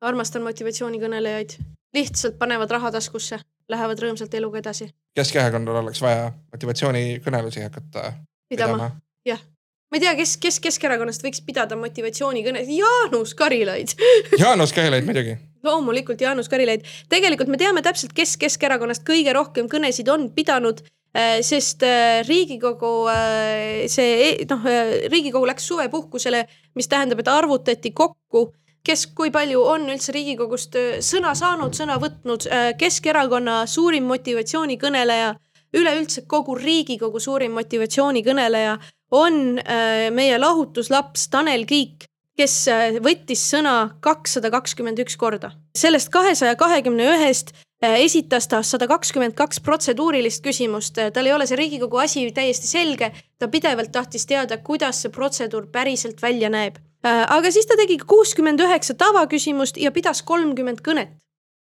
armastan 0.00 0.46
motivatsioonikõnelejaid, 0.46 1.58
lihtsalt 1.96 2.38
panevad 2.38 2.70
raha 2.70 2.92
taskusse, 2.94 3.40
lähevad 3.68 4.00
rõõmsalt 4.04 4.34
eluga 4.38 4.62
edasi. 4.62 4.92
Keskerakonnal 5.18 5.82
oleks 5.82 6.02
vaja 6.04 6.30
motivatsioonikõnelusi 6.54 7.66
hakata 7.66 8.12
pidama, 8.48 8.76
pidama.. 8.76 8.90
jah 9.26 9.42
ma 9.88 9.96
ei 9.96 10.02
tea, 10.04 10.14
kes, 10.18 10.36
kes 10.40 10.58
Keskerakonnast 10.64 11.24
võiks 11.24 11.40
pidada 11.44 11.76
motivatsioonikõne, 11.80 12.64
Jaanus 12.68 13.32
Karilaid 13.38 13.94
Jaanus 14.42 14.74
Karilaid 14.76 15.08
muidugi. 15.08 15.38
loomulikult 15.64 16.20
Jaanus 16.20 16.50
Karilaid. 16.52 16.84
tegelikult 17.08 17.48
me 17.48 17.60
teame 17.60 17.82
täpselt, 17.84 18.12
kes 18.16 18.36
Keskerakonnast 18.40 19.06
kõige 19.08 19.32
rohkem 19.36 19.70
kõnesid 19.72 20.10
on 20.12 20.28
pidanud 20.36 20.82
äh, 21.16 21.40
sest 21.40 21.84
äh, 21.88 22.20
Riigikogu 22.28 22.92
äh, 23.12 23.88
see 23.88 24.36
noh, 24.50 24.68
Riigikogu 25.08 25.48
läks 25.48 25.70
suvepuhkusele, 25.72 26.44
mis 26.76 26.88
tähendab, 26.92 27.24
et 27.24 27.32
arvutati 27.32 27.94
kokku, 27.96 28.50
kes, 28.84 29.06
kui 29.16 29.32
palju 29.32 29.64
on 29.72 29.88
üldse 29.88 30.12
Riigikogust 30.12 30.76
sõna 31.04 31.32
saanud, 31.36 31.74
sõna 31.76 31.96
võtnud. 32.00 32.44
Keskerakonna 32.78 33.62
suurim 33.68 34.06
motivatsioonikõneleja, 34.08 35.34
üleüldse 35.76 36.22
kogu 36.28 36.54
Riigikogu 36.56 37.20
suurim 37.20 37.52
motivatsioonikõneleja 37.58 38.78
on 39.10 39.58
äh, 39.58 40.10
meie 40.10 40.38
lahutuslaps 40.38 41.28
Tanel 41.32 41.64
Kiik, 41.66 42.08
kes 42.38 42.56
äh, 42.72 42.98
võttis 43.02 43.42
sõna 43.50 43.94
kakssada 44.04 44.50
kakskümmend 44.50 45.00
üks 45.04 45.16
korda. 45.16 45.52
sellest 45.78 46.08
kahesaja 46.08 46.56
kahekümne 46.56 47.06
ühest 47.14 47.52
äh, 47.84 48.00
esitas 48.04 48.48
ta 48.48 48.62
sada 48.62 48.88
kakskümmend 48.88 49.34
kaks 49.34 49.60
protseduurilist 49.60 50.44
küsimust, 50.44 50.98
tal 51.14 51.26
ei 51.26 51.32
ole 51.32 51.46
see 51.46 51.56
Riigikogu 51.56 51.96
asi 51.96 52.26
täiesti 52.32 52.66
selge, 52.66 53.12
ta 53.38 53.48
pidevalt 53.48 53.92
tahtis 53.92 54.26
teada, 54.26 54.58
kuidas 54.58 55.02
see 55.02 55.14
protseduur 55.14 55.70
päriselt 55.72 56.22
välja 56.22 56.50
näeb. 56.50 56.76
aga 57.04 57.50
siis 57.50 57.66
ta 57.66 57.76
tegi 57.78 57.98
kuuskümmend 57.98 58.60
üheksa 58.60 58.94
tavaküsimust 58.94 59.76
ja 59.78 59.92
pidas 59.92 60.22
kolmkümmend 60.22 60.82
kõnet 60.82 61.16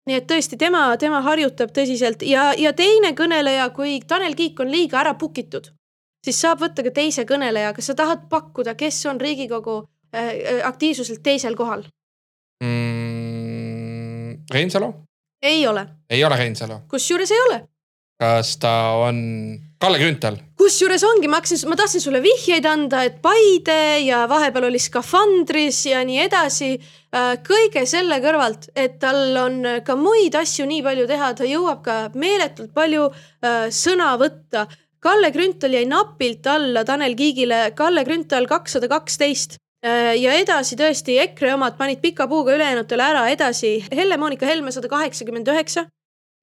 nii 0.06 0.18
et 0.20 0.26
tõesti, 0.28 0.58
tema, 0.60 0.84
tema 1.00 1.22
harjutab 1.24 1.72
tõsiselt 1.72 2.22
ja, 2.28 2.52
ja 2.58 2.74
teine 2.76 3.14
kõneleja, 3.16 3.70
kui 3.72 4.02
Tanel 4.06 4.36
Kiik 4.36 4.60
on 4.60 4.68
liiga 4.68 5.00
ära 5.00 5.14
pukitud, 5.16 5.70
siis 6.24 6.40
saab 6.40 6.62
võtta 6.64 6.84
ka 6.86 6.94
teise 6.94 7.26
kõneleja, 7.28 7.74
kas 7.76 7.90
sa 7.90 7.98
tahad 7.98 8.28
pakkuda, 8.30 8.76
kes 8.78 9.02
on 9.10 9.20
Riigikogu 9.20 9.82
äh, 10.14 10.30
äh 10.30 10.62
aktiivsuselt 10.68 11.22
teisel 11.22 11.56
kohal 11.58 11.84
mm,? 12.64 14.44
Reinsalu? 14.52 14.94
ei 15.42 15.66
ole. 15.66 15.86
ei 16.10 16.24
ole 16.24 16.36
Reinsalu? 16.36 16.80
kusjuures 16.88 17.30
ei 17.30 17.44
ole. 17.48 17.60
kas 18.20 18.56
ta 18.62 18.74
on 19.04 19.20
Kalle 19.84 19.98
Grünthal? 19.98 20.36
kusjuures 20.56 21.02
ongi, 21.04 21.28
ma 21.28 21.42
hakkasin, 21.42 21.68
ma 21.68 21.76
tahtsin 21.76 22.00
sulle 22.00 22.22
vihjeid 22.24 22.64
anda, 22.64 23.02
et 23.04 23.18
Paide 23.22 23.98
ja 24.00 24.22
vahepeal 24.30 24.70
oli 24.70 24.78
skafandris 24.80 25.82
ja 25.90 26.00
nii 26.06 26.22
edasi. 26.24 26.70
Äh, 27.14 27.34
kõige 27.44 27.82
selle 27.86 28.16
kõrvalt, 28.24 28.70
et 28.72 28.96
tal 29.02 29.36
on 29.42 29.58
ka 29.84 29.96
muid 30.00 30.34
asju 30.40 30.64
nii 30.70 30.80
palju 30.86 31.04
teha, 31.10 31.28
ta 31.36 31.44
jõuab 31.48 31.82
ka 31.84 31.98
meeletult 32.16 32.72
palju 32.74 33.10
äh, 33.10 33.68
sõna 33.74 34.14
võtta 34.20 34.64
Kalle 35.04 35.28
Grünthal 35.30 35.74
jäi 35.76 35.84
napilt 35.84 36.46
alla 36.48 36.84
Tanel 36.84 37.12
Kiigile, 37.16 37.72
Kalle 37.76 38.04
Grünthal 38.04 38.46
kakssada 38.48 38.88
kaksteist 38.88 39.58
äh, 39.84 40.14
ja 40.16 40.32
edasi 40.40 40.78
tõesti 40.80 41.18
EKRE 41.26 41.52
omad 41.58 41.76
panid 41.76 42.00
pika 42.00 42.24
puuga 42.30 42.54
ülejäänutele 42.56 43.04
ära, 43.04 43.26
edasi 43.28 43.74
Helle-Moonika 43.92 44.48
Helme 44.48 44.72
sada 44.72 44.88
kaheksakümmend 44.88 45.50
üheksa, 45.52 45.84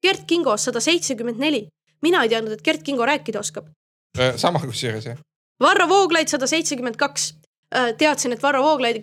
Gert 0.05 0.27
Kingo 0.29 0.53
sada 0.61 0.81
seitsekümmend 0.81 1.41
neli. 1.41 1.67
mina 2.01 2.21
ei 2.23 2.29
teadnud, 2.29 2.53
et 2.53 2.61
Gert 2.61 2.83
Kingo 2.83 3.05
rääkida 3.05 3.39
oskab. 3.39 3.65
Äh, 4.19 4.37
sama 4.37 4.59
kusjuures 4.59 5.05
jah. 5.05 5.17
Varro 5.61 5.89
Vooglaid 5.89 6.29
sada 6.29 6.47
seitsekümmend 6.47 6.97
kaks. 7.01 7.33
Äh, 7.75 7.93
teadsin, 7.97 8.33
et 8.33 8.43
Varro 8.43 8.61
Vooglaid, 8.63 9.01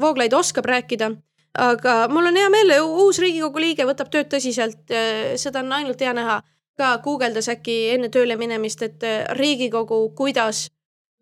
Vooglaid 0.00 0.32
oskab 0.32 0.66
rääkida, 0.66 1.10
aga 1.58 2.06
mul 2.08 2.30
on 2.30 2.38
hea 2.38 2.48
meel, 2.54 2.76
uus 2.86 3.18
Riigikogu 3.18 3.66
liige 3.66 3.86
võtab 3.86 4.14
tööd 4.14 4.30
tõsiselt, 4.30 4.86
seda 5.36 5.62
on 5.62 5.72
ainult 5.72 6.00
hea 6.00 6.14
näha 6.14 6.42
ka 6.78 6.98
guugeldas 7.04 7.48
äkki 7.52 7.76
enne 7.94 8.10
tööle 8.12 8.36
minemist, 8.40 8.82
et 8.86 9.02
äh, 9.06 9.24
Riigikogu, 9.36 10.04
kuidas 10.16 10.66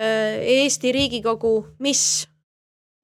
äh, 0.00 0.38
Eesti 0.60 0.92
Riigikogu, 0.92 1.54
mis 1.78 2.28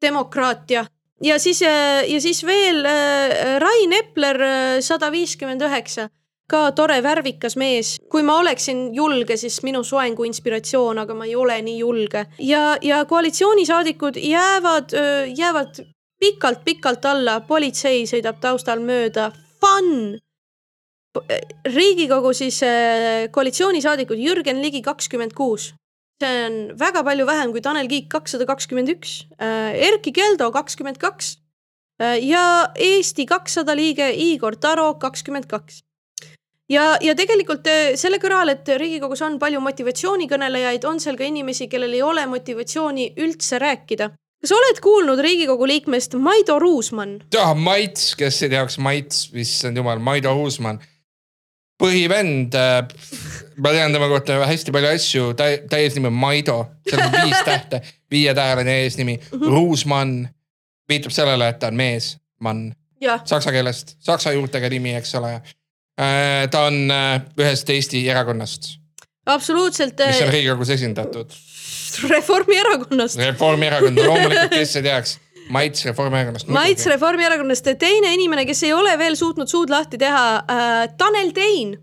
demokraatia. 0.02 0.86
Ja 1.24 1.38
siis, 1.40 1.62
äh, 1.62 2.04
ja 2.08 2.20
siis 2.20 2.44
veel 2.46 2.84
Rain 3.62 3.96
Epler 3.96 4.38
sada 4.84 5.10
viiskümmend 5.12 5.64
üheksa, 5.64 6.10
ka 6.46 6.70
tore 6.76 7.00
värvikas 7.02 7.56
mees. 7.56 7.96
kui 8.10 8.22
ma 8.22 8.38
oleksin 8.38 8.94
julge, 8.94 9.36
siis 9.36 9.62
minu 9.62 9.82
soengu 9.84 10.24
inspiratsioon, 10.24 10.98
aga 10.98 11.14
ma 11.14 11.26
ei 11.26 11.34
ole 11.36 11.58
nii 11.62 11.78
julge. 11.78 12.26
Ja, 12.38 12.76
ja 12.82 13.04
koalitsioonisaadikud 13.04 14.20
jäävad, 14.22 14.94
jäävad 15.36 15.82
pikalt-pikalt 16.20 17.04
alla, 17.04 17.40
politsei 17.40 18.06
sõidab 18.06 18.38
taustal 18.40 18.80
mööda. 18.80 19.32
Fun 19.60 20.20
riigikogu 21.66 22.32
siis 22.36 22.60
äh, 22.64 23.26
koalitsioonisaadikud 23.32 24.20
Jürgen 24.20 24.62
Ligi 24.62 24.82
kakskümmend 24.82 25.34
kuus. 25.36 25.74
see 26.16 26.44
on 26.46 26.54
väga 26.80 27.02
palju 27.04 27.26
vähem 27.28 27.50
kui 27.52 27.60
Tanel 27.60 27.88
Kiik 27.90 28.06
kakssada 28.08 28.46
kakskümmend 28.48 28.88
üks, 28.88 29.26
äh, 29.36 29.74
Erkki 29.88 30.14
Keldo 30.16 30.48
kakskümmend 30.52 30.96
kaks 30.96 31.36
äh, 32.00 32.16
ja 32.24 32.72
Eesti 32.72 33.26
kakssada 33.26 33.76
liige 33.76 34.08
Igor 34.14 34.56
Taro 34.56 34.94
kakskümmend 34.94 35.44
kaks 35.50 35.82
ja, 36.72 36.96
ja 37.04 37.14
tegelikult 37.18 37.68
selle 38.00 38.16
kõrval, 38.22 38.54
et 38.54 38.68
Riigikogus 38.80 39.22
on 39.28 39.36
palju 39.38 39.60
motivatsioonikõnelejaid, 39.60 40.88
on 40.88 41.02
seal 41.04 41.20
ka 41.20 41.28
inimesi, 41.28 41.68
kellel 41.68 41.92
ei 41.92 42.02
ole 42.02 42.24
motivatsiooni 42.32 43.12
üldse 43.20 43.60
rääkida. 43.60 44.10
kas 44.40 44.56
oled 44.56 44.80
kuulnud 44.80 45.20
Riigikogu 45.20 45.68
liikmest 45.68 46.16
Maido 46.16 46.58
Ruusmann? 46.58 47.20
jah, 47.34 47.52
Maits, 47.52 48.14
kes 48.16 48.42
ei 48.42 48.56
teaks, 48.56 48.78
Maits, 48.78 49.26
issand 49.34 49.76
jumal, 49.76 50.00
Maido 50.00 50.32
Ruusmann 50.32 50.80
põhivend, 51.80 52.54
äh, 52.56 52.80
ma 53.60 53.72
tean 53.74 53.92
tema 53.94 54.08
kohta 54.10 54.38
hästi 54.48 54.72
palju 54.74 54.92
asju, 54.94 55.26
ta 55.38 55.48
täisnimi 55.70 56.10
on 56.10 56.16
Maido, 56.16 56.58
seal 56.88 57.04
on 57.04 57.14
viis 57.18 57.42
tähte, 57.48 57.82
viietäheline 58.10 58.80
eesnimi 58.84 59.18
-hmm. 59.20 59.50
Ruusmann 59.52 60.28
viitab 60.88 61.12
sellele, 61.12 61.48
et 61.48 61.58
ta 61.58 61.72
on 61.72 61.76
mees, 61.76 62.16
mann. 62.40 62.72
Saksa 63.24 63.52
keelest, 63.52 63.96
saksa 64.00 64.32
juurtega 64.32 64.68
nimi, 64.72 64.94
eks 64.96 65.14
ole. 65.14 65.34
Äh, 66.00 66.48
ta 66.50 66.66
on 66.70 66.90
äh, 66.90 67.20
ühest 67.40 67.70
Eesti 67.70 68.08
erakonnast. 68.08 68.78
absoluutselt. 69.26 70.00
mis 70.06 70.22
on 70.22 70.28
Riigikogus 70.32 70.70
esindatud. 70.70 71.30
Reformierakonnast. 72.08 73.16
Reformierakond, 73.16 73.98
loomulikult, 73.98 74.50
kes 74.50 74.76
ei 74.76 74.82
teaks 74.82 75.18
Maits 75.48 75.84
Reformierakonnast. 75.86 76.48
Maits 76.48 76.86
Reformierakonnast, 76.90 77.70
teine 77.78 78.12
inimene, 78.14 78.46
kes 78.48 78.62
ei 78.66 78.72
ole 78.74 78.96
veel 78.98 79.16
suutnud 79.18 79.50
suud 79.50 79.70
lahti 79.70 79.98
teha 80.00 80.24
äh,, 80.42 80.76
Tanel 80.98 81.32
Tein. 81.36 81.76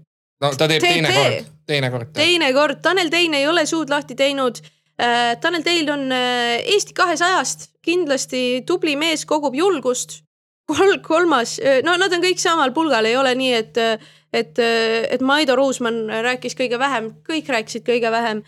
no 0.44 0.52
ta 0.60 0.68
teeb 0.68 0.84
teine 0.84 1.12
kord, 1.14 1.52
teine 1.68 1.92
kord. 1.94 2.14
teine 2.18 2.52
kord, 2.56 2.82
Tanel 2.84 3.12
Tein 3.14 3.38
ei 3.38 3.48
ole 3.48 3.66
suud 3.70 3.92
lahti 3.94 4.18
teinud 4.20 4.60
äh,. 5.00 5.36
Tanel 5.42 5.64
Tein 5.64 5.92
on 5.94 6.12
äh, 6.12 6.60
Eesti 6.76 6.96
kahesajast 6.98 7.70
kindlasti 7.84 8.64
tubli 8.68 8.98
mees, 9.00 9.26
kogub 9.30 9.56
julgust 9.56 10.22
kol-, 10.70 11.00
kolmas, 11.04 11.58
no 11.84 11.96
nad 12.00 12.14
on 12.16 12.24
kõik 12.24 12.42
samal 12.42 12.74
pulgal, 12.76 13.08
ei 13.08 13.18
ole 13.20 13.34
nii, 13.36 13.54
et, 13.60 13.80
et, 14.34 14.60
et 14.64 15.24
Maido 15.24 15.56
Ruusmann 15.60 16.08
rääkis 16.24 16.56
kõige 16.60 16.80
vähem, 16.80 17.12
kõik 17.28 17.52
rääkisid 17.52 17.84
kõige 17.88 18.12
vähem. 18.12 18.44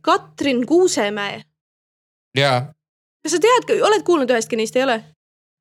Katrin 0.00 0.62
Kuusemäe, 0.64 1.42
ja 2.38 2.52
kas 3.28 3.36
sa 3.36 3.44
tead, 3.44 3.80
oled 3.84 4.04
kuulnud 4.06 4.30
ühestki 4.32 4.56
neist, 4.56 4.76
ei 4.76 4.86
ole? 4.86 4.98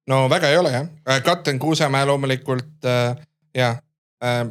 no 0.08 0.24
väga 0.32 0.52
ei 0.54 0.58
ole 0.58 0.72
jah. 0.72 0.88
Katrin 1.24 1.60
Kuusemäe 1.60 2.06
loomulikult 2.08 2.86
äh, 2.88 3.18
ja 3.56 3.74
äh, 4.24 4.46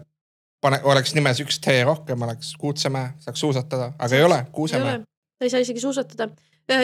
pane, 0.60 0.80
oleks 0.84 1.14
nimes 1.16 1.40
üks 1.40 1.60
T 1.64 1.78
rohkem, 1.84 2.22
oleks 2.22 2.52
Kuutsemäe, 2.60 3.14
saaks 3.24 3.40
suusatada, 3.40 3.92
aga 3.98 4.16
ei 4.16 4.26
ole, 4.26 4.42
Kuusemäe. 4.52 4.98
ta 5.38 5.48
ei 5.48 5.50
saa 5.50 5.64
isegi 5.64 5.80
suusatada. 5.80 6.28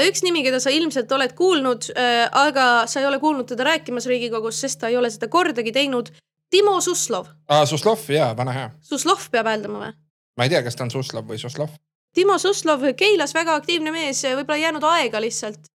üks 0.07 0.23
nimi, 0.23 0.45
keda 0.47 0.61
sa 0.61 0.71
ilmselt 0.71 1.13
oled 1.13 1.33
kuulnud, 1.35 1.91
aga 2.39 2.87
sa 2.87 3.01
ei 3.01 3.07
ole 3.07 3.19
kuulnud 3.19 3.49
teda 3.51 3.65
rääkimas 3.67 4.07
Riigikogus, 4.07 4.61
sest 4.61 4.81
ta 4.81 4.89
ei 4.89 4.97
ole 4.97 5.11
seda 5.11 5.29
kordagi 5.29 5.73
teinud. 5.73 6.13
Timo 6.53 6.81
Suslov, 6.81 7.27
aa, 7.49 7.67
Suslov 7.67 8.09
ja 8.13 8.35
vana 8.37 8.53
hea. 8.53 8.71
Suslov 8.81 9.25
peab 9.33 9.49
hääldama 9.49 9.81
või? 9.81 9.93
ma 10.37 10.45
ei 10.47 10.53
tea, 10.53 10.63
kas 10.63 10.77
ta 10.77 10.85
on 10.85 10.93
Suslov 10.93 11.29
või 11.29 11.41
Suslov. 11.41 11.73
Timo 12.15 12.39
Suslov, 12.39 12.85
Keilas 12.97 13.35
väga 13.35 13.57
aktiivne 13.57 13.91
mees, 13.91 14.21
võib-olla 14.23 14.61
ei 14.61 14.67
jäänud 14.67 14.85
aega 14.85 15.21
lihtsalt 15.21 15.65
äh, 15.65 15.73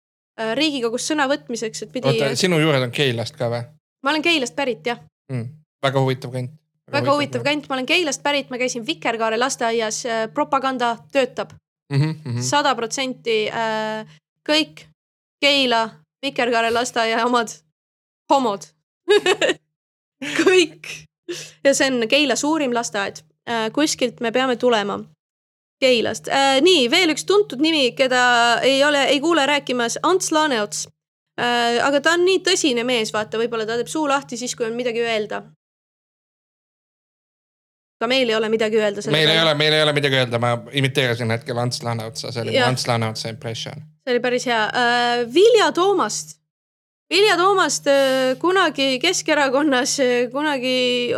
Riigikogus 0.57 1.05
sõna 1.11 1.27
võtmiseks, 1.29 1.85
et 1.85 1.91
pidi, 1.93 2.09
oota, 2.09 2.35
sinu 2.39 2.57
juured 2.57 2.81
on 2.81 2.93
Keilast 2.93 3.35
ka 3.37 3.51
või 3.53 3.63
ma 4.03 4.11
olen 4.11 4.21
Keilast 4.21 4.55
pärit 4.55 4.85
jah, 4.87 4.99
mm.? 5.31 5.49
väga 5.83 6.03
huvitav 6.03 6.33
kant. 6.33 6.51
väga 6.91 7.15
huvitav 7.15 7.43
kant, 7.45 7.67
ma 7.69 7.77
olen 7.77 7.89
Keilast 7.89 8.23
pärit, 8.23 8.49
ma 8.51 8.59
käisin 8.61 8.85
Vikerkaare 8.87 9.37
lasteaias, 9.39 10.03
propaganda 10.33 10.95
töötab 11.11 11.55
kant. 11.93 12.41
sada 12.43 12.75
protsenti 12.75 13.45
äh, 13.49 14.05
kõik 14.47 14.87
Keila 15.41 15.89
Vikerkaare 16.23 16.71
lasteaia 16.71 17.25
omad 17.25 17.51
homod. 18.31 18.69
kõik. 20.39 20.87
ja 21.63 21.73
see 21.73 21.89
on 21.91 22.07
Keila 22.07 22.35
suurim 22.39 22.73
lasteaed 22.75 23.23
äh,. 23.49 23.69
kuskilt 23.73 24.19
me 24.19 24.31
peame 24.31 24.55
tulema. 24.55 24.99
Keilast 25.83 26.29
äh,. 26.31 26.59
nii, 26.63 26.87
veel 26.91 27.13
üks 27.13 27.25
tuntud 27.29 27.61
nimi, 27.63 27.91
keda 27.97 28.23
ei 28.65 28.79
ole, 28.85 29.05
ei 29.11 29.19
kuule 29.23 29.45
rääkimas, 29.49 29.99
Ants 30.03 30.31
Laaneots 30.35 30.85
äh,. 31.39 31.81
aga 31.83 32.01
ta 32.03 32.15
on 32.17 32.23
nii 32.27 32.39
tõsine 32.45 32.85
mees, 32.87 33.13
vaata, 33.15 33.41
võib-olla 33.41 33.67
ta 33.69 33.77
teeb 33.79 33.91
suu 33.91 34.05
lahti 34.09 34.39
siis, 34.39 34.55
kui 34.55 34.67
on 34.67 34.77
midagi 34.79 35.03
öelda. 35.03 35.43
ka 38.03 38.07
meil 38.11 38.29
ei 38.29 38.35
ole 38.35 38.49
midagi 38.51 38.79
öelda. 38.79 39.03
meil 39.11 39.31
ei 39.31 39.41
ole, 39.41 39.55
meil 39.59 39.73
ei 39.73 39.83
ole 39.83 39.95
midagi 39.95 40.21
öelda, 40.21 40.39
ma 40.39 40.53
imiteerisin 40.71 41.31
hetkel 41.35 41.59
Ants 41.59 41.83
Laaneotsa, 41.83 42.31
see 42.31 42.45
oli 42.45 42.55
Jah. 42.55 42.69
Ants 42.71 42.87
Laaneotsa 42.87 43.33
impression. 43.33 43.83
see 44.03 44.15
oli 44.15 44.23
päris 44.23 44.47
hea 44.51 44.63
äh,. 44.69 45.25
Vilja 45.33 45.71
Toomast. 45.71 46.39
Vilja 47.13 47.35
Toomast 47.37 47.87
äh, 47.87 48.37
kunagi 48.39 48.99
Keskerakonnas 48.99 49.99
äh, 49.99 50.31
kunagi 50.31 51.11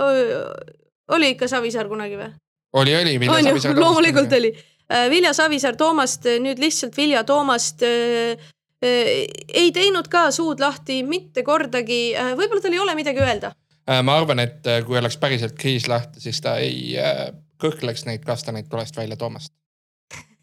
oli 1.07 1.35
ikka 1.35 1.47
Savisaar 1.47 1.87
kunagi 1.91 2.17
või? 2.19 2.33
oli, 2.75 2.95
oli. 2.95 3.17
on 3.29 3.47
ju, 3.47 3.73
loomulikult. 3.79 4.33
oli 4.33 4.53
äh,. 4.91 5.09
Vilja 5.09 5.33
Savisaar 5.33 5.75
Toomast, 5.75 6.27
nüüd 6.39 6.59
lihtsalt 6.61 6.97
Vilja 6.97 7.23
Toomast 7.23 7.83
äh, 7.83 8.35
äh, 8.83 9.11
ei 9.53 9.71
teinud 9.73 10.07
ka 10.11 10.27
suud 10.31 10.59
lahti 10.59 11.01
mitte 11.03 11.43
kordagi 11.43 12.01
äh,, 12.13 12.33
võib-olla 12.37 12.61
tal 12.61 12.75
ei 12.75 12.83
ole 12.83 12.95
midagi 12.97 13.23
öelda. 13.23 13.55
Äh, 13.89 14.01
ma 14.03 14.17
arvan, 14.17 14.41
et 14.41 14.65
äh, 14.67 14.81
kui 14.85 14.97
oleks 14.97 15.17
päriselt 15.21 15.57
kriis 15.59 15.87
lahti, 15.89 16.21
siis 16.21 16.41
ta 16.41 16.57
ei 16.61 16.95
äh, 16.97 17.27
kõhkleks 17.61 18.05
neid 18.09 18.23
kastaneid 18.25 18.69
tulest 18.69 18.97
välja 18.97 19.17
toomast. 19.19 19.53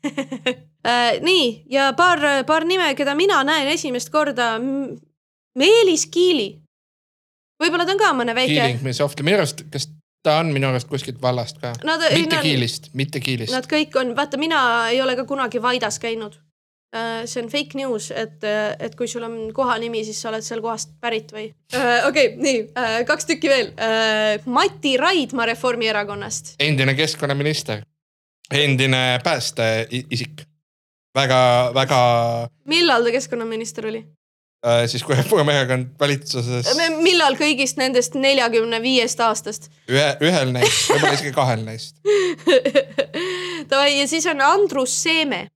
Äh, 0.83 1.20
nii 1.22 1.68
ja 1.70 1.93
paar, 1.95 2.18
paar 2.43 2.64
nime, 2.66 2.89
keda 2.99 3.12
mina 3.14 3.37
näen 3.47 3.68
esimest 3.70 4.09
korda. 4.11 4.57
Meelis 5.55 6.09
Kiili. 6.11 6.49
võib-olla 7.62 7.87
ta 7.87 7.95
on 7.95 8.01
ka 8.01 8.09
mõne 8.18 8.35
väike. 8.35 8.57
Kiiling, 8.57 8.80
mis 8.83 8.99
ohvli, 9.05 9.22
minu 9.22 9.39
arust, 9.39 9.62
kas 9.70 9.87
ta 10.23 10.39
on 10.43 10.53
minu 10.55 10.70
arust 10.70 10.89
kuskilt 10.91 11.20
vallast 11.23 11.59
ka? 11.62 11.75
Nad, 11.87 12.05
mitte 12.14 12.39
nad, 12.39 12.47
Kiilist, 12.47 12.91
mitte 12.99 13.20
Kiilist. 13.23 13.53
Nad 13.55 13.68
kõik 13.70 13.97
on, 14.01 14.14
vaata, 14.18 14.41
mina 14.41 14.62
ei 14.93 15.03
ole 15.03 15.16
ka 15.18 15.27
kunagi 15.29 15.62
Vaidas 15.62 15.99
käinud. 16.03 16.39
see 17.25 17.41
on 17.41 17.49
fake 17.49 17.79
news, 17.79 18.11
et, 18.11 18.45
et 18.79 18.95
kui 18.95 19.09
sul 19.09 19.25
on 19.25 19.37
kohanimi, 19.57 20.03
siis 20.05 20.18
sa 20.20 20.29
oled 20.29 20.45
seal 20.45 20.61
kohast 20.61 20.91
pärit 21.01 21.33
või? 21.33 21.47
okei 21.73 22.05
okay,, 22.09 22.35
nii, 22.37 22.59
kaks 23.09 23.31
tükki 23.31 23.49
veel. 23.49 23.70
Mati 24.45 24.97
Raidma 25.01 25.47
Reformierakonnast. 25.49 26.55
endine 26.61 26.95
keskkonnaminister, 26.95 27.81
endine 28.53 29.20
päästeisik. 29.25 30.45
väga, 31.16 31.41
väga 31.75 32.03
millal 32.68 33.09
ta 33.09 33.16
keskkonnaminister 33.16 33.89
oli? 33.89 34.05
Äh, 34.67 34.85
siis, 34.91 35.03
kui 35.07 35.17
Reformierakond 35.21 35.95
valitsuses 36.01 36.71
millal 37.03 37.37
kõigist 37.39 37.81
nendest 37.81 38.15
neljakümne 38.19 38.83
viiest 38.83 39.21
aastast? 39.25 39.71
ühe, 39.91 40.09
ühel 40.25 40.53
neist, 40.55 40.89
võib-olla 40.91 41.17
isegi 41.19 41.35
kahel 41.37 41.65
neist. 41.67 41.99
Davai, 43.71 43.99
ja 43.99 44.09
siis 44.11 44.27
on 44.31 44.41
Andrus 44.45 44.95
Seeme. 45.03 45.47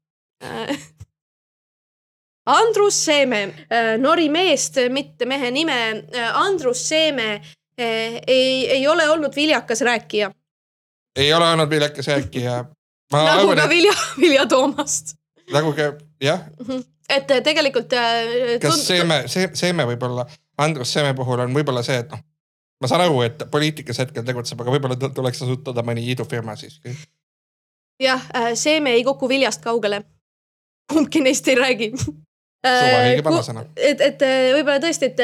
Andrus 2.47 2.99
Seeme, 3.05 3.41
nori 3.99 4.29
meest, 4.31 4.79
mitte 4.95 5.27
mehe 5.27 5.51
nime. 5.51 5.79
Andrus 6.39 6.85
Seeme 6.89 7.41
ei, 7.77 8.69
ei 8.71 8.87
ole 8.89 9.09
olnud 9.11 9.35
viljakas 9.37 9.81
rääkija. 9.81 10.31
ei 11.17 11.33
ole 11.35 11.49
olnud 11.53 11.71
viljakas 11.71 12.07
rääkija. 12.07 12.65
nagu 13.13 13.57
ka 13.57 13.69
Vilja, 13.69 13.93
Vilja 14.21 14.47
Toomast. 14.47 15.17
nagu 15.53 15.73
ka 15.73 15.93
jah, 16.23 16.47
et 17.09 17.31
eh, 17.31 17.43
tegelikult. 17.45 17.93
kas 18.63 18.81
Seeme, 18.87 19.23
see 19.31 19.51
Seeme 19.55 19.87
võib-olla, 19.89 20.27
Andrus 20.63 20.93
Seeme 20.93 21.15
puhul 21.15 21.45
on 21.47 21.55
võib-olla 21.55 21.85
see, 21.87 22.01
et 22.03 22.13
noh, 22.13 22.23
ma 22.83 22.91
saan 22.91 23.07
aru, 23.07 23.23
et 23.27 23.47
poliitikas 23.53 24.03
hetkel 24.05 24.27
tegutseb, 24.27 24.61
aga 24.61 24.75
võib-olla 24.75 24.99
tuleks 25.07 25.43
asutada 25.47 25.85
mõni 25.87 26.07
idufirma 26.13 26.57
siiski. 26.59 26.97
jah, 28.03 28.29
Seeme 28.55 28.97
ei 28.97 29.05
kuku 29.05 29.29
viljast 29.29 29.65
kaugele. 29.65 30.03
kumbki 30.93 31.21
neist 31.21 31.49
ei 31.49 31.59
räägi. 31.59 31.93
et, 33.77 34.01
et 34.01 34.23
võib-olla 34.57 34.81
tõesti, 34.83 35.13
et, 35.13 35.21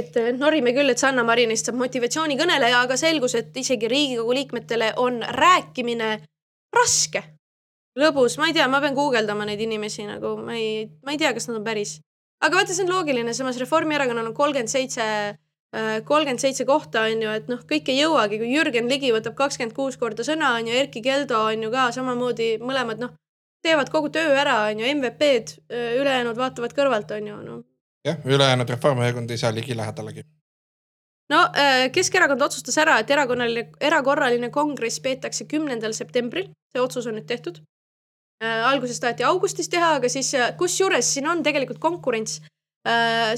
et 0.00 0.38
norime 0.38 0.72
küll, 0.76 0.88
et 0.88 1.00
Sanna 1.00 1.24
Marinist 1.26 1.68
saab 1.68 1.76
motivatsioonikõneleja, 1.82 2.80
aga 2.86 2.96
selgus, 2.96 3.34
et 3.36 3.56
isegi 3.56 3.90
Riigikogu 3.90 4.36
liikmetele 4.38 4.94
on 5.02 5.20
rääkimine 5.20 6.14
raske. 6.74 7.22
lõbus, 7.98 8.38
ma 8.40 8.50
ei 8.50 8.56
tea, 8.56 8.66
ma 8.70 8.80
pean 8.82 8.96
guugeldama 8.96 9.46
neid 9.48 9.62
inimesi 9.62 10.06
nagu 10.08 10.34
ma 10.42 10.56
ei, 10.58 10.84
ma 11.06 11.14
ei 11.14 11.20
tea, 11.20 11.32
kas 11.36 11.48
nad 11.48 11.60
on 11.60 11.66
päris. 11.66 11.98
aga 12.44 12.60
vaata, 12.60 12.74
see 12.74 12.84
on 12.84 12.92
loogiline, 12.92 13.34
samas 13.34 13.58
Reformierakonnal 13.62 14.28
on 14.28 14.36
kolmkümmend 14.36 14.70
seitse, 14.70 15.04
kolmkümmend 16.04 16.42
seitse 16.42 16.66
kohta 16.68 17.06
on 17.08 17.22
ju, 17.22 17.34
et 17.38 17.50
noh, 17.50 17.62
kõik 17.70 17.88
ei 17.92 18.00
jõuagi, 18.02 18.40
kui 18.42 18.50
Jürgen 18.52 18.90
Ligi 18.90 19.12
võtab 19.14 19.36
kakskümmend 19.38 19.76
kuus 19.76 19.96
korda 20.00 20.26
sõna 20.26 20.56
on 20.58 20.68
ju, 20.68 20.74
Erkki 20.76 21.02
Keldo 21.04 21.40
on 21.48 21.66
ju 21.66 21.70
ka 21.72 21.88
samamoodi 21.94 22.56
mõlemad 22.62 23.00
noh, 23.02 23.14
teevad 23.64 23.90
kogu 23.92 24.10
töö 24.12 24.34
ära, 24.36 24.60
on 24.68 24.82
ju, 24.82 24.94
MVP-d, 24.98 25.58
ülejäänud 26.00 26.38
vaatavad 26.38 26.74
kõrvalt, 26.76 27.14
on 27.16 27.30
ju, 27.30 27.42
noh. 27.46 27.60
jah, 28.04 28.18
ülejäänud 28.26 28.70
Reformierakond 28.74 29.30
ei 29.30 29.40
saa 29.40 29.54
ligi 29.54 29.76
lähedalegi. 29.76 30.26
no 31.32 31.46
äh, 31.56 31.86
Keskerakond 31.92 32.42
otsustas 32.42 32.76
ära, 32.82 32.98
et 33.00 33.10
erakonnaline, 33.10 33.70
erakorraline 33.80 34.50
kongress 34.50 35.00
peetakse 35.00 35.46
kümnendal 35.48 35.96
septembril, 35.96 36.50
see 36.74 36.82
otsus 36.82 37.06
on 37.06 37.16
nüüd 37.16 37.30
tehtud. 37.30 37.62
Alguses 38.42 39.00
taheti 39.00 39.24
augustis 39.24 39.70
teha, 39.72 39.94
aga 39.98 40.08
siis, 40.10 40.32
kusjuures 40.58 41.14
siin 41.16 41.28
on 41.30 41.42
tegelikult 41.42 41.78
konkurents. 41.78 42.40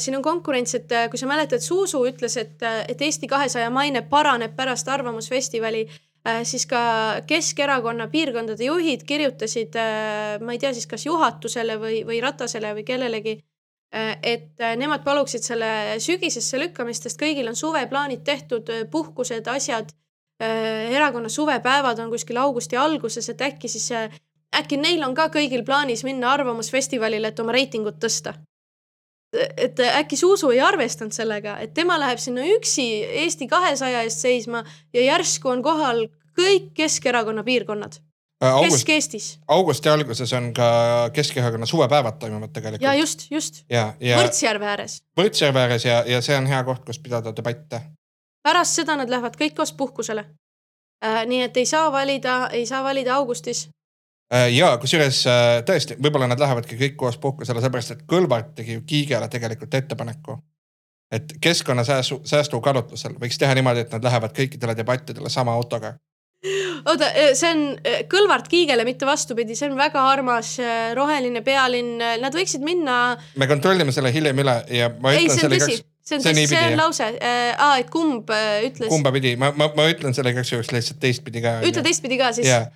siin 0.02 0.16
on 0.16 0.22
konkurents, 0.22 0.74
et 0.74 0.92
äh, 0.92 1.04
kui 1.10 1.18
sa 1.18 1.26
mäletad, 1.30 1.62
Zuzu 1.62 2.00
ütles, 2.08 2.34
et, 2.36 2.62
et 2.62 3.02
Eesti 3.02 3.28
kahesaja 3.30 3.70
maine 3.70 4.02
paraneb 4.02 4.56
pärast 4.56 4.88
Arvamusfestivali, 4.88 5.84
siis 6.42 6.64
ka 6.66 6.80
Keskerakonna 7.26 8.08
piirkondade 8.10 8.66
juhid 8.66 9.04
kirjutasid, 9.06 9.78
ma 10.42 10.56
ei 10.56 10.58
tea 10.58 10.72
siis 10.74 10.88
kas 10.90 11.06
juhatusele 11.06 11.76
või, 11.78 12.00
või 12.08 12.18
Ratasele 12.24 12.72
või 12.74 12.82
kellelegi, 12.88 13.36
et 14.22 14.60
äh, 14.60 14.74
nemad 14.76 15.04
paluksid 15.04 15.44
selle 15.46 15.68
sügisesse 16.02 16.58
lükkamist, 16.60 17.06
sest 17.06 17.20
kõigil 17.20 17.46
on 17.48 17.56
suveplaanid 17.56 18.24
tehtud, 18.24 18.70
puhkused, 18.90 19.46
asjad. 19.48 19.94
erakonna 20.38 21.28
suvepäevad 21.32 21.98
on 21.98 22.10
kuskil 22.10 22.36
augusti 22.36 22.76
alguses, 22.76 23.28
et 23.28 23.40
äkki 23.40 23.68
siis, 23.72 23.86
äkki 24.58 24.76
neil 24.80 25.02
on 25.04 25.14
ka 25.14 25.28
kõigil 25.32 25.64
plaanis 25.64 26.04
minna 26.04 26.32
Arvamusfestivalile, 26.32 27.28
et 27.28 27.40
oma 27.40 27.52
reitingut 27.56 27.98
tõsta. 28.02 28.34
et 29.36 29.80
äkki 29.80 30.16
Zuzu 30.16 30.50
ei 30.50 30.60
arvestanud 30.60 31.12
sellega, 31.12 31.58
et 31.60 31.74
tema 31.74 31.98
läheb 31.98 32.18
sinna 32.18 32.44
üksi 32.46 32.86
Eesti 33.24 33.46
kahesaja 33.46 34.02
eest 34.06 34.22
seisma 34.22 34.64
ja 34.94 35.02
järsku 35.02 35.48
on 35.48 35.62
kohal 35.62 36.06
kõik 36.38 36.70
Keskerakonna 36.74 37.44
piirkonnad, 37.44 37.98
august, 38.40 38.84
Kesk-Eestis 38.86 39.26
augusti 39.48 39.88
alguses 39.88 40.32
on 40.32 40.52
ka 40.54 41.10
Keskerakonna 41.12 41.66
suvepäevad 41.66 42.18
toimuvad 42.18 42.52
tegelikult. 42.52 42.82
ja 42.82 42.94
just, 42.94 43.26
just 43.30 43.64
Võrtsjärve 43.70 44.66
ääres. 44.66 45.02
Võrtsjärve 45.20 45.58
ääres 45.60 45.84
ja, 45.84 46.02
ja 46.06 46.20
see 46.22 46.36
on 46.36 46.46
hea 46.46 46.64
koht, 46.64 46.84
kus 46.84 46.98
pidada 46.98 47.32
debatte. 47.36 47.80
pärast 48.42 48.80
seda 48.80 48.96
nad 48.96 49.10
lähevad 49.10 49.36
kõik 49.36 49.56
koos 49.56 49.72
puhkusele 49.72 50.24
äh,. 51.04 51.24
nii 51.26 51.42
et 51.42 51.56
ei 51.56 51.66
saa 51.66 51.92
valida, 51.92 52.48
ei 52.52 52.66
saa 52.66 52.84
valida 52.84 53.14
augustis. 53.14 53.68
Äh, 54.34 54.48
ja 54.50 54.72
kusjuures 54.82 55.20
äh, 55.30 55.60
tõesti, 55.66 55.94
võib-olla 56.02 56.26
nad 56.26 56.40
lähevadki 56.42 56.74
kõik 56.80 56.96
koos 56.98 57.14
puhkusele, 57.22 57.60
sellepärast 57.62 57.92
et 57.94 58.00
Kõlvart 58.10 58.56
tegi 58.58 58.74
ju 58.74 58.82
Kiigele 58.86 59.28
tegelikult 59.30 59.74
ettepaneku. 59.78 60.40
et 61.14 61.36
keskkonnasäästu, 61.40 62.16
säästu 62.26 62.58
kaalutlusel 62.60 63.12
võiks 63.22 63.38
teha 63.38 63.54
niimoodi, 63.54 63.84
et 63.84 63.92
nad 63.94 64.02
lähevad 64.02 64.32
kõikidele 64.34 64.74
debattidele 64.74 65.30
sama 65.30 65.52
autoga. 65.54 65.92
oota, 66.90 67.10
see 67.38 67.52
on 67.52 67.60
Kõlvart 68.10 68.48
Kiigele, 68.50 68.84
mitte 68.84 69.06
vastupidi, 69.06 69.54
see 69.54 69.68
on 69.70 69.76
väga 69.78 70.02
armas 70.10 70.56
roheline 70.98 71.42
pealinn, 71.46 72.02
nad 72.20 72.34
võiksid 72.34 72.66
minna. 72.66 73.16
me 73.36 73.46
kontrollime 73.46 73.94
selle 73.94 74.10
hiljem 74.12 74.42
üle 74.42 74.56
ja 74.74 74.88
ma 74.98 75.12
ei, 75.14 75.28
ütlen 75.28 75.36
see 75.38 75.46
on 75.46 75.54
selle 75.54 75.60
igaks,, 75.60 75.84
see 76.02 76.18
on 76.18 76.24
see 76.24 76.32
see 76.32 76.40
niipidi, 76.40 76.72
on 76.72 76.82
lause. 76.82 77.12
aa, 77.68 77.78
et 77.78 77.94
kumb 77.94 78.34
ütles, 78.66 78.90
kumba 78.90 79.14
pidi, 79.14 79.36
ma, 79.38 79.52
ma, 79.54 79.70
ma 79.78 79.86
ütlen 79.94 80.18
selle 80.18 80.34
igaks 80.34 80.50
juhuks 80.50 80.74
lihtsalt 80.74 80.98
teistpidi 80.98 81.44
ka. 81.46 81.60
ütle 81.62 81.86
teistpidi 81.86 82.18
ka 82.18 82.32
siis. 82.34 82.50
ja 82.50 82.66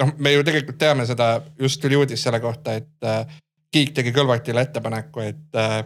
noh, 0.00 0.12
me 0.18 0.32
ju 0.32 0.44
tegelikult 0.46 0.78
teame 0.78 1.06
seda, 1.08 1.34
just 1.58 1.80
tuli 1.82 1.98
uudis 1.98 2.22
selle 2.22 2.40
kohta, 2.40 2.78
et 2.80 3.08
äh, 3.08 3.40
Kiik 3.72 3.94
tegi 3.96 4.12
Kõlvartile 4.12 4.60
ettepaneku, 4.66 5.22
et 5.24 5.56
äh, 5.56 5.78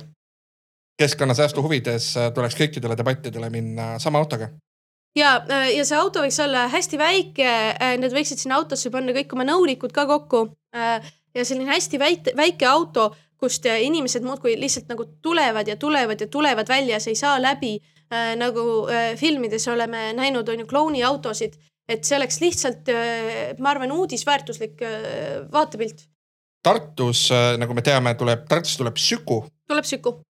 keskkonnasäästu 0.98 1.62
huvides 1.62 2.12
äh, 2.18 2.30
tuleks 2.34 2.57
kõikidele 2.59 2.96
debattidele 2.98 3.50
minna 3.50 3.96
sama 4.02 4.18
autoga. 4.22 4.48
ja, 5.16 5.36
ja 5.72 5.84
see 5.84 5.98
auto 5.98 6.24
võiks 6.24 6.40
olla 6.42 6.66
hästi 6.68 6.98
väike, 6.98 7.52
need 8.02 8.12
võiksid 8.12 8.42
sinna 8.42 8.59
autosse 8.61 8.90
panna 8.90 9.14
kõik 9.16 9.32
oma 9.32 9.46
nõunikud 9.48 9.92
ka 9.92 10.07
kokku. 10.07 10.48
ja 11.34 11.44
selline 11.44 11.70
hästi 11.70 11.98
väike, 11.98 12.34
väike 12.36 12.66
auto, 12.66 13.14
kust 13.40 13.64
inimesed 13.66 14.24
muudkui 14.24 14.57
lihtsalt 14.61 14.88
nagu 14.88 15.07
tulevad 15.22 15.68
ja 15.68 15.76
tulevad 15.76 16.20
ja 16.20 16.26
tulevad 16.26 16.68
välja, 16.68 17.00
see 17.00 17.14
ei 17.14 17.22
saa 17.22 17.38
läbi. 17.42 17.78
nagu 18.36 18.86
äh, 18.86 19.16
filmides 19.18 19.68
oleme 19.68 20.12
näinud, 20.14 20.48
on 20.48 20.61
ju 20.61 20.66
klouniautosid, 20.66 21.57
et 21.89 22.05
see 22.05 22.16
oleks 22.18 22.41
lihtsalt, 22.43 22.93
ma 23.59 23.70
arvan, 23.70 23.93
uudisväärtuslik 23.93 24.82
äh, 24.82 25.43
vaatepilt. 25.53 26.07
Tartus, 26.66 27.28
nagu 27.59 27.74
me 27.78 27.82
teame, 27.87 28.14
tuleb, 28.18 28.49
Tartus 28.51 28.74
tuleb 28.76 28.97
Süku 28.99 29.45
tuleb 29.66 29.84
Süku. 29.84 30.20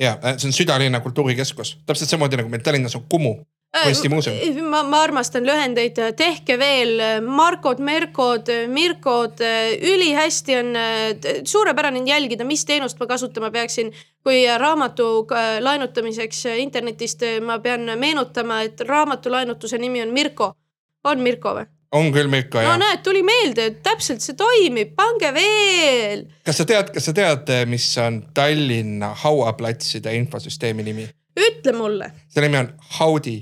ja 0.00 0.18
äh, 0.24 0.36
see 0.38 0.48
on 0.48 0.52
südalinna 0.52 1.00
kultuurikeskus, 1.00 1.78
täpselt 1.86 2.10
samamoodi 2.10 2.38
nagu 2.38 2.50
meil 2.50 2.62
Tallinnas 2.62 2.96
on 2.96 3.06
Kumu. 3.08 3.38
kunstimuuseum. 3.84 4.36
ma, 4.70 4.82
ma 4.82 5.02
armastan 5.02 5.44
lühendeid, 5.46 5.98
tehke 6.16 6.58
veel 6.58 7.02
Markod, 7.26 7.82
Merkod, 7.84 8.48
Mirkod, 8.72 9.42
ülihästi 9.82 10.56
on, 10.56 10.70
suurepärane 11.44 12.00
on 12.00 12.08
jälgida, 12.08 12.44
mis 12.44 12.64
teenust 12.64 13.00
ma 13.00 13.06
kasutama 13.06 13.50
peaksin. 13.50 13.92
kui 14.22 14.46
raamatu 14.58 15.26
äh, 15.32 15.58
laenutamiseks 15.60 16.44
internetist 16.56 17.22
ma 17.44 17.58
pean 17.58 17.90
meenutama, 17.98 18.62
et 18.62 18.80
raamatu 18.80 19.30
laenutuse 19.30 19.78
nimi 19.78 20.02
on 20.02 20.14
Mirko. 20.14 20.52
On 21.04 21.20
Mirko 21.24 21.54
või? 21.58 21.66
on 21.98 22.10
küll 22.12 22.28
Mirko 22.28 22.60
no 22.60 22.64
ja 22.64 22.78
näed, 22.80 23.02
tuli 23.04 23.22
meelde, 23.26 23.70
täpselt 23.84 24.24
see 24.24 24.36
toimib, 24.38 24.94
pange 24.98 25.32
veel. 25.36 26.26
kas 26.46 26.60
sa 26.60 26.66
tead, 26.68 26.92
kas 26.94 27.10
sa 27.10 27.14
tead, 27.16 27.52
mis 27.70 27.86
on 28.02 28.22
Tallinna 28.34 29.14
hauaplatside 29.24 30.14
infosüsteemi 30.20 30.86
nimi? 30.86 31.08
ütle 31.38 31.76
mulle, 31.76 32.12
selle 32.28 32.50
nimi 32.50 32.62
on 32.64 32.74
Haudi. 32.98 33.38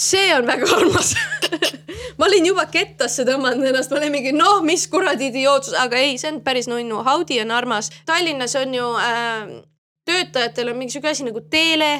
see 0.00 0.32
on 0.34 0.46
väga 0.48 0.70
armas 0.76 1.14
ma 2.18 2.26
olin 2.26 2.46
juba 2.48 2.66
kettasse 2.70 3.24
tõmmanud 3.26 3.68
ennast, 3.68 3.92
ma 3.92 4.00
olin 4.00 4.12
mingi 4.14 4.32
noh, 4.34 4.62
mis 4.66 4.86
kuradi 4.90 5.28
idiootsus, 5.30 5.76
aga 5.78 6.00
ei, 6.00 6.16
see 6.20 6.32
on 6.32 6.40
päris 6.46 6.68
nunnu, 6.70 7.02
Audi 7.14 7.40
on 7.42 7.52
armas. 7.54 7.90
Tallinnas 8.06 8.54
on 8.60 8.74
ju 8.76 8.88
äh, 9.00 9.54
töötajatel 10.08 10.72
on 10.72 10.80
mingi 10.80 10.94
sihuke 10.94 11.12
asi 11.12 11.26
nagu 11.26 11.42
Teele, 11.50 11.92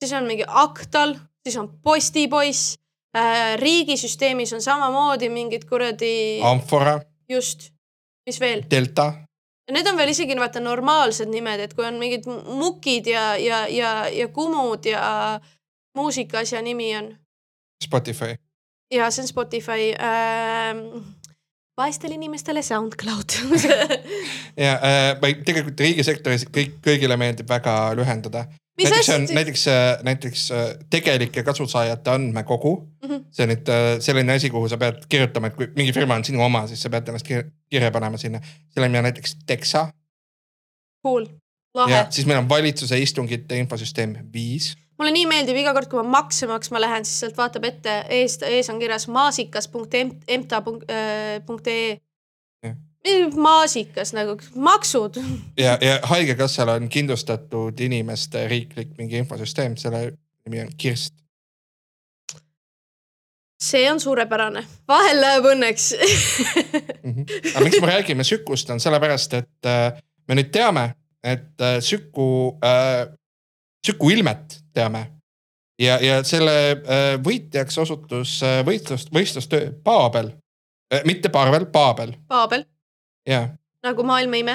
siis 0.00 0.14
on 0.16 0.28
mingi 0.28 0.46
Aktal, 0.46 1.16
siis 1.46 1.58
on 1.60 1.70
Postipoiss. 1.82 2.76
Riigisüsteemis 3.60 4.52
on 4.52 4.62
samamoodi 4.62 5.28
mingid 5.32 5.64
kuradi, 5.68 6.40
Amfora, 6.44 6.98
just, 7.28 7.70
mis 8.26 8.40
veel, 8.40 8.64
Delta, 8.70 9.12
need 9.72 9.86
on 9.90 9.98
veel 9.98 10.12
isegi 10.12 10.36
vaata 10.38 10.60
normaalsed 10.62 11.30
nimed, 11.30 11.60
et 11.60 11.74
kui 11.74 11.86
on 11.86 12.00
mingid 12.00 12.26
mukid 12.28 13.10
ja, 13.10 13.28
ja, 13.40 13.64
ja, 13.68 13.92
ja 14.12 14.28
kumud 14.28 14.86
ja 14.86 15.40
muusikaasja 15.96 16.62
nimi 16.62 16.96
on 16.96 17.14
Spotify. 17.84 18.36
ja 18.94 19.10
see 19.10 19.22
on 19.22 19.28
Spotify 19.28 19.92
ähm,. 19.98 21.15
Vaestele 21.76 22.14
inimestele 22.14 22.62
SoundCloud 22.62 23.36
ja 24.64 24.76
äh, 24.76 25.34
tegelikult 25.44 25.80
riigisektoris 25.80 26.46
kõik, 26.52 26.78
kõigile 26.84 27.18
meeldib 27.20 27.48
väga 27.48 27.74
lühendada. 27.98 28.46
mis 28.80 28.90
näiteks 28.90 29.10
on, 29.14 29.26
näiteks, 29.36 29.66
näiteks 30.08 30.46
äh, 30.56 30.64
tegelike 30.90 31.42
kasusaajate 31.42 32.10
andmekogu 32.10 32.74
mm. 32.80 33.08
-hmm. 33.10 33.24
see 33.30 33.44
on 33.44 33.52
nüüd 33.52 33.72
äh, 33.72 33.88
selline 34.00 34.38
asi, 34.40 34.50
kuhu 34.50 34.68
sa 34.68 34.80
pead 34.80 35.04
kirjutama, 35.08 35.52
et 35.52 35.56
kui 35.56 35.68
mingi 35.76 35.92
firma 35.92 36.14
on 36.14 36.24
sinu 36.24 36.42
oma, 36.44 36.66
siis 36.66 36.82
sa 36.82 36.90
pead 36.90 37.08
ennast 37.08 37.26
kirja, 37.26 37.90
panema 37.90 38.16
sinna. 38.16 38.40
selle 38.74 38.88
nimi 38.88 38.98
on 38.98 39.08
näiteks 39.10 39.36
Dexa 39.48 39.88
cool, 41.06 41.28
lahe. 41.74 42.06
siis 42.10 42.26
meil 42.26 42.38
on 42.38 42.48
valitsuse 42.48 42.98
istungite 42.98 43.58
infosüsteem 43.58 44.16
viis. 44.32 44.74
Mulle 44.98 45.12
nii 45.14 45.26
meeldib 45.30 45.56
iga 45.60 45.72
kord, 45.76 45.88
kui 45.90 45.98
ma 46.00 46.06
makse 46.20 46.44
maksma 46.50 46.78
lähen, 46.82 47.04
siis 47.08 47.18
sealt 47.24 47.36
vaatab 47.38 47.64
ette, 47.68 47.92
eest, 48.18 48.40
ees 48.48 48.66
on 48.72 48.78
kirjas 48.82 49.04
maasikas.emta.ee 49.12 51.86
Jah.. 52.66 52.76
maasikas 53.36 54.10
nagu 54.16 54.32
maksud, 54.54 55.12
ja, 55.58 55.72
ja 55.80 55.94
Haigekassal 56.10 56.68
on 56.74 56.84
kindlustatud 56.88 57.80
inimeste 57.80 58.48
riiklik 58.48 58.88
mingi 58.98 59.16
infosüsteem, 59.22 59.76
selle 59.80 60.00
nimi 60.46 60.58
on 60.64 60.70
Kirst. 60.78 61.14
see 63.62 63.90
on 63.90 64.00
suurepärane, 64.00 64.64
vahel 64.88 65.20
läheb 65.20 65.44
õnneks 65.52 65.84
aga 67.54 67.64
miks 67.64 67.80
me 67.80 67.86
räägime 67.92 68.24
Sükust, 68.24 68.70
on 68.70 68.80
sellepärast, 68.80 69.34
et 69.38 69.70
äh, 69.70 69.92
me 70.28 70.34
nüüd 70.36 70.50
teame, 70.52 70.90
et 71.24 71.60
äh, 71.60 71.78
Süku 71.84 72.58
äh,, 72.64 73.06
Süku 73.86 74.10
ilmet 74.10 74.58
teame. 74.74 75.04
ja, 75.82 75.98
ja 76.02 76.22
selle 76.26 76.54
äh, 76.72 77.12
võitjaks 77.22 77.76
osutus 77.78 78.38
äh, 78.42 78.62
võistlust, 78.66 79.12
võistlustöö 79.14 79.70
Paabel. 79.84 80.32
Äh,, 80.94 81.04
mitte 81.04 81.28
Parvel, 81.28 81.66
Paabel. 81.70 82.14
Paabel, 82.28 82.64
ja 83.28 83.48
nagu 83.86 84.02
maailma 84.06 84.36
ime. 84.40 84.54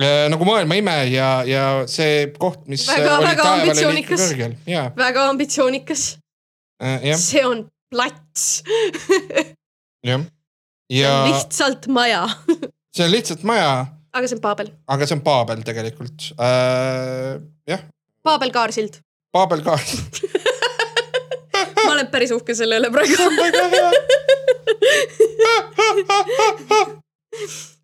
äh, 0.00 0.28
nagu 0.30 0.44
maailma 0.46 0.76
ime 0.78 0.96
ja, 1.10 1.30
ja 1.48 1.64
see 1.90 2.28
koht, 2.38 2.66
mis 2.70 2.86
Väga- 2.88 3.16
äh, 3.16 3.24
väga 3.30 3.46
ambitsioonikas. 3.54 4.26
väga 4.96 5.28
ambitsioonikas, 5.30 6.04
äh,, 6.82 6.98
jah, 7.10 7.18
see 7.18 7.42
on 7.46 7.64
plats, 7.90 8.62
jah. 10.10 10.26
ja 10.92 11.14
lihtsalt 11.26 11.88
maja, 11.90 12.26
see 12.94 13.06
on 13.08 13.10
lihtsalt 13.16 13.42
maja, 13.48 13.72
aga 14.12 14.28
see 14.30 14.38
on 14.38 14.44
Paabel, 14.44 14.70
aga 14.86 15.06
see 15.08 15.18
on 15.18 15.24
Paabel 15.26 15.64
tegelikult. 15.66 16.30
Äh,. 16.38 17.40
jah, 17.70 17.82
Paabel 18.22 18.50
Kaarsild. 18.50 19.00
Paabel 19.32 19.62
ka 19.64 19.78
ma 21.84 21.92
olen 21.92 22.08
päris 22.12 22.30
uhke 22.34 22.54
selle 22.54 22.76
üle 22.80 22.90
praegu. 22.92 23.14
väga 23.36 23.68
hea. 23.74 23.90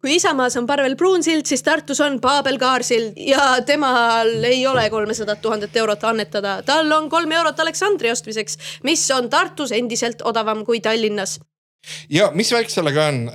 kui 0.01 0.17
Isamaas 0.17 0.57
on 0.61 0.67
Parvel 0.67 0.97
Pruunsild, 0.97 1.45
siis 1.49 1.63
Tartus 1.67 2.01
on 2.05 2.21
Paabel 2.21 2.59
Kaarsild 2.59 3.13
ja 3.17 3.63
temal 3.67 4.45
ei 4.45 4.67
ole 4.67 4.91
kolmesadat 4.91 5.41
tuhandet 5.43 5.77
eurot 5.77 6.05
annetada, 6.05 6.63
tal 6.67 6.93
on 6.93 7.11
kolm 7.11 7.33
eurot 7.33 7.61
Aleksandri 7.61 8.11
ostmiseks, 8.13 8.59
mis 8.85 9.11
on 9.11 9.31
Tartus 9.31 9.73
endiselt 9.73 10.23
odavam 10.23 10.65
kui 10.65 10.81
Tallinnas. 10.81 11.41
ja 12.11 12.31
mis 12.35 12.53
värk 12.53 12.71
sellega 12.71 13.07
on? 13.11 13.31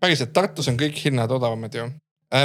päriselt 0.00 0.32
Tartus 0.32 0.68
on 0.68 0.76
kõik 0.80 1.04
hinnad 1.04 1.30
odavamad 1.30 1.74
ju. 1.74 1.90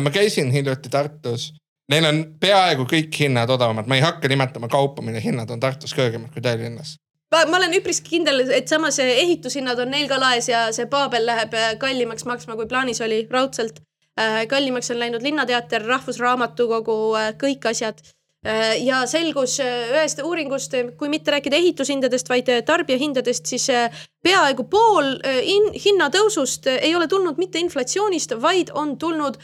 ma 0.02 0.10
käisin 0.10 0.52
hiljuti 0.52 0.90
Tartus, 0.90 1.54
neil 1.90 2.06
on 2.06 2.20
peaaegu 2.40 2.86
kõik 2.90 3.16
hinnad 3.20 3.50
odavamad, 3.50 3.88
ma 3.88 3.96
ei 3.98 4.04
hakka 4.06 4.30
nimetama 4.32 4.68
kaupa, 4.72 5.02
mille 5.02 5.24
hinnad 5.24 5.50
on 5.52 5.60
Tartus 5.60 5.94
kõrgemad 5.98 6.34
kui 6.34 6.42
Tallinnas. 6.42 6.98
ma 7.32 7.58
olen 7.58 7.74
üpriski 7.74 8.10
kindel, 8.18 8.50
et 8.52 8.68
samas 8.68 9.00
ehitushinnad 9.00 9.80
on 9.80 9.90
neil 9.92 10.08
ka 10.08 10.20
laes 10.20 10.50
ja 10.50 10.72
see 10.72 10.86
Paabel 10.86 11.26
läheb 11.26 11.54
äh, 11.54 11.78
kallimaks 11.80 12.26
maksma, 12.26 12.56
kui 12.56 12.66
plaanis 12.68 13.02
oli, 13.02 13.28
raudselt. 13.32 13.82
kallimaks 14.48 14.92
on 14.92 15.00
läinud 15.00 15.24
Linnateater, 15.24 15.86
Rahvusraamatukogu, 15.88 16.98
kõik 17.40 17.66
asjad. 17.70 18.02
ja 18.82 19.06
selgus 19.06 19.60
äh, 19.62 19.92
ühest 19.94 20.20
uuringust, 20.26 20.74
kui 20.98 21.10
mitte 21.10 21.32
rääkida 21.32 21.56
ehitushindadest, 21.56 22.30
vaid 22.30 22.48
äh, 22.50 22.64
tarbijahindadest, 22.66 23.46
siis 23.46 23.70
äh, 23.70 23.92
peaaegu 24.24 24.64
pool 24.64 25.12
äh, 25.22 25.44
in- 25.46 25.74
hinnatõusust 25.78 26.66
äh, 26.68 26.80
ei 26.82 26.96
ole 26.96 27.08
tulnud 27.08 27.38
mitte 27.38 27.60
inflatsioonist, 27.62 28.34
vaid 28.42 28.72
on 28.74 28.98
tulnud 28.98 29.38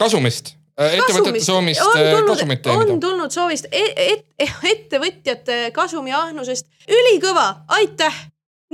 kasumist, 0.00 0.54
ettevõtete 0.76 1.40
soomist 1.44 1.80
on 1.80 1.98
äh, 1.98 2.22
kasumit 2.26 2.66
on 2.66 2.78
teenida. 2.78 3.00
tulnud 3.00 3.32
soovist 3.32 3.68
et, 3.72 3.92
et, 3.96 4.56
ettevõtjate 4.72 5.58
kasumiahnusest, 5.76 6.66
ülikõva, 6.88 7.46
aitäh, 7.78 8.16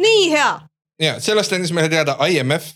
nii 0.01 0.31
hea. 0.33 0.53
ja 1.03 1.19
sellest 1.21 1.53
andis 1.53 1.73
meile 1.73 1.89
teada 1.93 2.17
IMF. 2.29 2.73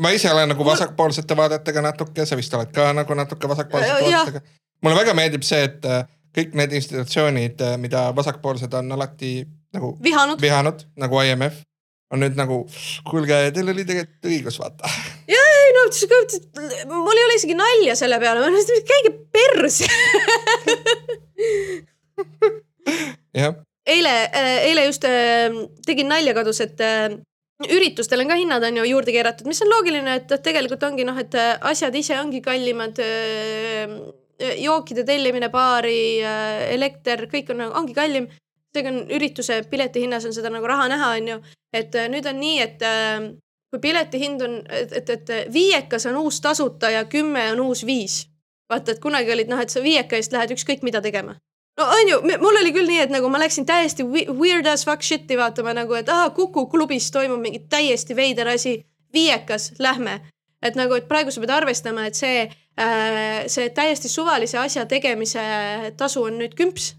ma 0.00 0.10
ise 0.14 0.32
olen 0.32 0.52
nagu 0.52 0.64
vasakpoolsete 0.64 1.36
vaadetega 1.36 1.82
natuke, 1.82 2.26
sa 2.26 2.36
vist 2.36 2.54
oled 2.54 2.72
ka 2.74 2.92
nagu 2.92 3.14
natuke 3.14 3.48
vasakpoolsete 3.48 4.04
Äh, 4.04 4.10
jah. 4.10 4.26
vaadetega. 4.26 4.44
mulle 4.82 5.00
väga 5.00 5.14
meeldib 5.14 5.42
see, 5.42 5.64
et 5.64 5.84
äh, 5.84 6.04
kõik 6.36 6.52
need 6.54 6.72
institutsioonid, 6.72 7.64
mida 7.80 8.10
vasakpoolsed 8.16 8.74
on 8.74 8.92
alati 8.92 9.46
nagu 9.72 9.96
vihanud. 10.02 10.40
vihanud 10.40 10.84
nagu 10.96 11.22
IMF 11.24 11.64
on 12.12 12.22
nüüd 12.22 12.36
nagu, 12.38 12.62
kuulge, 13.08 13.36
teil 13.52 13.68
oli 13.68 13.84
tegelikult 13.84 14.28
õigus, 14.30 14.56
vaata. 14.60 14.88
Ei 15.92 16.84
no, 16.88 17.00
mul 17.04 17.16
ei 17.16 17.24
ole 17.26 17.38
isegi 17.38 17.56
nalja 17.58 17.94
selle 17.98 18.18
peale, 18.22 18.42
ma 18.42 18.48
ütlen, 18.50 18.84
käige 18.88 19.12
perse. 19.32 19.88
jah, 23.38 23.56
eile, 23.88 24.14
eile 24.68 24.86
just 24.88 25.06
äh, 25.08 25.48
tegin 25.86 26.08
nalja 26.12 26.34
kodus, 26.36 26.60
et 26.64 26.80
äh, 26.84 27.16
üritustel 27.66 28.22
on 28.22 28.30
ka 28.30 28.38
hinnad 28.38 28.64
on 28.68 28.80
ju 28.80 28.86
juurde 28.92 29.14
keeratud, 29.14 29.48
mis 29.50 29.60
on 29.64 29.72
loogiline, 29.72 30.18
et 30.20 30.32
et 30.34 30.44
tegelikult 30.44 30.84
ongi 30.86 31.06
noh, 31.08 31.18
et 31.18 31.34
äh, 31.38 31.56
asjad 31.72 31.94
ise 31.98 32.18
ongi 32.20 32.42
kallimad. 32.44 33.00
jookide 34.38 35.02
tellimine 35.02 35.48
baari, 35.50 36.20
elekter, 36.70 37.24
kõik 37.26 37.48
on, 37.50 37.64
ongi 37.80 37.94
kallim. 37.94 38.28
seega 38.70 38.92
on 38.92 39.00
ürituse 39.10 39.64
pileti 39.70 40.04
hinnas 40.04 40.26
on 40.28 40.34
seda 40.36 40.52
nagu 40.52 40.66
raha 40.70 40.86
näha, 40.88 41.08
on 41.16 41.28
ju. 41.28 41.38
et 41.72 41.94
äh, 41.94 42.06
nüüd 42.12 42.26
on 42.30 42.38
nii, 42.38 42.60
et 42.62 42.82
äh, 42.86 43.32
kui 43.70 43.80
pileti 43.80 44.18
hind 44.18 44.42
on, 44.42 44.62
et, 44.68 44.92
et, 44.92 45.10
et 45.10 45.52
viiekas 45.52 46.06
on 46.06 46.16
uus 46.24 46.40
tasuta 46.40 46.90
ja 46.90 47.04
kümme 47.04 47.52
on 47.52 47.60
uus 47.60 47.86
viis. 47.86 48.26
vaata, 48.70 48.92
et 48.92 49.00
kunagi 49.00 49.32
olid 49.32 49.48
noh, 49.48 49.60
et 49.60 49.70
sa 49.70 49.82
viieka 49.82 50.16
eest 50.16 50.32
lähed 50.32 50.50
ükskõik 50.56 50.82
mida 50.82 51.00
tegema 51.04 51.36
no 51.78 51.84
on 51.84 52.08
ju, 52.08 52.20
mul 52.40 52.58
oli 52.60 52.72
küll 52.74 52.90
nii, 52.90 53.00
et 53.06 53.12
nagu 53.12 53.30
ma 53.30 53.40
läksin 53.40 53.66
täiesti 53.66 54.04
we- 54.06 54.26
weird 54.40 54.66
as 54.66 54.84
fuck 54.86 55.04
shit'i 55.04 55.38
vaatama 55.38 55.74
nagu, 55.76 55.94
et 55.94 56.08
aa, 56.12 56.30
Kuku 56.34 56.66
klubis 56.66 57.10
toimub 57.14 57.40
mingi 57.40 57.64
täiesti 57.70 58.16
veider 58.16 58.48
asi. 58.54 58.80
viiekas, 59.12 59.72
lähme. 59.78 60.20
et 60.62 60.74
nagu, 60.76 60.94
et 60.94 61.08
praegu 61.08 61.30
sa 61.30 61.40
pead 61.40 61.50
arvestama, 61.50 62.06
et 62.06 62.14
see, 62.14 62.42
see 63.46 63.70
täiesti 63.70 64.08
suvalise 64.08 64.58
asja 64.58 64.84
tegemise 64.86 65.40
tasu 65.96 66.22
on 66.22 66.38
nüüd 66.38 66.54
kümps. 66.54 66.94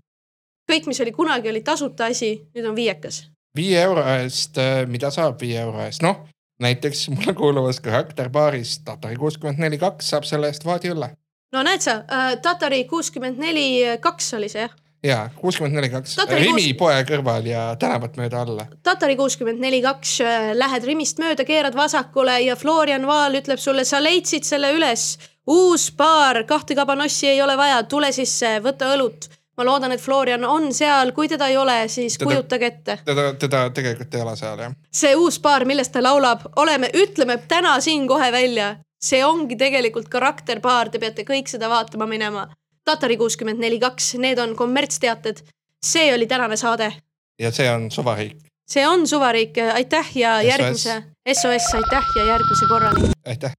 kõik, 0.72 0.88
mis 0.88 1.02
oli 1.02 1.12
kunagi, 1.12 1.50
oli 1.50 1.62
tasuta 1.62 2.06
asi, 2.06 2.50
nüüd 2.56 2.66
on 2.66 2.76
viiekas. 2.76 3.28
viie 3.56 3.82
euro 3.82 4.02
eest, 4.16 4.58
mida 4.88 5.12
saab 5.12 5.42
viie 5.42 5.60
euro 5.62 5.84
eest, 5.86 6.02
noh 6.02 6.26
näiteks 6.60 7.08
mulle 7.16 7.34
kuuluvas 7.34 7.80
karakterbaaris 7.80 8.80
Tatari 8.86 9.16
kuuskümmend 9.16 9.60
neli 9.60 9.78
kaks 9.78 10.10
saab 10.14 10.28
selle 10.28 10.48
eest 10.52 10.66
vaadiõlle. 10.66 11.14
no 11.54 11.64
näed 11.64 11.82
sa 11.86 12.02
äh,, 12.12 12.36
Tatari 12.42 12.84
kuuskümmend 12.90 13.40
neli 13.42 13.98
kaks 14.02 14.34
oli 14.34 14.50
see 14.50 14.62
jah? 14.68 14.76
ja 15.04 15.30
kuuskümmend 15.36 15.76
neli 15.76 15.90
kaks, 15.90 16.18
Rimi 16.30 16.66
kuus- 16.74 16.78
poe 16.78 17.00
kõrval 17.08 17.46
ja 17.48 17.64
tänavat 17.80 18.18
mööda 18.20 18.42
alla. 18.44 18.66
Tatari 18.84 19.16
kuuskümmend 19.16 19.62
neli 19.64 19.82
kaks, 19.82 20.18
lähed 20.54 20.84
Rimist 20.84 21.20
mööda, 21.24 21.46
keerad 21.48 21.76
vasakule 21.76 22.40
ja 22.44 22.56
Florian 22.60 23.08
Vaal 23.08 23.40
ütleb 23.40 23.60
sulle, 23.64 23.86
sa 23.88 24.04
leidsid 24.04 24.44
selle 24.44 24.74
üles. 24.76 25.18
uus 25.50 25.90
baar, 25.98 26.44
kahte 26.46 26.76
kabanossi 26.76 27.28
ei 27.28 27.42
ole 27.42 27.56
vaja, 27.58 27.84
tule 27.84 28.12
sisse, 28.12 28.60
võta 28.62 28.92
õlut. 28.94 29.30
Ma 29.60 29.66
loodan, 29.68 29.92
et 29.92 30.02
Florian 30.02 30.46
on 30.48 30.70
seal, 30.74 31.12
kui 31.16 31.28
teda 31.28 31.50
ei 31.52 31.58
ole, 31.60 31.76
siis 31.92 32.16
Teda- 32.18 32.30
kujutage 32.30 32.66
ette. 32.72 32.98
teda, 33.06 33.34
teda 33.40 33.64
tegelikult 33.76 34.16
ei 34.16 34.22
ole 34.24 34.36
seal 34.40 34.64
jah. 34.64 34.78
see 34.92 35.16
uus 35.20 35.40
baar, 35.44 35.66
millest 35.68 35.92
ta 35.92 36.04
laulab, 36.04 36.48
oleme, 36.56 36.90
ütleme 36.96 37.38
täna 37.48 37.76
siin 37.84 38.08
kohe 38.08 38.32
välja, 38.32 38.78
see 39.04 39.20
ongi 39.26 39.58
tegelikult 39.60 40.08
karakterbaar, 40.10 40.90
te 40.90 41.00
peate 41.00 41.28
kõik 41.28 41.52
seda 41.52 41.70
vaatama 41.70 42.08
minema. 42.08 42.48
Tatari 42.88 43.18
kuuskümmend 43.20 43.60
neli 43.60 43.78
kaks, 43.80 44.14
need 44.18 44.40
on 44.40 44.56
kommertsteated. 44.56 45.44
see 45.86 46.14
oli 46.14 46.28
tänane 46.28 46.58
saade 46.60 46.92
ja 47.40 47.52
see 47.52 47.70
on 47.72 47.92
suvariik, 47.92 48.38
see 48.68 48.88
on 48.88 49.08
suvariik, 49.08 49.56
aitäh 49.74 50.10
ja 50.18 50.40
SOS. 50.42 50.48
järgmise, 50.50 51.04
SOS, 51.34 51.74
aitäh 51.76 52.06
ja 52.16 52.24
järgmise 52.34 52.66
korrani. 52.70 53.12
aitäh. 53.28 53.54